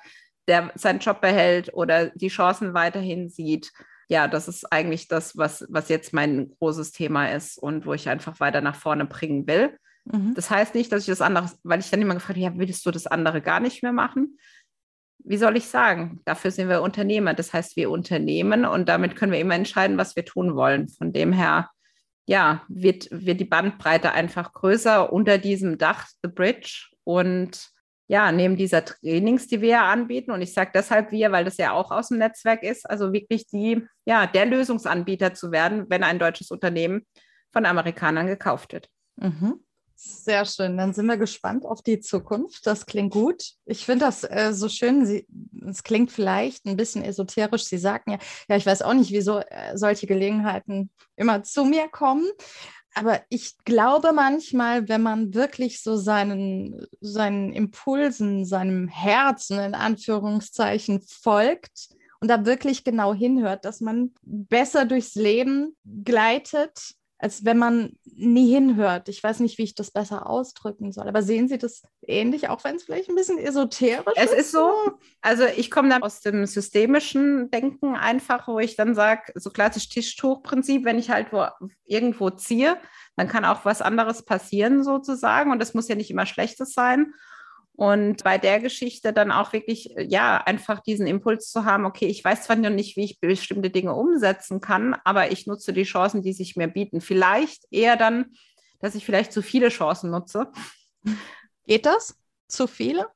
der 0.48 0.72
seinen 0.74 1.00
Job 1.00 1.20
behält 1.20 1.72
oder 1.74 2.06
die 2.10 2.28
Chancen 2.28 2.72
weiterhin 2.72 3.28
sieht. 3.28 3.70
Ja, 4.10 4.28
das 4.28 4.48
ist 4.48 4.70
eigentlich 4.72 5.08
das, 5.08 5.36
was, 5.36 5.64
was 5.68 5.88
jetzt 5.88 6.12
mein 6.12 6.50
großes 6.58 6.92
Thema 6.92 7.32
ist 7.32 7.56
und 7.56 7.86
wo 7.86 7.94
ich 7.94 8.08
einfach 8.08 8.40
weiter 8.40 8.60
nach 8.60 8.74
vorne 8.74 9.06
bringen 9.06 9.46
will. 9.46 9.78
Mhm. 10.04 10.34
Das 10.34 10.50
heißt 10.50 10.74
nicht, 10.74 10.90
dass 10.90 11.02
ich 11.02 11.06
das 11.06 11.20
andere, 11.20 11.50
weil 11.62 11.80
ich 11.80 11.90
dann 11.90 12.02
immer 12.02 12.14
gefragt 12.14 12.38
habe, 12.38 12.40
ja, 12.40 12.58
willst 12.58 12.84
du 12.84 12.90
das 12.90 13.06
andere 13.06 13.40
gar 13.40 13.60
nicht 13.60 13.82
mehr 13.82 13.92
machen? 13.92 14.36
wie 15.24 15.36
soll 15.36 15.56
ich 15.56 15.66
sagen, 15.66 16.20
dafür 16.24 16.50
sind 16.50 16.68
wir 16.68 16.82
Unternehmer. 16.82 17.34
Das 17.34 17.52
heißt, 17.52 17.76
wir 17.76 17.90
unternehmen 17.90 18.64
und 18.64 18.88
damit 18.88 19.16
können 19.16 19.32
wir 19.32 19.40
immer 19.40 19.54
entscheiden, 19.54 19.98
was 19.98 20.16
wir 20.16 20.24
tun 20.24 20.54
wollen. 20.54 20.88
Von 20.88 21.12
dem 21.12 21.32
her, 21.32 21.70
ja, 22.26 22.62
wird, 22.68 23.08
wird 23.10 23.40
die 23.40 23.44
Bandbreite 23.44 24.12
einfach 24.12 24.52
größer 24.52 25.12
unter 25.12 25.38
diesem 25.38 25.78
Dach, 25.78 26.08
The 26.22 26.28
Bridge. 26.28 26.88
Und 27.04 27.69
ja, 28.10 28.32
neben 28.32 28.56
dieser 28.56 28.84
Trainings, 28.84 29.46
die 29.46 29.60
wir 29.60 29.82
anbieten, 29.82 30.32
und 30.32 30.42
ich 30.42 30.52
sage 30.52 30.72
deshalb 30.74 31.12
wir, 31.12 31.30
weil 31.30 31.44
das 31.44 31.58
ja 31.58 31.70
auch 31.70 31.92
aus 31.92 32.08
dem 32.08 32.18
Netzwerk 32.18 32.64
ist, 32.64 32.90
also 32.90 33.12
wirklich 33.12 33.46
die, 33.46 33.86
ja, 34.04 34.26
der 34.26 34.46
Lösungsanbieter 34.46 35.32
zu 35.32 35.52
werden, 35.52 35.86
wenn 35.88 36.02
ein 36.02 36.18
deutsches 36.18 36.50
Unternehmen 36.50 37.06
von 37.52 37.64
Amerikanern 37.66 38.26
gekauft 38.26 38.72
wird. 38.72 38.88
Mhm. 39.14 39.60
Sehr 39.94 40.44
schön. 40.44 40.76
Dann 40.76 40.92
sind 40.92 41.06
wir 41.06 41.18
gespannt 41.18 41.64
auf 41.64 41.82
die 41.82 42.00
Zukunft. 42.00 42.66
Das 42.66 42.86
klingt 42.86 43.12
gut. 43.12 43.44
Ich 43.66 43.84
finde 43.84 44.06
das 44.06 44.24
äh, 44.24 44.52
so 44.54 44.68
schön. 44.68 45.24
es 45.68 45.82
klingt 45.82 46.10
vielleicht 46.10 46.64
ein 46.64 46.76
bisschen 46.76 47.04
esoterisch. 47.04 47.64
Sie 47.64 47.76
sagten 47.78 48.12
ja, 48.12 48.18
ja, 48.48 48.56
ich 48.56 48.64
weiß 48.64 48.80
auch 48.82 48.94
nicht, 48.94 49.12
wieso 49.12 49.40
äh, 49.40 49.76
solche 49.76 50.06
Gelegenheiten 50.06 50.90
immer 51.16 51.42
zu 51.42 51.66
mir 51.66 51.86
kommen. 51.88 52.26
Aber 52.94 53.20
ich 53.28 53.56
glaube 53.64 54.12
manchmal, 54.12 54.88
wenn 54.88 55.02
man 55.02 55.34
wirklich 55.34 55.82
so 55.82 55.96
seinen, 55.96 56.86
seinen 57.00 57.52
Impulsen, 57.52 58.44
seinem 58.44 58.88
Herzen 58.88 59.58
in 59.60 59.74
Anführungszeichen 59.74 61.00
folgt 61.02 61.90
und 62.20 62.28
da 62.28 62.44
wirklich 62.44 62.84
genau 62.84 63.14
hinhört, 63.14 63.64
dass 63.64 63.80
man 63.80 64.12
besser 64.22 64.84
durchs 64.86 65.14
Leben 65.14 65.76
gleitet 66.04 66.94
als 67.20 67.44
wenn 67.44 67.58
man 67.58 67.92
nie 68.04 68.50
hinhört. 68.50 69.08
Ich 69.10 69.22
weiß 69.22 69.40
nicht, 69.40 69.58
wie 69.58 69.64
ich 69.64 69.74
das 69.74 69.90
besser 69.90 70.26
ausdrücken 70.28 70.90
soll. 70.90 71.06
Aber 71.06 71.22
sehen 71.22 71.48
Sie 71.48 71.58
das 71.58 71.82
ähnlich, 72.06 72.48
auch 72.48 72.64
wenn 72.64 72.76
es 72.76 72.84
vielleicht 72.84 73.10
ein 73.10 73.14
bisschen 73.14 73.38
esoterisch 73.38 74.06
ist? 74.16 74.16
Es 74.16 74.32
ist 74.32 74.52
so, 74.52 74.72
also 75.20 75.44
ich 75.44 75.70
komme 75.70 75.90
dann 75.90 76.02
aus 76.02 76.20
dem 76.20 76.46
systemischen 76.46 77.50
Denken 77.50 77.94
einfach, 77.94 78.48
wo 78.48 78.58
ich 78.58 78.74
dann 78.74 78.94
sage, 78.94 79.32
so 79.34 79.50
klassisch 79.50 79.90
Tischtuchprinzip, 79.90 80.84
wenn 80.84 80.98
ich 80.98 81.10
halt 81.10 81.30
wo, 81.30 81.46
irgendwo 81.84 82.30
ziehe, 82.30 82.78
dann 83.16 83.28
kann 83.28 83.44
auch 83.44 83.66
was 83.66 83.82
anderes 83.82 84.24
passieren 84.24 84.82
sozusagen. 84.82 85.50
Und 85.50 85.58
das 85.60 85.74
muss 85.74 85.88
ja 85.88 85.96
nicht 85.96 86.10
immer 86.10 86.24
Schlechtes 86.24 86.72
sein. 86.72 87.12
Und 87.74 88.24
bei 88.24 88.36
der 88.36 88.60
Geschichte 88.60 89.12
dann 89.12 89.32
auch 89.32 89.52
wirklich, 89.52 89.96
äh, 89.96 90.04
ja, 90.04 90.38
einfach 90.38 90.80
diesen 90.80 91.06
Impuls 91.06 91.50
zu 91.50 91.64
haben, 91.64 91.86
okay, 91.86 92.06
ich 92.06 92.22
weiß 92.22 92.44
zwar 92.44 92.56
noch 92.56 92.70
nicht, 92.70 92.96
wie 92.96 93.04
ich 93.04 93.20
bestimmte 93.20 93.70
Dinge 93.70 93.94
umsetzen 93.94 94.60
kann, 94.60 94.94
aber 95.04 95.32
ich 95.32 95.46
nutze 95.46 95.72
die 95.72 95.84
Chancen, 95.84 96.22
die 96.22 96.32
sich 96.32 96.56
mir 96.56 96.68
bieten. 96.68 97.00
Vielleicht 97.00 97.64
eher 97.70 97.96
dann, 97.96 98.26
dass 98.80 98.94
ich 98.94 99.04
vielleicht 99.04 99.32
zu 99.32 99.42
viele 99.42 99.68
Chancen 99.68 100.10
nutze. 100.10 100.52
Geht 101.66 101.86
das? 101.86 102.16
Zu 102.48 102.66
viele? 102.66 103.06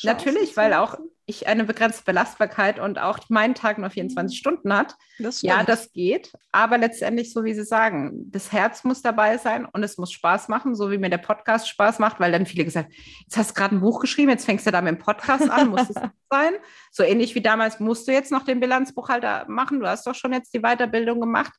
Chancen 0.00 0.16
Natürlich, 0.16 0.56
weil 0.56 0.74
auch 0.74 0.98
ich 1.26 1.46
eine 1.46 1.64
begrenzte 1.64 2.04
Belastbarkeit 2.04 2.80
und 2.80 2.98
auch 2.98 3.18
mein 3.28 3.54
Tag 3.54 3.78
nur 3.78 3.90
24 3.90 4.36
mhm. 4.36 4.38
Stunden 4.38 4.74
hat. 4.74 4.96
Das 5.18 5.42
ja, 5.42 5.62
das 5.62 5.92
geht. 5.92 6.32
Aber 6.52 6.78
letztendlich, 6.78 7.32
so 7.32 7.44
wie 7.44 7.54
Sie 7.54 7.64
sagen, 7.64 8.30
das 8.30 8.50
Herz 8.50 8.82
muss 8.84 9.02
dabei 9.02 9.38
sein 9.38 9.66
und 9.66 9.82
es 9.82 9.98
muss 9.98 10.10
Spaß 10.12 10.48
machen, 10.48 10.74
so 10.74 10.90
wie 10.90 10.98
mir 10.98 11.10
der 11.10 11.18
Podcast 11.18 11.68
Spaß 11.68 11.98
macht, 11.98 12.18
weil 12.18 12.32
dann 12.32 12.46
viele 12.46 12.64
gesagt, 12.64 12.92
jetzt 13.20 13.36
hast 13.36 13.50
du 13.50 13.54
gerade 13.54 13.76
ein 13.76 13.80
Buch 13.80 14.00
geschrieben, 14.00 14.30
jetzt 14.30 14.46
fängst 14.46 14.66
du 14.66 14.70
da 14.70 14.80
mit 14.80 14.94
dem 14.94 14.98
Podcast 14.98 15.48
an, 15.50 15.68
muss 15.68 15.88
es 15.88 15.94
sein. 16.30 16.54
So 16.90 17.02
ähnlich 17.02 17.34
wie 17.34 17.42
damals 17.42 17.78
musst 17.78 18.08
du 18.08 18.12
jetzt 18.12 18.32
noch 18.32 18.44
den 18.44 18.58
Bilanzbuchhalter 18.58 19.46
machen. 19.48 19.80
Du 19.80 19.86
hast 19.86 20.06
doch 20.06 20.14
schon 20.14 20.32
jetzt 20.32 20.52
die 20.54 20.60
Weiterbildung 20.60 21.20
gemacht 21.20 21.52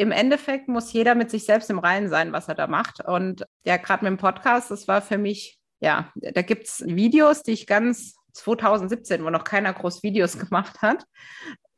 im 0.00 0.12
Endeffekt 0.12 0.68
muss 0.68 0.92
jeder 0.92 1.16
mit 1.16 1.28
sich 1.28 1.44
selbst 1.44 1.68
im 1.70 1.80
Reinen 1.80 2.08
sein, 2.08 2.32
was 2.32 2.46
er 2.46 2.54
da 2.54 2.68
macht. 2.68 3.04
Und 3.04 3.44
ja, 3.64 3.76
gerade 3.78 4.04
mit 4.04 4.12
dem 4.12 4.16
Podcast, 4.16 4.70
das 4.70 4.86
war 4.86 5.02
für 5.02 5.18
mich, 5.18 5.57
ja, 5.80 6.12
da 6.14 6.42
gibt 6.42 6.66
es 6.66 6.84
Videos, 6.86 7.42
die 7.42 7.52
ich 7.52 7.66
ganz 7.66 8.16
2017, 8.32 9.24
wo 9.24 9.30
noch 9.30 9.44
keiner 9.44 9.72
groß 9.72 10.02
Videos 10.02 10.38
gemacht 10.38 10.82
hat. 10.82 11.04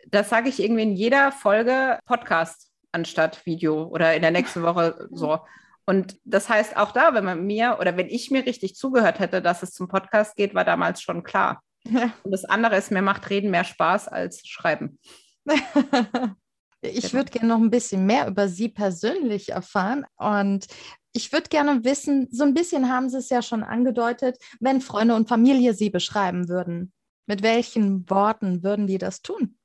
Das 0.09 0.29
sage 0.29 0.49
ich 0.49 0.63
irgendwie 0.63 0.83
in 0.83 0.95
jeder 0.95 1.33
Folge 1.33 1.99
Podcast 2.07 2.71
anstatt 2.93 3.45
Video 3.47 3.85
oder 3.85 4.15
in 4.15 4.23
der 4.23 4.31
nächsten 4.31 4.63
Woche 4.63 5.09
so. 5.11 5.41
Und 5.87 6.17
das 6.25 6.49
heißt, 6.49 6.77
auch 6.77 6.93
da, 6.93 7.15
wenn 7.15 7.25
man 7.25 7.47
mir 7.47 7.79
oder 7.81 7.97
wenn 7.97 8.09
ich 8.09 8.31
mir 8.31 8.47
richtig 8.47 8.77
zugehört 8.77 9.19
hätte, 9.19 9.43
dass 9.43 9.63
es 9.63 9.73
zum 9.73 9.89
Podcast 9.89 10.37
geht, 10.37 10.55
war 10.55 10.65
damals 10.65 11.03
schon 11.03 11.23
klar. 11.23 11.63
Ja. 11.85 12.13
Und 12.23 12.31
das 12.31 12.45
andere 12.45 12.77
ist, 12.77 12.91
mir 12.91 13.03
macht 13.03 13.29
Reden 13.31 13.51
mehr 13.51 13.65
Spaß 13.65 14.09
als 14.09 14.47
Schreiben. 14.47 14.99
ich 16.83 17.03
genau. 17.03 17.15
würde 17.15 17.31
gerne 17.31 17.49
noch 17.49 17.59
ein 17.59 17.71
bisschen 17.71 18.07
mehr 18.07 18.27
über 18.27 18.49
Sie 18.49 18.69
persönlich 18.69 19.51
erfahren. 19.51 20.05
Und 20.17 20.67
ich 21.13 21.33
würde 21.33 21.49
gerne 21.49 21.85
wissen, 21.85 22.29
so 22.31 22.45
ein 22.45 22.55
bisschen 22.55 22.89
haben 22.89 23.09
Sie 23.09 23.19
es 23.19 23.31
ja 23.31 23.43
schon 23.43 23.63
angedeutet, 23.63 24.39
wenn 24.61 24.81
Freunde 24.81 25.15
und 25.15 25.29
Familie 25.29 25.75
Sie 25.75 25.91
beschreiben 25.91 26.49
würden, 26.49 26.93
mit 27.27 27.43
welchen 27.43 28.09
Worten 28.09 28.63
würden 28.63 28.87
die 28.87 28.99
das 28.99 29.23
tun? 29.23 29.57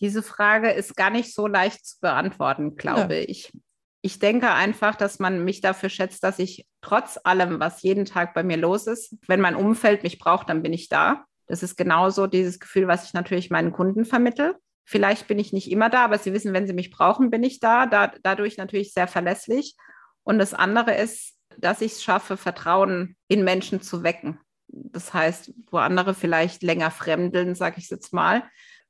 Diese 0.00 0.22
Frage 0.22 0.70
ist 0.70 0.96
gar 0.96 1.10
nicht 1.10 1.34
so 1.34 1.46
leicht 1.46 1.84
zu 1.84 2.00
beantworten, 2.00 2.76
glaube 2.76 3.16
ja. 3.16 3.24
ich. 3.26 3.52
Ich 4.00 4.20
denke 4.20 4.50
einfach, 4.52 4.94
dass 4.94 5.18
man 5.18 5.44
mich 5.44 5.60
dafür 5.60 5.88
schätzt, 5.88 6.22
dass 6.22 6.38
ich 6.38 6.66
trotz 6.80 7.18
allem, 7.24 7.58
was 7.58 7.82
jeden 7.82 8.04
Tag 8.04 8.32
bei 8.32 8.44
mir 8.44 8.56
los 8.56 8.86
ist, 8.86 9.16
wenn 9.26 9.40
mein 9.40 9.56
Umfeld 9.56 10.04
mich 10.04 10.18
braucht, 10.18 10.48
dann 10.48 10.62
bin 10.62 10.72
ich 10.72 10.88
da. 10.88 11.24
Das 11.46 11.64
ist 11.64 11.76
genauso 11.76 12.28
dieses 12.28 12.60
Gefühl, 12.60 12.86
was 12.86 13.06
ich 13.06 13.14
natürlich 13.14 13.50
meinen 13.50 13.72
Kunden 13.72 14.04
vermittle. 14.04 14.56
Vielleicht 14.90 15.28
bin 15.28 15.38
ich 15.38 15.52
nicht 15.52 15.70
immer 15.70 15.90
da, 15.90 16.02
aber 16.06 16.16
sie 16.16 16.32
wissen, 16.32 16.54
wenn 16.54 16.66
sie 16.66 16.72
mich 16.72 16.90
brauchen, 16.90 17.28
bin 17.28 17.42
ich 17.42 17.60
da. 17.60 17.84
da 17.84 18.10
dadurch 18.22 18.56
natürlich 18.56 18.94
sehr 18.94 19.06
verlässlich. 19.06 19.76
Und 20.22 20.38
das 20.38 20.54
andere 20.54 20.96
ist, 20.96 21.34
dass 21.58 21.82
ich 21.82 21.92
es 21.92 22.02
schaffe, 22.02 22.38
Vertrauen 22.38 23.14
in 23.28 23.44
Menschen 23.44 23.82
zu 23.82 24.02
wecken. 24.02 24.40
Das 24.68 25.12
heißt, 25.12 25.52
wo 25.70 25.76
andere 25.76 26.14
vielleicht 26.14 26.62
länger 26.62 26.90
fremdeln, 26.90 27.54
sage 27.54 27.76
ich 27.80 27.90
jetzt 27.90 28.14
mal, 28.14 28.44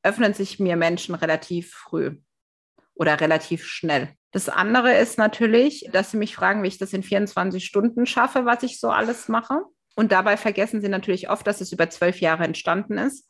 öffnen 0.05 0.35
sich 0.35 0.61
mir 0.61 0.77
Menschen 0.77 1.17
relativ 1.17 1.73
früh 1.73 2.19
oder 2.95 3.21
relativ 3.21 3.65
schnell. 3.65 4.15
Das 4.31 4.49
andere 4.49 4.97
ist 4.97 5.19
natürlich, 5.19 5.89
dass 5.93 6.13
sie 6.13 6.17
mich 6.17 6.37
fragen, 6.37 6.63
wie 6.63 6.69
ich 6.69 6.79
das 6.79 6.93
in 6.93 7.03
24 7.03 7.65
Stunden 7.65 8.07
schaffe, 8.07 8.45
was 8.45 8.63
ich 8.63 8.79
so 8.79 8.91
alles 8.91 9.27
mache. 9.27 9.63
Und 9.97 10.13
dabei 10.13 10.37
vergessen 10.37 10.81
sie 10.81 10.89
natürlich 10.89 11.29
oft, 11.29 11.45
dass 11.45 11.61
es 11.61 11.73
über 11.73 11.91
zwölf 11.91 12.21
Jahre 12.21 12.45
entstanden 12.45 12.99
ist. 12.99 13.29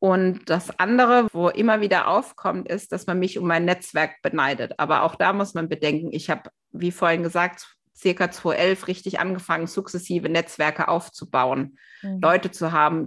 Und 0.00 0.48
das 0.48 0.78
andere, 0.78 1.26
wo 1.32 1.48
immer 1.48 1.80
wieder 1.80 2.06
aufkommt, 2.06 2.68
ist, 2.68 2.92
dass 2.92 3.06
man 3.06 3.18
mich 3.18 3.38
um 3.38 3.46
mein 3.46 3.64
Netzwerk 3.64 4.22
beneidet. 4.22 4.78
Aber 4.78 5.02
auch 5.02 5.16
da 5.16 5.32
muss 5.32 5.54
man 5.54 5.68
bedenken, 5.68 6.10
ich 6.12 6.30
habe 6.30 6.50
wie 6.72 6.92
vorhin 6.92 7.22
gesagt, 7.22 7.76
circa 7.96 8.30
2011 8.30 8.86
richtig 8.86 9.20
angefangen, 9.20 9.66
sukzessive 9.66 10.28
Netzwerke 10.28 10.88
aufzubauen, 10.88 11.78
mhm. 12.02 12.20
Leute 12.20 12.50
zu 12.50 12.72
haben, 12.72 13.06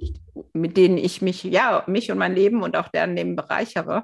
mit 0.54 0.76
denen 0.76 0.98
ich 0.98 1.22
mich, 1.22 1.44
ja, 1.44 1.84
mich 1.88 2.12
und 2.12 2.18
mein 2.18 2.36
Leben 2.36 2.62
und 2.62 2.76
auch 2.76 2.90
deren 2.90 3.16
Leben 3.16 3.36
bereichere. 3.36 4.04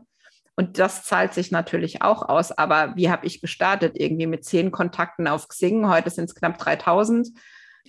Und 0.56 0.80
das 0.80 1.04
zahlt 1.04 1.34
sich 1.34 1.52
natürlich 1.52 2.02
auch 2.02 2.28
aus. 2.28 2.52
Aber 2.52 2.96
wie 2.96 3.12
habe 3.12 3.28
ich 3.28 3.42
gestartet? 3.42 3.96
Irgendwie 3.96 4.26
mit 4.26 4.44
zehn 4.44 4.72
Kontakten 4.72 5.28
auf 5.28 5.50
Xing. 5.50 5.88
Heute 5.88 6.10
sind 6.10 6.26
es 6.26 6.36
knapp 6.36 6.58
3000. 6.58 7.28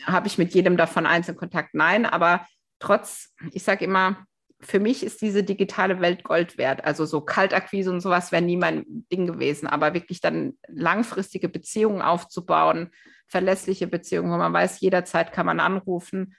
Habe 0.03 0.27
ich 0.27 0.37
mit 0.37 0.53
jedem 0.53 0.77
davon 0.77 1.07
einzelnen 1.07 1.39
Kontakt? 1.39 1.73
Nein. 1.73 2.05
Aber 2.05 2.47
trotz, 2.79 3.33
ich 3.53 3.63
sage 3.63 3.87
immer, 3.87 4.27
für 4.61 4.81
mich 4.81 5.05
ist 5.05 5.23
diese 5.23 5.45
digitale 5.45 6.01
Welt 6.01 6.25
Gold 6.25 6.59
wert. 6.59 6.85
Also 6.85 7.05
so 7.07 7.21
Kaltakquise 7.21 7.91
und 7.91 8.01
sowas 8.01 8.33
wäre 8.33 8.43
nie 8.43 8.57
mein 8.57 8.85
Ding 9.13 9.27
gewesen. 9.27 9.69
Aber 9.69 9.95
wirklich 9.95 10.21
dann 10.21 10.59
langfristige 10.67 11.49
Beziehungen 11.49 12.03
aufzubauen, 12.03 12.91
verlässliche 13.29 13.87
Beziehungen, 13.87 14.33
wo 14.33 14.37
man 14.37 14.53
weiß, 14.53 14.81
jederzeit 14.81 15.33
kann 15.33 15.47
man 15.47 15.61
anrufen, 15.61 16.35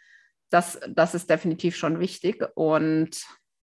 das, 0.49 0.79
das 0.89 1.15
ist 1.15 1.29
definitiv 1.29 1.75
schon 1.75 1.99
wichtig. 1.99 2.45
Und 2.55 3.23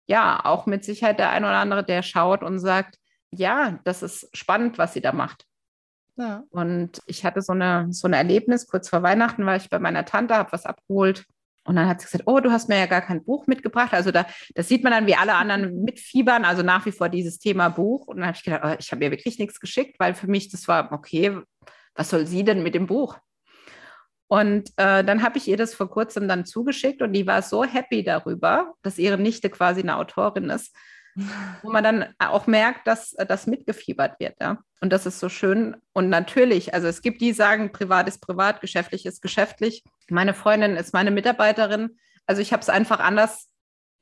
ja, 0.06 0.40
auch 0.44 0.64
mit 0.66 0.84
Sicherheit 0.84 1.18
der 1.18 1.30
ein 1.30 1.44
oder 1.44 1.58
andere, 1.58 1.84
der 1.84 2.02
schaut 2.02 2.42
und 2.42 2.58
sagt, 2.58 2.96
ja, 3.30 3.78
das 3.84 4.02
ist 4.02 4.34
spannend, 4.34 4.78
was 4.78 4.94
sie 4.94 5.02
da 5.02 5.12
macht. 5.12 5.44
Ja. 6.16 6.44
Und 6.50 7.02
ich 7.06 7.24
hatte 7.24 7.42
so, 7.42 7.52
eine, 7.52 7.88
so 7.92 8.08
ein 8.08 8.14
Erlebnis, 8.14 8.66
kurz 8.66 8.88
vor 8.88 9.02
Weihnachten 9.02 9.44
war 9.44 9.56
ich 9.56 9.68
bei 9.68 9.78
meiner 9.78 10.06
Tante, 10.06 10.34
habe 10.34 10.52
was 10.52 10.64
abgeholt 10.64 11.26
und 11.68 11.76
dann 11.76 11.86
hat 11.86 12.00
sie 12.00 12.06
gesagt, 12.06 12.24
oh, 12.26 12.40
du 12.40 12.50
hast 12.50 12.70
mir 12.70 12.78
ja 12.78 12.86
gar 12.86 13.02
kein 13.02 13.22
Buch 13.22 13.46
mitgebracht. 13.46 13.92
Also 13.92 14.10
da, 14.10 14.26
das 14.54 14.68
sieht 14.68 14.82
man 14.82 14.92
dann, 14.92 15.06
wie 15.06 15.14
alle 15.14 15.34
anderen 15.34 15.82
mitfiebern, 15.84 16.46
also 16.46 16.62
nach 16.62 16.86
wie 16.86 16.92
vor 16.92 17.10
dieses 17.10 17.38
Thema 17.38 17.68
Buch. 17.68 18.06
Und 18.06 18.16
dann 18.16 18.26
habe 18.26 18.36
ich 18.36 18.42
gedacht, 18.42 18.62
oh, 18.64 18.76
ich 18.78 18.90
habe 18.90 19.04
ihr 19.04 19.10
wirklich 19.10 19.38
nichts 19.38 19.60
geschickt, 19.60 19.96
weil 19.98 20.14
für 20.14 20.28
mich 20.28 20.50
das 20.50 20.66
war, 20.66 20.90
okay, 20.92 21.38
was 21.94 22.08
soll 22.08 22.26
sie 22.26 22.42
denn 22.42 22.62
mit 22.62 22.74
dem 22.74 22.86
Buch? 22.86 23.18
Und 24.28 24.70
äh, 24.76 25.04
dann 25.04 25.22
habe 25.22 25.36
ich 25.36 25.46
ihr 25.46 25.58
das 25.58 25.74
vor 25.74 25.90
kurzem 25.90 26.26
dann 26.26 26.46
zugeschickt 26.46 27.02
und 27.02 27.12
die 27.12 27.26
war 27.26 27.42
so 27.42 27.64
happy 27.64 28.02
darüber, 28.02 28.74
dass 28.82 28.98
ihre 28.98 29.18
Nichte 29.18 29.50
quasi 29.50 29.82
eine 29.82 29.96
Autorin 29.96 30.48
ist, 30.48 30.74
wo 31.62 31.70
man 31.70 31.84
dann 31.84 32.06
auch 32.18 32.46
merkt, 32.46 32.86
dass 32.86 33.12
das 33.12 33.46
mitgefiebert 33.46 34.18
wird. 34.18 34.34
Ja? 34.40 34.58
Und 34.80 34.92
das 34.92 35.06
ist 35.06 35.20
so 35.20 35.28
schön. 35.28 35.76
Und 35.92 36.08
natürlich, 36.08 36.74
also 36.74 36.88
es 36.88 37.00
gibt 37.00 37.20
die, 37.20 37.28
die 37.28 37.34
sagen, 37.34 37.72
privat 37.72 38.08
ist 38.08 38.20
privat, 38.20 38.60
geschäftlich 38.60 39.04
ist 39.04 39.20
geschäftlich. 39.20 39.84
Meine 40.08 40.32
Freundin 40.32 40.76
ist 40.76 40.94
meine 40.94 41.10
Mitarbeiterin. 41.10 41.98
Also 42.26 42.40
ich 42.40 42.52
habe 42.52 42.62
es 42.62 42.68
einfach 42.68 43.00
anders, 43.00 43.48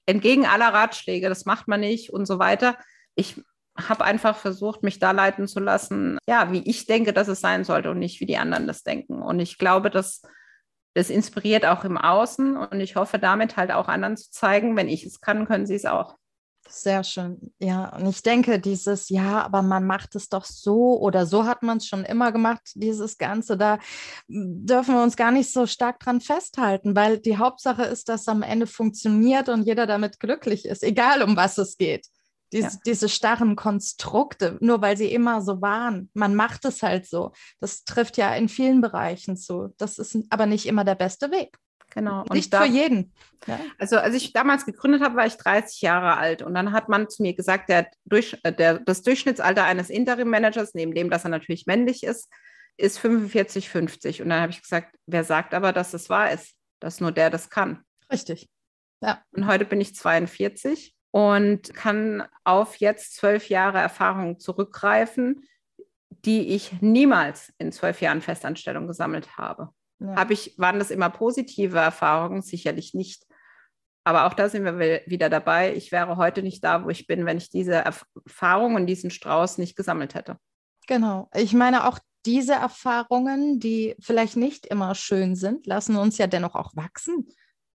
entgegen 0.07 0.47
aller 0.47 0.73
Ratschläge, 0.73 1.29
das 1.29 1.45
macht 1.45 1.67
man 1.67 1.81
nicht 1.81 2.11
und 2.11 2.27
so 2.27 2.39
weiter. 2.39 2.77
Ich 3.17 3.43
habe 3.77 4.05
einfach 4.05 4.37
versucht, 4.37 4.83
mich 4.85 5.01
da 5.01 5.11
leiten 5.11 5.49
zu 5.49 5.59
lassen, 5.61 6.19
ja, 6.29 6.53
wie 6.53 6.63
ich 6.69 6.87
denke, 6.87 7.13
dass 7.13 7.29
es 7.29 7.41
sein 7.41 7.65
sollte 7.65 7.91
und 7.91 7.99
nicht 7.99 8.21
wie 8.21 8.27
die 8.27 8.39
anderen 8.39 8.67
das 8.67 8.85
denken. 8.85 9.21
Und 9.21 9.41
ich 9.41 9.59
glaube, 9.59 9.91
dass 9.91 10.23
das 10.95 11.11
inspiriert 11.11 11.67
auch 11.67 11.85
im 11.85 11.99
Außen 11.99 12.57
und 12.57 12.81
ich 12.81 12.97
hoffe 12.97 13.19
damit 13.19 13.57
halt 13.57 13.73
auch 13.73 13.89
anderen 13.89 14.17
zu 14.17 14.31
zeigen, 14.31 14.77
wenn 14.77 14.89
ich 14.89 15.05
es 15.05 15.21
kann, 15.21 15.47
können 15.47 15.67
sie 15.67 15.75
es 15.75 15.85
auch. 15.85 16.17
Sehr 16.69 17.05
schön. 17.05 17.55
Ja, 17.59 17.95
und 17.97 18.07
ich 18.07 18.23
denke, 18.23 18.59
dieses, 18.59 19.09
ja, 19.09 19.43
aber 19.43 19.63
man 19.63 19.87
macht 19.87 20.15
es 20.15 20.29
doch 20.29 20.45
so 20.45 20.99
oder 20.99 21.27
so 21.27 21.45
hat 21.45 21.63
man 21.63 21.79
es 21.79 21.87
schon 21.87 22.05
immer 22.05 22.33
gemacht, 22.33 22.63
dieses 22.75 23.19
Ganze, 23.19 23.57
da 23.57 23.79
dürfen 24.29 24.95
wir 24.95 25.03
uns 25.03 25.17
gar 25.17 25.31
nicht 25.31 25.53
so 25.53 25.67
stark 25.67 26.01
dran 26.01 26.21
festhalten, 26.21 26.97
weil 26.97 27.19
die 27.19 27.39
Hauptsache 27.39 27.85
ist, 27.85 28.09
dass 28.09 28.29
am 28.29 28.43
Ende 28.43 28.67
funktioniert 28.67 29.49
und 29.49 29.63
jeder 29.63 29.87
damit 29.87 30.21
glücklich 30.21 30.65
ist, 30.65 30.83
egal 30.83 31.23
um 31.23 31.37
was 31.37 31.59
es 31.59 31.77
geht. 31.77 32.07
Dies, 32.53 32.63
ja. 32.63 32.81
Diese 32.87 33.09
starren 33.09 33.57
Konstrukte, 33.57 34.57
nur 34.61 34.81
weil 34.81 34.97
sie 34.97 35.13
immer 35.13 35.43
so 35.43 35.61
waren. 35.61 36.11
Man 36.15 36.37
macht 36.37 36.65
es 36.65 36.83
halt 36.83 37.07
so. 37.07 37.33
Das 37.61 37.85
trifft 37.85 38.17
ja 38.17 38.35
in 38.35 38.49
vielen 38.49 38.81
Bereichen 38.81 39.37
zu. 39.37 39.75
Das 39.79 39.99
ist 39.99 40.17
aber 40.31 40.47
nicht 40.47 40.67
immer 40.67 40.85
der 40.85 40.95
beste 40.95 41.31
Weg. 41.33 41.59
Genau. 41.91 42.25
Nicht 42.33 42.53
da, 42.53 42.63
für 42.63 42.69
jeden. 42.69 43.13
Ja. 43.47 43.59
Also 43.79 43.99
als 43.99 44.15
ich 44.15 44.33
damals 44.33 44.67
gegründet 44.67 45.03
habe, 45.03 45.17
war 45.17 45.27
ich 45.27 45.37
30 45.37 45.81
Jahre 45.81 46.17
alt 46.17 46.43
und 46.43 46.55
dann 46.55 46.73
hat 46.73 46.89
man 46.89 47.09
zu 47.09 47.23
mir 47.23 47.35
gesagt, 47.35 47.69
der 47.69 47.89
Durch, 48.05 48.39
äh, 48.43 48.53
der, 48.53 48.81
das 48.81 49.03
Durchschnittsalter 49.03 49.65
eines 49.65 49.89
Interim-Managers, 49.89 50.75
neben 50.75 50.95
dem, 50.95 51.11
dass 51.11 51.25
er 51.25 51.31
natürlich 51.31 51.67
männlich 51.67 52.03
ist, 52.03 52.31
ist 52.77 52.99
45, 52.99 53.69
50. 53.69 54.23
Und 54.23 54.29
dann 54.29 54.43
habe 54.43 54.53
ich 54.53 54.63
gesagt, 54.63 54.97
wer 55.07 55.25
sagt 55.25 55.55
aber, 55.55 55.73
dass 55.73 55.95
es 55.95 56.11
wahr 56.11 56.31
ist, 56.33 56.55
dass 56.81 57.01
nur 57.01 57.13
der 57.13 57.31
das 57.31 57.49
kann. 57.49 57.83
Richtig. 58.13 58.49
Ja. 59.01 59.23
Und 59.33 59.47
heute 59.47 59.65
bin 59.65 59.81
ich 59.81 59.95
42 59.95 60.95
und 61.11 61.73
kann 61.75 62.27
auf 62.45 62.77
jetzt 62.77 63.17
zwölf 63.17 63.49
Jahre 63.49 63.79
Erfahrung 63.79 64.39
zurückgreifen, 64.39 65.47
die 66.11 66.49
ich 66.49 66.81
niemals 66.81 67.53
in 67.59 67.73
zwölf 67.73 68.01
Jahren 68.01 68.21
Festanstellung 68.21 68.87
gesammelt 68.87 69.39
habe. 69.39 69.71
Ja. 69.99 70.17
Habe 70.17 70.33
ich, 70.33 70.59
waren 70.59 70.79
das 70.79 70.91
immer 70.91 71.11
positive 71.11 71.79
Erfahrungen? 71.79 72.43
Sicherlich 72.43 72.95
nicht. 72.95 73.27
Aber 74.05 74.27
auch 74.27 74.35
da 74.35 74.49
sind 74.49 74.65
wir 74.65 75.03
wieder 75.07 75.29
dabei. 75.29 75.75
Ich 75.75 75.91
wäre 75.91 76.17
heute 76.17 76.43
nicht 76.43 76.63
da, 76.63 76.85
wo 76.85 76.91
ich 76.91 77.07
bin, 77.07 77.27
wenn 77.27 77.39
ich 77.39 77.51
diese 77.51 77.75
Erfahrung 77.75 78.77
und 78.77 78.87
diesen 78.87 79.11
Strauß 79.11 79.59
nicht 79.59 79.77
gesammelt 79.77 80.15
hätte. 80.15 80.39
Genau. 80.87 81.29
Ich 81.35 81.53
meine, 81.55 81.89
auch 81.89 81.99
diese 82.25 82.55
Erfahrungen, 82.55 83.59
die 83.59 83.97
vielleicht 84.01 84.37
nicht 84.37 84.67
immer 84.67 84.95
schön 84.95 85.35
sind, 85.35 85.67
lassen 85.67 85.97
uns 85.97 86.19
ja 86.19 86.27
dennoch 86.27 86.55
auch 86.55 86.77
wachsen. 86.77 87.29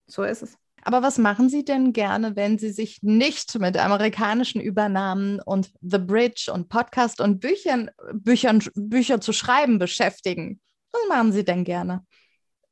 So 0.06 0.24
ist 0.24 0.42
es. 0.42 0.58
Aber 0.84 1.02
was 1.02 1.18
machen 1.18 1.50
Sie 1.50 1.66
denn 1.66 1.92
gerne, 1.92 2.36
wenn 2.36 2.58
Sie 2.58 2.72
sich 2.72 3.04
nicht 3.04 3.60
mit 3.60 3.78
amerikanischen 3.78 4.62
Übernahmen 4.62 5.42
und 5.42 5.72
The 5.82 5.98
Bridge 5.98 6.50
und 6.54 6.70
Podcast 6.70 7.20
und 7.20 7.40
Büchern, 7.40 7.90
Büchern, 8.14 8.64
Bücher 8.74 9.20
zu 9.20 9.34
schreiben 9.34 9.80
beschäftigen? 9.80 10.62
Was 10.98 11.18
machen 11.18 11.32
Sie 11.32 11.46
denn 11.46 11.64
gerne? 11.64 12.06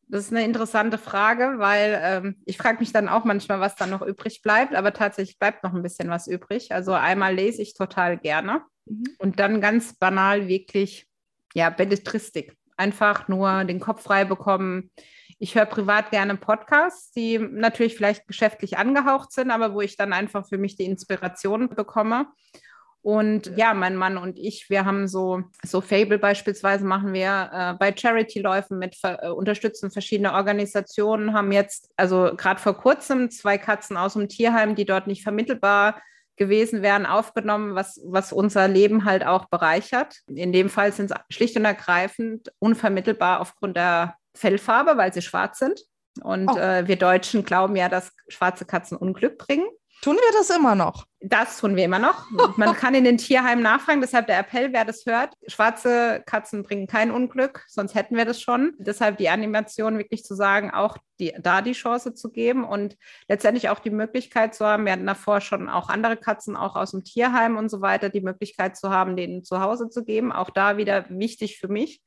Das 0.07 0.26
ist 0.26 0.32
eine 0.32 0.45
interessante 0.45 0.97
Frage, 0.97 1.55
weil 1.57 1.99
ähm, 2.01 2.36
ich 2.45 2.57
frage 2.57 2.80
mich 2.80 2.91
dann 2.91 3.09
auch 3.09 3.23
manchmal, 3.23 3.59
was 3.59 3.76
da 3.76 3.88
noch 3.88 4.03
übrig 4.03 4.41
bleibt, 4.43 4.76
aber 4.76 4.93
tatsächlich 4.93 5.39
bleibt 5.39 5.63
noch 5.63 5.73
ein 5.73 5.82
bisschen 5.82 6.09
was 6.09 6.28
übrig. 6.28 6.71
Also 6.71 6.93
einmal 6.93 7.34
lese 7.34 7.61
ich 7.61 7.73
total 7.73 8.17
gerne 8.17 8.61
mhm. 8.86 9.05
und 9.17 9.39
dann 9.39 9.61
ganz 9.61 9.95
banal 9.97 10.47
wirklich, 10.47 11.07
ja, 11.53 11.69
Belletristik. 11.71 12.55
Einfach 12.78 13.28
nur 13.28 13.63
den 13.63 13.80
Kopf 13.80 14.03
frei 14.03 14.26
bekommen. 14.26 14.91
Ich 15.39 15.55
höre 15.55 15.65
privat 15.65 16.11
gerne 16.11 16.36
Podcasts, 16.36 17.11
die 17.11 17.39
natürlich 17.39 17.95
vielleicht 17.95 18.28
geschäftlich 18.28 18.78
angehaucht 18.78 19.32
sind, 19.32 19.49
aber 19.49 19.73
wo 19.73 19.82
ich 19.82 19.97
dann 19.97 20.13
einfach 20.13 20.47
für 20.47 20.57
mich 20.57 20.76
die 20.76 20.86
Inspiration 20.86 21.69
bekomme. 21.69 22.28
Und 23.06 23.56
ja, 23.56 23.76
mein 23.76 23.95
Mann 23.95 24.18
und 24.18 24.39
ich, 24.39 24.68
wir 24.72 24.84
haben 24.84 25.08
so, 25.08 25.43
so 25.64 25.80
Fable 25.80 26.18
beispielsweise 26.18 26.86
machen 26.86 27.14
wir 27.14 27.51
äh, 27.53 27.74
bei 27.78 27.95
Charity-Läufen 27.95 28.80
mit, 28.80 28.97
äh, 29.03 29.30
unterstützen 29.30 29.91
verschiedene 29.91 30.34
Organisationen, 30.34 31.34
haben 31.34 31.51
jetzt, 31.51 31.91
also 31.97 32.32
gerade 32.36 32.60
vor 32.60 32.74
kurzem, 32.76 33.30
zwei 33.30 33.60
Katzen 33.60 33.95
aus 33.95 34.14
dem 34.14 34.28
Tierheim, 34.28 34.74
die 34.74 34.86
dort 34.86 35.06
nicht 35.06 35.22
vermittelbar 35.22 36.01
gewesen 36.36 36.82
wären, 36.82 37.06
aufgenommen, 37.06 37.76
was, 37.76 38.01
was 38.08 38.34
unser 38.34 38.68
Leben 38.68 39.06
halt 39.06 39.24
auch 39.24 39.45
bereichert. 39.49 40.22
In 40.26 40.51
dem 40.51 40.72
Fall 40.72 40.91
sind 40.91 41.12
es 41.12 41.18
schlicht 41.30 41.56
und 41.58 41.66
ergreifend 41.66 42.51
unvermittelbar 42.58 43.39
aufgrund 43.39 43.78
der 43.78 44.16
Fellfarbe, 44.34 44.97
weil 44.97 45.14
sie 45.14 45.22
schwarz 45.22 45.60
sind. 45.60 45.80
Und 46.24 46.49
oh. 46.49 46.58
äh, 46.58 46.88
wir 46.88 46.95
Deutschen 46.95 47.45
glauben 47.45 47.76
ja, 47.76 47.88
dass 47.88 48.12
schwarze 48.30 48.66
Katzen 48.66 48.97
Unglück 48.97 49.38
bringen. 49.38 49.68
Tun 50.06 50.18
wir 50.18 50.38
das 50.38 50.51
immer 50.51 50.76
noch? 50.76 51.08
Das 51.20 51.60
tun 51.60 51.76
wir 51.76 51.84
immer 51.84 51.97
noch. 51.97 52.30
Man 52.58 52.76
kann 52.76 52.93
in 52.93 53.03
den 53.03 53.18
Tierheimen 53.18 53.64
nachfragen, 53.64 54.01
deshalb 54.01 54.28
der 54.28 54.38
Appell, 54.38 54.72
wer 54.72 54.86
das 54.86 55.08
hört. 55.08 55.34
Schwarze 55.47 56.22
Katzen 56.28 56.62
bringen 56.62 56.86
kein 56.86 57.10
Unglück, 57.10 57.66
sonst 57.68 57.95
hätten 57.95 58.16
wir 58.16 58.24
das 58.26 58.39
schon. 58.39 58.76
Deshalb 58.78 59.18
die 59.18 59.30
Animation 59.30 59.97
wirklich 59.97 60.24
zu 60.24 60.36
sagen, 60.36 60.70
auch 60.70 60.99
die, 61.20 61.34
da 61.39 61.64
die 61.64 61.72
Chance 61.72 62.14
zu 62.14 62.30
geben 62.30 62.66
und 62.66 62.97
letztendlich 63.28 63.70
auch 63.70 63.80
die 63.80 63.89
Möglichkeit 63.89 64.53
zu 64.53 64.64
haben, 64.64 64.86
wir 64.86 64.91
hatten 64.91 65.08
davor 65.08 65.41
schon 65.41 65.70
auch 65.70 65.89
andere 65.89 66.18
Katzen, 66.18 66.56
auch 66.56 66.76
aus 66.76 66.91
dem 66.91 67.03
Tierheim 67.03 67.58
und 67.58 67.70
so 67.70 67.82
weiter, 67.82 68.10
die 68.10 68.22
Möglichkeit 68.22 68.78
zu 68.78 68.91
haben, 68.91 69.16
denen 69.16 69.43
zu 69.43 69.60
Hause 69.60 69.89
zu 69.89 70.06
geben. 70.06 70.32
Auch 70.32 70.51
da 70.51 70.78
wieder 70.78 71.06
wichtig 71.10 71.58
für 71.58 71.68
mich 71.68 72.03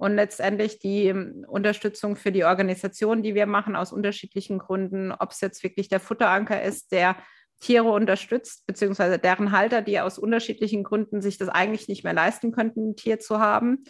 und 0.00 0.14
letztendlich 0.16 0.78
die 0.78 1.08
ähm, 1.08 1.44
Unterstützung 1.46 2.16
für 2.16 2.32
die 2.32 2.44
Organisation, 2.44 3.22
die 3.22 3.34
wir 3.34 3.44
machen, 3.44 3.76
aus 3.76 3.92
unterschiedlichen 3.92 4.58
Gründen, 4.58 5.12
ob 5.12 5.32
es 5.32 5.42
jetzt 5.42 5.62
wirklich 5.62 5.90
der 5.90 6.00
Futteranker 6.00 6.62
ist, 6.62 6.90
der 6.90 7.16
Tiere 7.60 7.90
unterstützt, 7.90 8.66
beziehungsweise 8.66 9.18
deren 9.18 9.52
Halter, 9.52 9.82
die 9.82 10.00
aus 10.00 10.18
unterschiedlichen 10.18 10.84
Gründen 10.84 11.20
sich 11.20 11.36
das 11.36 11.50
eigentlich 11.50 11.86
nicht 11.86 12.02
mehr 12.02 12.14
leisten 12.14 12.50
könnten, 12.50 12.90
ein 12.90 12.96
Tier 12.96 13.18
zu 13.18 13.40
haben. 13.40 13.84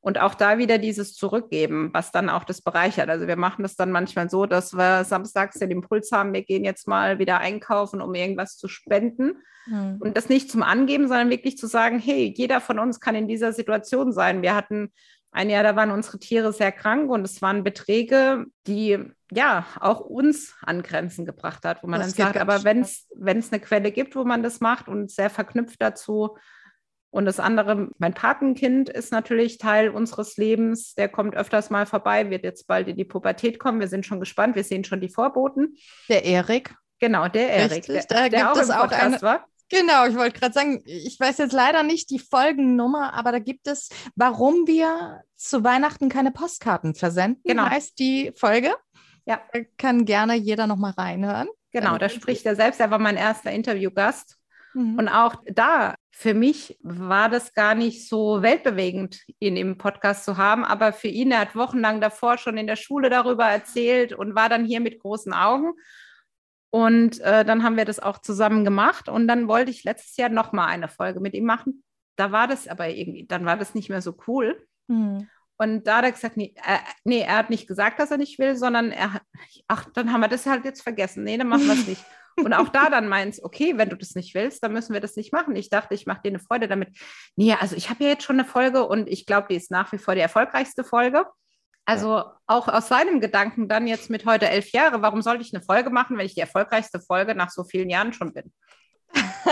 Und 0.00 0.18
auch 0.18 0.34
da 0.34 0.58
wieder 0.58 0.78
dieses 0.78 1.14
Zurückgeben, 1.14 1.90
was 1.92 2.10
dann 2.10 2.28
auch 2.28 2.42
das 2.42 2.60
bereichert. 2.60 3.08
Also 3.08 3.28
wir 3.28 3.36
machen 3.36 3.62
das 3.62 3.76
dann 3.76 3.92
manchmal 3.92 4.28
so, 4.28 4.46
dass 4.46 4.74
wir 4.74 5.04
samstags 5.04 5.60
den 5.60 5.70
Impuls 5.70 6.10
haben, 6.10 6.34
wir 6.34 6.42
gehen 6.42 6.64
jetzt 6.64 6.88
mal 6.88 7.20
wieder 7.20 7.38
einkaufen, 7.38 8.00
um 8.00 8.12
irgendwas 8.16 8.56
zu 8.56 8.66
spenden. 8.66 9.36
Mhm. 9.66 9.98
Und 10.00 10.16
das 10.16 10.28
nicht 10.28 10.50
zum 10.50 10.64
Angeben, 10.64 11.06
sondern 11.06 11.30
wirklich 11.30 11.56
zu 11.56 11.68
sagen, 11.68 12.00
hey, 12.00 12.34
jeder 12.36 12.60
von 12.60 12.80
uns 12.80 12.98
kann 12.98 13.14
in 13.14 13.28
dieser 13.28 13.52
Situation 13.52 14.10
sein. 14.10 14.42
Wir 14.42 14.56
hatten 14.56 14.90
ein 15.32 15.50
Jahr, 15.50 15.62
da 15.62 15.74
waren 15.76 15.90
unsere 15.90 16.18
Tiere 16.18 16.52
sehr 16.52 16.72
krank 16.72 17.10
und 17.10 17.24
es 17.24 17.40
waren 17.40 17.64
Beträge, 17.64 18.44
die 18.66 18.98
ja 19.32 19.64
auch 19.80 20.00
uns 20.00 20.54
an 20.60 20.82
Grenzen 20.82 21.24
gebracht 21.24 21.64
hat, 21.64 21.82
wo 21.82 21.86
man 21.86 22.00
das 22.00 22.14
dann 22.14 22.26
sagt, 22.26 22.38
aber 22.38 22.64
wenn 22.64 22.80
es 22.80 23.52
eine 23.52 23.60
Quelle 23.60 23.92
gibt, 23.92 24.14
wo 24.14 24.24
man 24.24 24.42
das 24.42 24.60
macht 24.60 24.88
und 24.88 25.10
sehr 25.10 25.30
verknüpft 25.30 25.80
dazu, 25.80 26.36
Und 27.14 27.26
das 27.26 27.40
andere, 27.40 27.90
mein 27.98 28.14
Patenkind 28.14 28.88
ist 28.88 29.12
natürlich 29.12 29.58
Teil 29.58 29.90
unseres 29.90 30.38
Lebens. 30.38 30.94
Der 30.94 31.10
kommt 31.10 31.36
öfters 31.36 31.68
mal 31.68 31.84
vorbei, 31.84 32.30
wird 32.30 32.42
jetzt 32.42 32.66
bald 32.66 32.88
in 32.88 32.96
die 32.96 33.04
Pubertät 33.04 33.58
kommen. 33.58 33.80
Wir 33.80 33.88
sind 33.88 34.06
schon 34.06 34.18
gespannt, 34.18 34.56
wir 34.56 34.64
sehen 34.64 34.82
schon 34.82 35.02
die 35.02 35.10
Vorboten. 35.10 35.76
Der 36.08 36.24
Erik. 36.24 36.74
Genau, 37.00 37.28
der 37.28 37.50
Erik, 37.50 37.84
der, 37.84 38.04
der 38.06 38.30
gibt 38.30 38.44
auch 38.44 38.56
es 38.56 38.70
auch 38.70 38.90
eine, 38.90 39.20
war. 39.20 39.44
Genau, 39.72 40.06
ich 40.06 40.16
wollte 40.16 40.38
gerade 40.38 40.52
sagen, 40.52 40.82
ich 40.84 41.18
weiß 41.18 41.38
jetzt 41.38 41.54
leider 41.54 41.82
nicht 41.82 42.10
die 42.10 42.18
Folgennummer, 42.18 43.14
aber 43.14 43.32
da 43.32 43.38
gibt 43.38 43.66
es, 43.66 43.88
warum 44.16 44.66
wir 44.66 45.22
zu 45.34 45.64
Weihnachten 45.64 46.10
keine 46.10 46.30
Postkarten 46.30 46.94
versenden, 46.94 47.42
genau. 47.42 47.70
heißt 47.70 47.98
die 47.98 48.32
Folge. 48.36 48.74
Ja. 49.24 49.40
Da 49.52 49.60
kann 49.78 50.04
gerne 50.04 50.34
jeder 50.34 50.66
nochmal 50.66 50.92
reinhören. 50.92 51.48
Genau, 51.70 51.96
da 51.96 52.10
spricht 52.10 52.44
er 52.44 52.54
selbst. 52.54 52.80
Er 52.80 52.90
war 52.90 52.98
mein 52.98 53.16
erster 53.16 53.50
Interviewgast. 53.50 54.36
Mhm. 54.74 54.98
Und 54.98 55.08
auch 55.08 55.36
da, 55.46 55.94
für 56.10 56.34
mich 56.34 56.78
war 56.82 57.30
das 57.30 57.54
gar 57.54 57.74
nicht 57.74 58.06
so 58.06 58.42
weltbewegend, 58.42 59.22
ihn 59.38 59.56
im 59.56 59.78
Podcast 59.78 60.26
zu 60.26 60.36
haben. 60.36 60.66
Aber 60.66 60.92
für 60.92 61.08
ihn, 61.08 61.30
er 61.30 61.40
hat 61.40 61.56
wochenlang 61.56 62.02
davor 62.02 62.36
schon 62.36 62.58
in 62.58 62.66
der 62.66 62.76
Schule 62.76 63.08
darüber 63.08 63.46
erzählt 63.46 64.12
und 64.12 64.34
war 64.34 64.50
dann 64.50 64.66
hier 64.66 64.80
mit 64.80 65.00
großen 65.00 65.32
Augen. 65.32 65.72
Und 66.74 67.20
äh, 67.20 67.44
dann 67.44 67.62
haben 67.62 67.76
wir 67.76 67.84
das 67.84 68.00
auch 68.00 68.18
zusammen 68.18 68.64
gemacht. 68.64 69.10
Und 69.10 69.28
dann 69.28 69.46
wollte 69.46 69.70
ich 69.70 69.84
letztes 69.84 70.16
Jahr 70.16 70.30
nochmal 70.30 70.68
eine 70.68 70.88
Folge 70.88 71.20
mit 71.20 71.34
ihm 71.34 71.44
machen. 71.44 71.84
Da 72.16 72.32
war 72.32 72.48
das 72.48 72.66
aber 72.66 72.88
irgendwie, 72.88 73.26
dann 73.26 73.44
war 73.44 73.58
das 73.58 73.74
nicht 73.74 73.90
mehr 73.90 74.00
so 74.00 74.16
cool. 74.26 74.66
Mhm. 74.88 75.28
Und 75.58 75.86
da 75.86 75.98
hat 75.98 76.04
er 76.04 76.12
gesagt, 76.12 76.38
nee, 76.38 76.54
äh, 76.56 76.78
nee, 77.04 77.20
er 77.20 77.36
hat 77.36 77.50
nicht 77.50 77.68
gesagt, 77.68 78.00
dass 78.00 78.10
er 78.10 78.16
nicht 78.16 78.38
will, 78.38 78.56
sondern 78.56 78.90
er 78.90 79.12
hat, 79.12 79.22
ach, 79.68 79.86
dann 79.92 80.12
haben 80.12 80.22
wir 80.22 80.28
das 80.28 80.46
halt 80.46 80.64
jetzt 80.64 80.82
vergessen. 80.82 81.24
Nee, 81.24 81.36
dann 81.36 81.48
machen 81.48 81.66
wir 81.66 81.74
es 81.74 81.86
nicht. 81.86 82.04
Und 82.42 82.54
auch 82.54 82.70
da 82.70 82.88
dann 82.88 83.06
meins, 83.06 83.44
okay, 83.44 83.76
wenn 83.76 83.90
du 83.90 83.96
das 83.96 84.14
nicht 84.14 84.34
willst, 84.34 84.64
dann 84.64 84.72
müssen 84.72 84.94
wir 84.94 85.00
das 85.00 85.16
nicht 85.16 85.34
machen. 85.34 85.54
Ich 85.54 85.68
dachte, 85.68 85.94
ich 85.94 86.06
mache 86.06 86.22
dir 86.24 86.30
eine 86.30 86.38
Freude 86.38 86.68
damit. 86.68 86.88
Nee, 87.36 87.54
also 87.60 87.76
ich 87.76 87.90
habe 87.90 88.02
ja 88.04 88.10
jetzt 88.10 88.24
schon 88.24 88.40
eine 88.40 88.48
Folge 88.48 88.86
und 88.86 89.10
ich 89.10 89.26
glaube, 89.26 89.48
die 89.50 89.56
ist 89.56 89.70
nach 89.70 89.92
wie 89.92 89.98
vor 89.98 90.14
die 90.14 90.22
erfolgreichste 90.22 90.84
Folge. 90.84 91.26
Also 91.84 92.24
auch 92.46 92.68
aus 92.68 92.88
seinem 92.88 93.20
Gedanken 93.20 93.68
dann 93.68 93.86
jetzt 93.86 94.08
mit 94.08 94.24
heute 94.24 94.48
elf 94.48 94.70
Jahre, 94.70 95.02
warum 95.02 95.20
sollte 95.20 95.42
ich 95.42 95.52
eine 95.54 95.64
Folge 95.64 95.90
machen, 95.90 96.16
wenn 96.16 96.26
ich 96.26 96.34
die 96.34 96.40
erfolgreichste 96.40 97.00
Folge 97.00 97.34
nach 97.34 97.50
so 97.50 97.64
vielen 97.64 97.90
Jahren 97.90 98.12
schon 98.12 98.32
bin? 98.32 98.52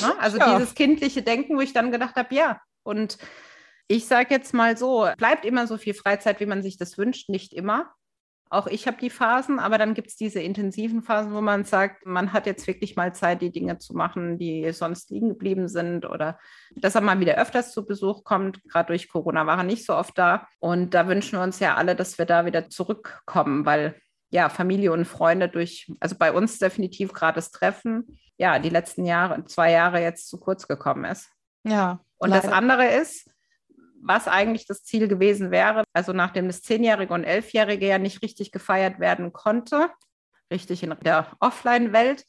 Na, 0.00 0.18
also 0.18 0.38
ja. 0.38 0.56
dieses 0.56 0.74
kindliche 0.74 1.22
Denken, 1.22 1.56
wo 1.56 1.60
ich 1.60 1.72
dann 1.72 1.90
gedacht 1.90 2.16
habe, 2.16 2.34
ja. 2.34 2.60
Und 2.84 3.18
ich 3.88 4.06
sage 4.06 4.34
jetzt 4.34 4.54
mal 4.54 4.76
so, 4.76 5.08
bleibt 5.18 5.44
immer 5.44 5.66
so 5.66 5.76
viel 5.76 5.94
Freizeit, 5.94 6.40
wie 6.40 6.46
man 6.46 6.62
sich 6.62 6.78
das 6.78 6.96
wünscht, 6.96 7.28
nicht 7.28 7.52
immer. 7.52 7.92
Auch 8.52 8.66
ich 8.66 8.86
habe 8.86 8.98
die 8.98 9.08
Phasen, 9.08 9.58
aber 9.58 9.78
dann 9.78 9.94
gibt 9.94 10.08
es 10.08 10.16
diese 10.16 10.40
intensiven 10.40 11.02
Phasen, 11.02 11.32
wo 11.32 11.40
man 11.40 11.64
sagt, 11.64 12.04
man 12.04 12.34
hat 12.34 12.44
jetzt 12.44 12.66
wirklich 12.66 12.96
mal 12.96 13.14
Zeit, 13.14 13.40
die 13.40 13.50
Dinge 13.50 13.78
zu 13.78 13.94
machen, 13.94 14.36
die 14.36 14.70
sonst 14.72 15.10
liegen 15.10 15.30
geblieben 15.30 15.68
sind 15.68 16.04
oder 16.04 16.38
dass 16.76 16.94
er 16.94 17.00
mal 17.00 17.18
wieder 17.18 17.38
öfters 17.38 17.72
zu 17.72 17.86
Besuch 17.86 18.24
kommt. 18.24 18.62
Gerade 18.64 18.88
durch 18.88 19.08
Corona 19.08 19.46
war 19.46 19.56
er 19.56 19.64
nicht 19.64 19.86
so 19.86 19.96
oft 19.96 20.18
da. 20.18 20.46
Und 20.58 20.92
da 20.92 21.08
wünschen 21.08 21.38
wir 21.38 21.42
uns 21.42 21.60
ja 21.60 21.76
alle, 21.76 21.96
dass 21.96 22.18
wir 22.18 22.26
da 22.26 22.44
wieder 22.44 22.68
zurückkommen, 22.68 23.64
weil 23.64 23.98
ja, 24.28 24.50
Familie 24.50 24.92
und 24.92 25.06
Freunde 25.06 25.48
durch, 25.48 25.90
also 25.98 26.14
bei 26.18 26.30
uns 26.30 26.58
definitiv 26.58 27.14
gerade 27.14 27.36
das 27.36 27.52
Treffen, 27.52 28.18
ja, 28.36 28.58
die 28.58 28.68
letzten 28.68 29.06
Jahre, 29.06 29.46
zwei 29.46 29.70
Jahre 29.70 30.02
jetzt 30.02 30.28
zu 30.28 30.38
kurz 30.38 30.68
gekommen 30.68 31.06
ist. 31.06 31.30
Ja. 31.64 32.00
Und 32.18 32.28
leider. 32.28 32.42
das 32.42 32.52
andere 32.52 32.86
ist, 32.86 33.30
was 34.02 34.28
eigentlich 34.28 34.66
das 34.66 34.82
Ziel 34.82 35.08
gewesen 35.08 35.50
wäre. 35.50 35.84
Also 35.92 36.12
nachdem 36.12 36.48
das 36.48 36.62
Zehnjährige 36.62 37.14
und 37.14 37.24
Elfjährige 37.24 37.86
ja 37.86 37.98
nicht 37.98 38.22
richtig 38.22 38.52
gefeiert 38.52 39.00
werden 39.00 39.32
konnte, 39.32 39.90
richtig 40.50 40.82
in 40.82 40.94
der 41.02 41.28
Offline-Welt, 41.40 42.24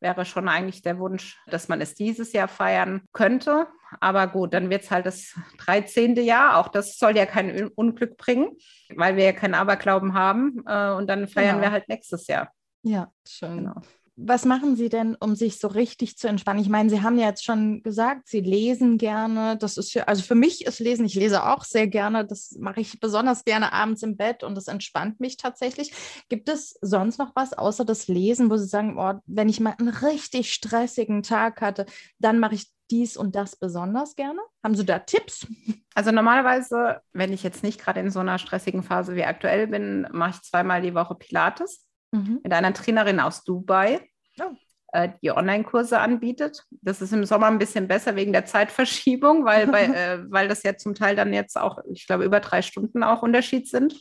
wäre 0.00 0.24
schon 0.24 0.48
eigentlich 0.48 0.82
der 0.82 0.98
Wunsch, 0.98 1.38
dass 1.46 1.68
man 1.68 1.80
es 1.80 1.94
dieses 1.94 2.32
Jahr 2.32 2.48
feiern 2.48 3.02
könnte. 3.12 3.66
Aber 4.00 4.26
gut, 4.28 4.54
dann 4.54 4.70
wird 4.70 4.84
es 4.84 4.90
halt 4.90 5.06
das 5.06 5.34
13. 5.58 6.16
Jahr. 6.16 6.56
Auch 6.56 6.68
das 6.68 6.98
soll 6.98 7.16
ja 7.16 7.26
kein 7.26 7.68
Unglück 7.68 8.16
bringen, 8.16 8.56
weil 8.94 9.16
wir 9.16 9.24
ja 9.24 9.32
keinen 9.32 9.54
Aberglauben 9.54 10.14
haben. 10.14 10.62
Äh, 10.66 10.90
und 10.90 11.08
dann 11.08 11.26
feiern 11.26 11.56
genau. 11.56 11.62
wir 11.62 11.72
halt 11.72 11.88
nächstes 11.88 12.26
Jahr. 12.26 12.52
Ja, 12.82 13.12
schön. 13.26 13.58
Genau 13.58 13.82
was 14.20 14.44
machen 14.44 14.74
Sie 14.74 14.88
denn, 14.88 15.14
um 15.14 15.36
sich 15.36 15.60
so 15.60 15.68
richtig 15.68 16.18
zu 16.18 16.26
entspannen? 16.26 16.60
Ich 16.60 16.68
meine, 16.68 16.90
Sie 16.90 17.02
haben 17.02 17.18
ja 17.18 17.28
jetzt 17.28 17.44
schon 17.44 17.84
gesagt, 17.84 18.26
Sie 18.26 18.40
lesen 18.40 18.98
gerne. 18.98 19.56
Das 19.56 19.76
ist 19.76 19.94
ja, 19.94 20.04
also 20.04 20.24
für 20.24 20.34
mich 20.34 20.66
ist 20.66 20.80
Lesen, 20.80 21.06
ich 21.06 21.14
lese 21.14 21.44
auch 21.44 21.62
sehr 21.62 21.86
gerne. 21.86 22.26
Das 22.26 22.56
mache 22.58 22.80
ich 22.80 22.98
besonders 22.98 23.44
gerne 23.44 23.72
abends 23.72 24.02
im 24.02 24.16
Bett 24.16 24.42
und 24.42 24.56
das 24.56 24.66
entspannt 24.66 25.20
mich 25.20 25.36
tatsächlich. 25.36 25.92
Gibt 26.28 26.48
es 26.48 26.76
sonst 26.82 27.18
noch 27.18 27.36
was 27.36 27.52
außer 27.52 27.84
das 27.84 28.08
Lesen, 28.08 28.50
wo 28.50 28.56
Sie 28.56 28.66
sagen, 28.66 28.98
oh, 28.98 29.20
wenn 29.26 29.48
ich 29.48 29.60
mal 29.60 29.76
einen 29.78 29.88
richtig 29.88 30.52
stressigen 30.52 31.22
Tag 31.22 31.60
hatte, 31.60 31.86
dann 32.18 32.40
mache 32.40 32.56
ich 32.56 32.66
dies 32.90 33.16
und 33.16 33.36
das 33.36 33.54
besonders 33.54 34.16
gerne? 34.16 34.40
Haben 34.64 34.74
Sie 34.74 34.84
da 34.84 34.98
Tipps? 34.98 35.46
Also 35.94 36.12
normalerweise, 36.12 37.00
wenn 37.12 37.32
ich 37.32 37.42
jetzt 37.42 37.64
nicht 37.64 37.80
gerade 37.80 37.98
in 37.98 38.12
so 38.12 38.20
einer 38.20 38.38
stressigen 38.38 38.84
Phase 38.84 39.16
wie 39.16 39.24
aktuell 39.24 39.66
bin, 39.66 40.06
mache 40.12 40.30
ich 40.30 40.42
zweimal 40.42 40.80
die 40.80 40.94
Woche 40.94 41.16
Pilates 41.16 41.87
mhm. 42.12 42.40
mit 42.42 42.52
einer 42.52 42.72
Trainerin 42.72 43.20
aus 43.20 43.44
Dubai, 43.44 44.00
oh. 44.40 44.54
äh, 44.92 45.10
die 45.22 45.30
Online-Kurse 45.30 45.98
anbietet. 45.98 46.64
Das 46.82 47.02
ist 47.02 47.12
im 47.12 47.24
Sommer 47.24 47.46
ein 47.46 47.58
bisschen 47.58 47.88
besser 47.88 48.16
wegen 48.16 48.32
der 48.32 48.46
Zeitverschiebung, 48.46 49.44
weil, 49.44 49.66
bei, 49.66 49.84
äh, 49.86 50.30
weil 50.30 50.48
das 50.48 50.62
ja 50.62 50.76
zum 50.76 50.94
Teil 50.94 51.16
dann 51.16 51.32
jetzt 51.32 51.58
auch, 51.58 51.78
ich 51.90 52.06
glaube, 52.06 52.24
über 52.24 52.40
drei 52.40 52.62
Stunden 52.62 53.02
auch 53.02 53.22
Unterschied 53.22 53.68
sind. 53.68 53.94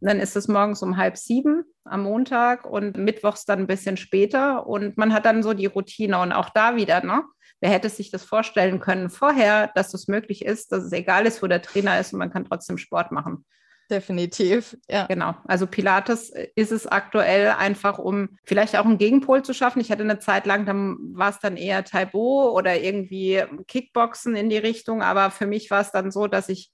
Und 0.00 0.08
dann 0.08 0.18
ist 0.18 0.36
es 0.36 0.48
morgens 0.48 0.82
um 0.82 0.96
halb 0.96 1.18
sieben 1.18 1.64
am 1.84 2.04
Montag 2.04 2.64
und 2.64 2.96
mittwochs 2.96 3.44
dann 3.44 3.60
ein 3.60 3.66
bisschen 3.66 3.96
später. 3.96 4.66
Und 4.66 4.96
man 4.96 5.12
hat 5.12 5.26
dann 5.26 5.42
so 5.42 5.52
die 5.52 5.66
Routine. 5.66 6.18
Und 6.20 6.32
auch 6.32 6.48
da 6.50 6.76
wieder, 6.76 7.04
ne? 7.04 7.22
Wer 7.60 7.70
hätte 7.70 7.90
sich 7.90 8.10
das 8.10 8.24
vorstellen 8.24 8.80
können 8.80 9.10
vorher, 9.10 9.70
dass 9.74 9.90
das 9.92 10.08
möglich 10.08 10.44
ist, 10.44 10.72
dass 10.72 10.84
es 10.84 10.92
egal 10.92 11.26
ist, 11.26 11.42
wo 11.42 11.46
der 11.46 11.60
Trainer 11.60 12.00
ist 12.00 12.14
und 12.14 12.18
man 12.18 12.30
kann 12.30 12.46
trotzdem 12.46 12.78
Sport 12.78 13.12
machen. 13.12 13.44
Definitiv, 13.90 14.76
ja. 14.88 15.06
Genau. 15.06 15.34
Also 15.46 15.66
Pilates 15.66 16.32
ist 16.54 16.70
es 16.70 16.86
aktuell 16.86 17.48
einfach, 17.48 17.98
um 17.98 18.38
vielleicht 18.44 18.76
auch 18.76 18.84
einen 18.84 18.98
Gegenpol 18.98 19.42
zu 19.42 19.52
schaffen. 19.52 19.80
Ich 19.80 19.90
hatte 19.90 20.04
eine 20.04 20.20
Zeit 20.20 20.46
lang, 20.46 20.64
dann 20.64 20.96
war 21.12 21.30
es 21.30 21.40
dann 21.40 21.56
eher 21.56 21.84
Taibo 21.84 22.56
oder 22.56 22.80
irgendwie 22.80 23.42
Kickboxen 23.66 24.36
in 24.36 24.48
die 24.48 24.58
Richtung. 24.58 25.02
Aber 25.02 25.32
für 25.32 25.46
mich 25.46 25.70
war 25.70 25.80
es 25.80 25.90
dann 25.90 26.12
so, 26.12 26.28
dass 26.28 26.48
ich, 26.48 26.70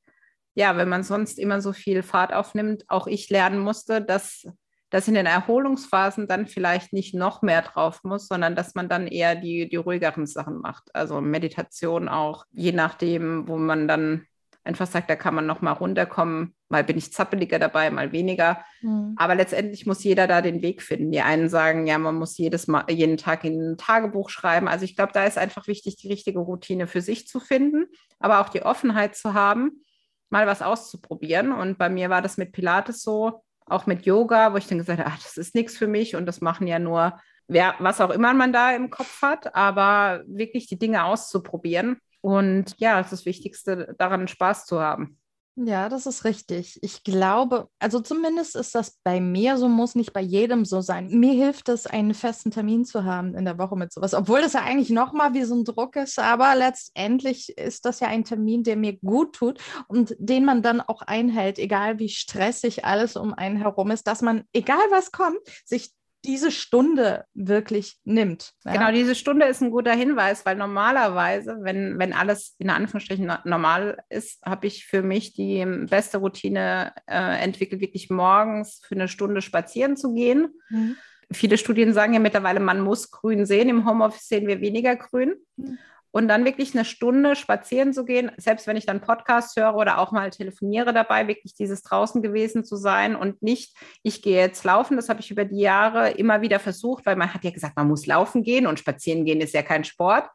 ja, 0.54 0.76
wenn 0.76 0.90
man 0.90 1.04
sonst 1.04 1.38
immer 1.38 1.62
so 1.62 1.72
viel 1.72 2.02
Fahrt 2.02 2.34
aufnimmt, 2.34 2.84
auch 2.88 3.06
ich 3.06 3.30
lernen 3.30 3.60
musste, 3.60 4.02
dass 4.02 4.46
dass 4.90 5.08
in 5.08 5.14
den 5.14 5.26
Erholungsphasen 5.26 6.28
dann 6.28 6.46
vielleicht 6.46 6.92
nicht 6.92 7.12
noch 7.12 7.42
mehr 7.42 7.62
drauf 7.62 8.04
muss, 8.04 8.28
sondern 8.28 8.54
dass 8.54 8.76
man 8.76 8.88
dann 8.88 9.08
eher 9.08 9.34
die, 9.34 9.68
die 9.68 9.76
ruhigeren 9.76 10.26
Sachen 10.26 10.58
macht. 10.58 10.94
Also 10.94 11.20
Meditation 11.20 12.08
auch, 12.08 12.44
je 12.52 12.70
nachdem, 12.70 13.48
wo 13.48 13.56
man 13.56 13.88
dann 13.88 14.26
einfach 14.66 14.86
sagt, 14.86 15.08
da 15.08 15.16
kann 15.16 15.34
man 15.34 15.46
noch 15.46 15.60
mal 15.60 15.72
runterkommen. 15.72 16.54
Mal 16.68 16.84
bin 16.84 16.98
ich 16.98 17.12
zappeliger 17.12 17.58
dabei, 17.58 17.90
mal 17.90 18.12
weniger. 18.12 18.64
Mhm. 18.82 19.14
Aber 19.16 19.34
letztendlich 19.34 19.86
muss 19.86 20.02
jeder 20.02 20.26
da 20.26 20.42
den 20.42 20.62
Weg 20.62 20.82
finden. 20.82 21.12
Die 21.12 21.20
einen 21.20 21.48
sagen, 21.48 21.86
ja, 21.86 21.98
man 21.98 22.16
muss 22.16 22.36
jedes 22.36 22.66
mal, 22.66 22.84
jeden 22.90 23.16
Tag 23.16 23.44
in 23.44 23.72
ein 23.72 23.78
Tagebuch 23.78 24.28
schreiben. 24.30 24.68
Also 24.68 24.84
ich 24.84 24.96
glaube, 24.96 25.12
da 25.12 25.24
ist 25.24 25.38
einfach 25.38 25.66
wichtig, 25.68 25.96
die 25.96 26.08
richtige 26.08 26.40
Routine 26.40 26.86
für 26.86 27.00
sich 27.00 27.28
zu 27.28 27.40
finden, 27.40 27.86
aber 28.18 28.40
auch 28.40 28.48
die 28.48 28.62
Offenheit 28.62 29.16
zu 29.16 29.34
haben, 29.34 29.82
mal 30.28 30.46
was 30.46 30.62
auszuprobieren. 30.62 31.52
Und 31.52 31.78
bei 31.78 31.88
mir 31.88 32.10
war 32.10 32.22
das 32.22 32.36
mit 32.36 32.52
Pilates 32.52 33.02
so, 33.02 33.42
auch 33.66 33.86
mit 33.86 34.04
Yoga, 34.06 34.52
wo 34.52 34.56
ich 34.56 34.66
dann 34.66 34.78
gesagt 34.78 34.98
habe, 34.98 35.10
ach, 35.10 35.22
das 35.22 35.36
ist 35.36 35.54
nichts 35.54 35.76
für 35.76 35.86
mich 35.86 36.16
und 36.16 36.26
das 36.26 36.40
machen 36.40 36.66
ja 36.66 36.78
nur 36.78 37.18
wer, 37.48 37.74
was 37.78 38.00
auch 38.00 38.10
immer 38.10 38.34
man 38.34 38.52
da 38.52 38.74
im 38.74 38.90
Kopf 38.90 39.22
hat, 39.22 39.54
aber 39.54 40.22
wirklich 40.26 40.66
die 40.66 40.78
Dinge 40.78 41.04
auszuprobieren 41.04 42.00
und 42.26 42.74
ja, 42.78 42.96
das, 42.96 43.12
ist 43.12 43.20
das 43.20 43.26
Wichtigste 43.26 43.94
daran, 43.98 44.26
Spaß 44.26 44.66
zu 44.66 44.80
haben. 44.80 45.16
Ja, 45.54 45.88
das 45.88 46.06
ist 46.06 46.24
richtig. 46.24 46.76
Ich 46.82 47.04
glaube, 47.04 47.68
also 47.78 48.00
zumindest 48.00 48.56
ist 48.56 48.74
das 48.74 48.98
bei 49.04 49.20
mir 49.20 49.56
so, 49.58 49.68
muss 49.68 49.94
nicht 49.94 50.12
bei 50.12 50.22
jedem 50.22 50.64
so 50.64 50.80
sein. 50.80 51.06
Mir 51.06 51.34
hilft 51.34 51.68
es, 51.68 51.86
einen 51.86 52.14
festen 52.14 52.50
Termin 52.50 52.84
zu 52.84 53.04
haben 53.04 53.36
in 53.36 53.44
der 53.44 53.58
Woche 53.58 53.76
mit 53.76 53.92
sowas, 53.92 54.12
obwohl 54.12 54.40
das 54.40 54.54
ja 54.54 54.62
eigentlich 54.62 54.90
nochmal 54.90 55.34
wie 55.34 55.44
so 55.44 55.54
ein 55.54 55.64
Druck 55.64 55.94
ist, 55.94 56.18
aber 56.18 56.56
letztendlich 56.56 57.56
ist 57.56 57.84
das 57.84 58.00
ja 58.00 58.08
ein 58.08 58.24
Termin, 58.24 58.64
der 58.64 58.76
mir 58.76 58.98
gut 58.98 59.36
tut 59.36 59.60
und 59.86 60.16
den 60.18 60.44
man 60.44 60.62
dann 60.62 60.80
auch 60.80 61.02
einhält, 61.02 61.60
egal 61.60 62.00
wie 62.00 62.08
stressig 62.08 62.84
alles 62.84 63.14
um 63.14 63.34
einen 63.34 63.56
herum 63.56 63.92
ist, 63.92 64.08
dass 64.08 64.20
man, 64.20 64.42
egal 64.52 64.84
was 64.90 65.12
kommt, 65.12 65.38
sich 65.64 65.92
diese 66.26 66.50
Stunde 66.50 67.24
wirklich 67.34 67.98
nimmt. 68.04 68.52
Ja? 68.64 68.72
Genau, 68.72 68.92
diese 68.92 69.14
Stunde 69.14 69.46
ist 69.46 69.62
ein 69.62 69.70
guter 69.70 69.92
Hinweis, 69.92 70.44
weil 70.44 70.56
normalerweise, 70.56 71.58
wenn, 71.60 71.98
wenn 71.98 72.12
alles 72.12 72.54
in 72.58 72.70
Anführungsstrichen 72.70 73.32
normal 73.44 73.98
ist, 74.08 74.42
habe 74.44 74.66
ich 74.66 74.86
für 74.86 75.02
mich 75.02 75.32
die 75.32 75.64
beste 75.88 76.18
Routine 76.18 76.92
äh, 77.06 77.42
entwickelt, 77.42 77.80
wirklich 77.80 78.10
morgens 78.10 78.80
für 78.86 78.94
eine 78.94 79.08
Stunde 79.08 79.42
spazieren 79.42 79.96
zu 79.96 80.12
gehen. 80.14 80.48
Mhm. 80.68 80.96
Viele 81.32 81.58
Studien 81.58 81.92
sagen 81.92 82.14
ja 82.14 82.20
mittlerweile, 82.20 82.60
man 82.60 82.80
muss 82.80 83.10
grün 83.10 83.46
sehen. 83.46 83.68
Im 83.68 83.88
Homeoffice 83.88 84.28
sehen 84.28 84.46
wir 84.46 84.60
weniger 84.60 84.94
grün. 84.96 85.34
Mhm 85.56 85.78
und 86.16 86.28
dann 86.28 86.46
wirklich 86.46 86.74
eine 86.74 86.86
Stunde 86.86 87.36
spazieren 87.36 87.92
zu 87.92 88.06
gehen, 88.06 88.32
selbst 88.38 88.66
wenn 88.66 88.78
ich 88.78 88.86
dann 88.86 89.02
Podcasts 89.02 89.54
höre 89.54 89.76
oder 89.76 89.98
auch 89.98 90.12
mal 90.12 90.30
telefoniere 90.30 90.94
dabei, 90.94 91.28
wirklich 91.28 91.52
dieses 91.52 91.82
draußen 91.82 92.22
gewesen 92.22 92.64
zu 92.64 92.76
sein 92.76 93.14
und 93.14 93.42
nicht, 93.42 93.76
ich 94.02 94.22
gehe 94.22 94.40
jetzt 94.40 94.64
laufen. 94.64 94.96
Das 94.96 95.10
habe 95.10 95.20
ich 95.20 95.30
über 95.30 95.44
die 95.44 95.60
Jahre 95.60 96.12
immer 96.12 96.40
wieder 96.40 96.58
versucht, 96.58 97.04
weil 97.04 97.16
man 97.16 97.34
hat 97.34 97.44
ja 97.44 97.50
gesagt, 97.50 97.76
man 97.76 97.88
muss 97.88 98.06
laufen 98.06 98.42
gehen 98.42 98.66
und 98.66 98.78
spazieren 98.78 99.26
gehen 99.26 99.42
ist 99.42 99.52
ja 99.52 99.60
kein 99.60 99.84
Sport. 99.84 100.30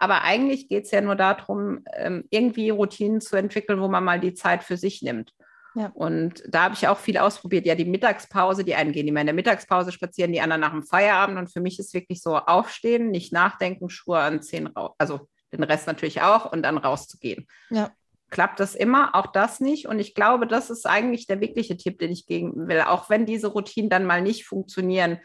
Aber 0.00 0.22
eigentlich 0.22 0.68
geht 0.68 0.86
es 0.86 0.90
ja 0.90 1.00
nur 1.00 1.14
darum, 1.14 1.84
ähm, 1.96 2.24
irgendwie 2.30 2.70
Routinen 2.70 3.20
zu 3.20 3.36
entwickeln, 3.36 3.80
wo 3.80 3.86
man 3.86 4.02
mal 4.02 4.18
die 4.18 4.34
Zeit 4.34 4.64
für 4.64 4.76
sich 4.76 5.00
nimmt. 5.00 5.32
Ja. 5.74 5.90
Und 5.94 6.42
da 6.48 6.64
habe 6.64 6.74
ich 6.74 6.88
auch 6.88 6.98
viel 6.98 7.18
ausprobiert. 7.18 7.66
Ja, 7.66 7.74
die 7.74 7.84
Mittagspause, 7.84 8.64
die 8.64 8.74
einen 8.74 8.92
gehen 8.92 9.06
immer 9.06 9.20
in 9.20 9.26
der 9.26 9.34
Mittagspause 9.34 9.92
spazieren, 9.92 10.32
die 10.32 10.40
anderen 10.40 10.60
nach 10.60 10.72
dem 10.72 10.82
Feierabend. 10.82 11.38
Und 11.38 11.52
für 11.52 11.60
mich 11.60 11.78
ist 11.78 11.94
wirklich 11.94 12.22
so 12.22 12.36
aufstehen, 12.36 13.10
nicht 13.10 13.32
nachdenken, 13.32 13.88
Schuhe 13.88 14.18
anziehen, 14.18 14.70
also 14.98 15.28
den 15.52 15.62
Rest 15.62 15.86
natürlich 15.86 16.22
auch 16.22 16.50
und 16.52 16.62
dann 16.62 16.78
rauszugehen. 16.78 17.46
Ja. 17.70 17.90
Klappt 18.30 18.60
das 18.60 18.76
immer? 18.76 19.14
Auch 19.14 19.26
das 19.26 19.60
nicht. 19.60 19.86
Und 19.86 19.98
ich 19.98 20.14
glaube, 20.14 20.46
das 20.46 20.70
ist 20.70 20.86
eigentlich 20.86 21.26
der 21.26 21.40
wirkliche 21.40 21.76
Tipp, 21.76 21.98
den 21.98 22.12
ich 22.12 22.26
geben 22.26 22.68
will. 22.68 22.82
Auch 22.82 23.10
wenn 23.10 23.26
diese 23.26 23.48
Routinen 23.48 23.90
dann 23.90 24.06
mal 24.06 24.22
nicht 24.22 24.44
funktionieren, 24.46 25.18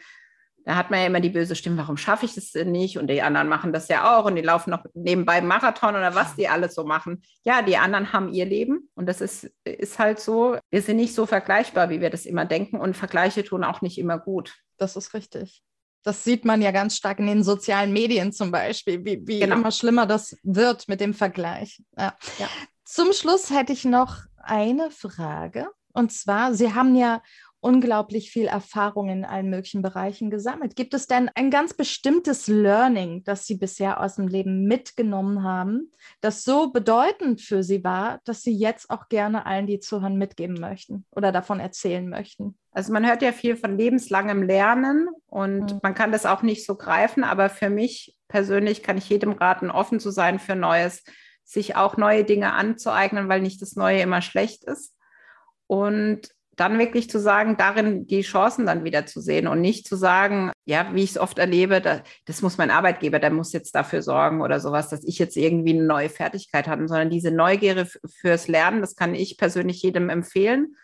da 0.66 0.74
hat 0.74 0.90
man 0.90 0.98
ja 0.98 1.06
immer 1.06 1.20
die 1.20 1.30
böse 1.30 1.54
Stimme, 1.54 1.78
warum 1.78 1.96
schaffe 1.96 2.26
ich 2.26 2.34
das 2.34 2.50
denn 2.50 2.72
nicht? 2.72 2.98
Und 2.98 3.06
die 3.06 3.22
anderen 3.22 3.48
machen 3.48 3.72
das 3.72 3.86
ja 3.86 4.18
auch 4.18 4.24
und 4.24 4.34
die 4.34 4.42
laufen 4.42 4.70
noch 4.70 4.84
nebenbei 4.94 5.40
Marathon 5.40 5.90
oder 5.90 6.16
was 6.16 6.34
die 6.34 6.48
alles 6.48 6.74
so 6.74 6.84
machen. 6.84 7.22
Ja, 7.44 7.62
die 7.62 7.76
anderen 7.76 8.12
haben 8.12 8.32
ihr 8.32 8.46
Leben 8.46 8.90
und 8.96 9.06
das 9.06 9.20
ist, 9.20 9.48
ist 9.62 10.00
halt 10.00 10.18
so, 10.18 10.58
wir 10.70 10.82
sind 10.82 10.96
nicht 10.96 11.14
so 11.14 11.24
vergleichbar, 11.24 11.88
wie 11.88 12.00
wir 12.00 12.10
das 12.10 12.26
immer 12.26 12.44
denken 12.44 12.80
und 12.80 12.96
Vergleiche 12.96 13.44
tun 13.44 13.62
auch 13.62 13.80
nicht 13.80 13.96
immer 13.96 14.18
gut. 14.18 14.56
Das 14.76 14.96
ist 14.96 15.14
richtig. 15.14 15.62
Das 16.02 16.24
sieht 16.24 16.44
man 16.44 16.60
ja 16.60 16.72
ganz 16.72 16.96
stark 16.96 17.20
in 17.20 17.28
den 17.28 17.44
sozialen 17.44 17.92
Medien 17.92 18.32
zum 18.32 18.50
Beispiel, 18.50 19.04
wie, 19.04 19.24
wie 19.24 19.38
genau. 19.38 19.54
immer 19.54 19.70
schlimmer 19.70 20.04
das 20.04 20.36
wird 20.42 20.88
mit 20.88 21.00
dem 21.00 21.14
Vergleich. 21.14 21.80
Ja. 21.96 22.16
Ja. 22.40 22.48
Zum 22.84 23.12
Schluss 23.12 23.50
hätte 23.50 23.72
ich 23.72 23.84
noch 23.84 24.16
eine 24.36 24.90
Frage. 24.90 25.68
Und 25.92 26.12
zwar, 26.12 26.54
Sie 26.54 26.74
haben 26.74 26.94
ja 26.94 27.22
unglaublich 27.66 28.30
viel 28.30 28.46
Erfahrung 28.46 29.08
in 29.08 29.24
allen 29.24 29.50
möglichen 29.50 29.82
Bereichen 29.82 30.30
gesammelt. 30.30 30.76
Gibt 30.76 30.94
es 30.94 31.08
denn 31.08 31.28
ein 31.34 31.50
ganz 31.50 31.74
bestimmtes 31.74 32.46
Learning, 32.46 33.24
das 33.24 33.44
Sie 33.44 33.56
bisher 33.56 34.00
aus 34.00 34.14
dem 34.14 34.28
Leben 34.28 34.68
mitgenommen 34.68 35.42
haben, 35.42 35.90
das 36.20 36.44
so 36.44 36.70
bedeutend 36.70 37.40
für 37.40 37.64
Sie 37.64 37.82
war, 37.82 38.20
dass 38.24 38.42
Sie 38.42 38.56
jetzt 38.56 38.88
auch 38.88 39.08
gerne 39.08 39.46
allen, 39.46 39.66
die 39.66 39.80
zuhören, 39.80 40.16
mitgeben 40.16 40.60
möchten 40.60 41.06
oder 41.10 41.32
davon 41.32 41.58
erzählen 41.58 42.08
möchten? 42.08 42.56
Also 42.70 42.92
man 42.92 43.04
hört 43.04 43.20
ja 43.20 43.32
viel 43.32 43.56
von 43.56 43.76
lebenslangem 43.76 44.44
Lernen 44.44 45.08
und 45.26 45.72
mhm. 45.72 45.80
man 45.82 45.94
kann 45.94 46.12
das 46.12 46.24
auch 46.24 46.42
nicht 46.42 46.64
so 46.64 46.76
greifen, 46.76 47.24
aber 47.24 47.48
für 47.48 47.68
mich 47.68 48.16
persönlich 48.28 48.84
kann 48.84 48.96
ich 48.96 49.08
jedem 49.08 49.32
raten, 49.32 49.72
offen 49.72 49.98
zu 49.98 50.12
sein 50.12 50.38
für 50.38 50.54
Neues, 50.54 51.02
sich 51.42 51.74
auch 51.74 51.96
neue 51.96 52.22
Dinge 52.22 52.52
anzueignen, 52.52 53.28
weil 53.28 53.40
nicht 53.40 53.60
das 53.60 53.74
Neue 53.74 54.02
immer 54.02 54.22
schlecht 54.22 54.62
ist. 54.62 54.94
Und 55.66 56.35
dann 56.56 56.78
wirklich 56.78 57.10
zu 57.10 57.20
sagen, 57.20 57.56
darin 57.58 58.06
die 58.06 58.22
Chancen 58.22 58.66
dann 58.66 58.82
wieder 58.82 59.04
zu 59.04 59.20
sehen 59.20 59.46
und 59.46 59.60
nicht 59.60 59.86
zu 59.86 59.94
sagen, 59.94 60.52
ja, 60.64 60.88
wie 60.94 61.04
ich 61.04 61.10
es 61.10 61.18
oft 61.18 61.38
erlebe, 61.38 61.80
da, 61.80 62.02
das 62.24 62.40
muss 62.40 62.56
mein 62.56 62.70
Arbeitgeber, 62.70 63.18
der 63.18 63.30
muss 63.30 63.52
jetzt 63.52 63.74
dafür 63.74 64.02
sorgen 64.02 64.40
oder 64.40 64.58
sowas, 64.58 64.88
dass 64.88 65.04
ich 65.04 65.18
jetzt 65.18 65.36
irgendwie 65.36 65.74
eine 65.74 65.84
neue 65.84 66.08
Fertigkeit 66.08 66.66
habe, 66.66 66.88
sondern 66.88 67.10
diese 67.10 67.30
Neugierde 67.30 67.86
fürs 68.20 68.48
Lernen, 68.48 68.80
das 68.80 68.96
kann 68.96 69.14
ich 69.14 69.36
persönlich 69.36 69.82
jedem 69.82 70.08
empfehlen. 70.08 70.76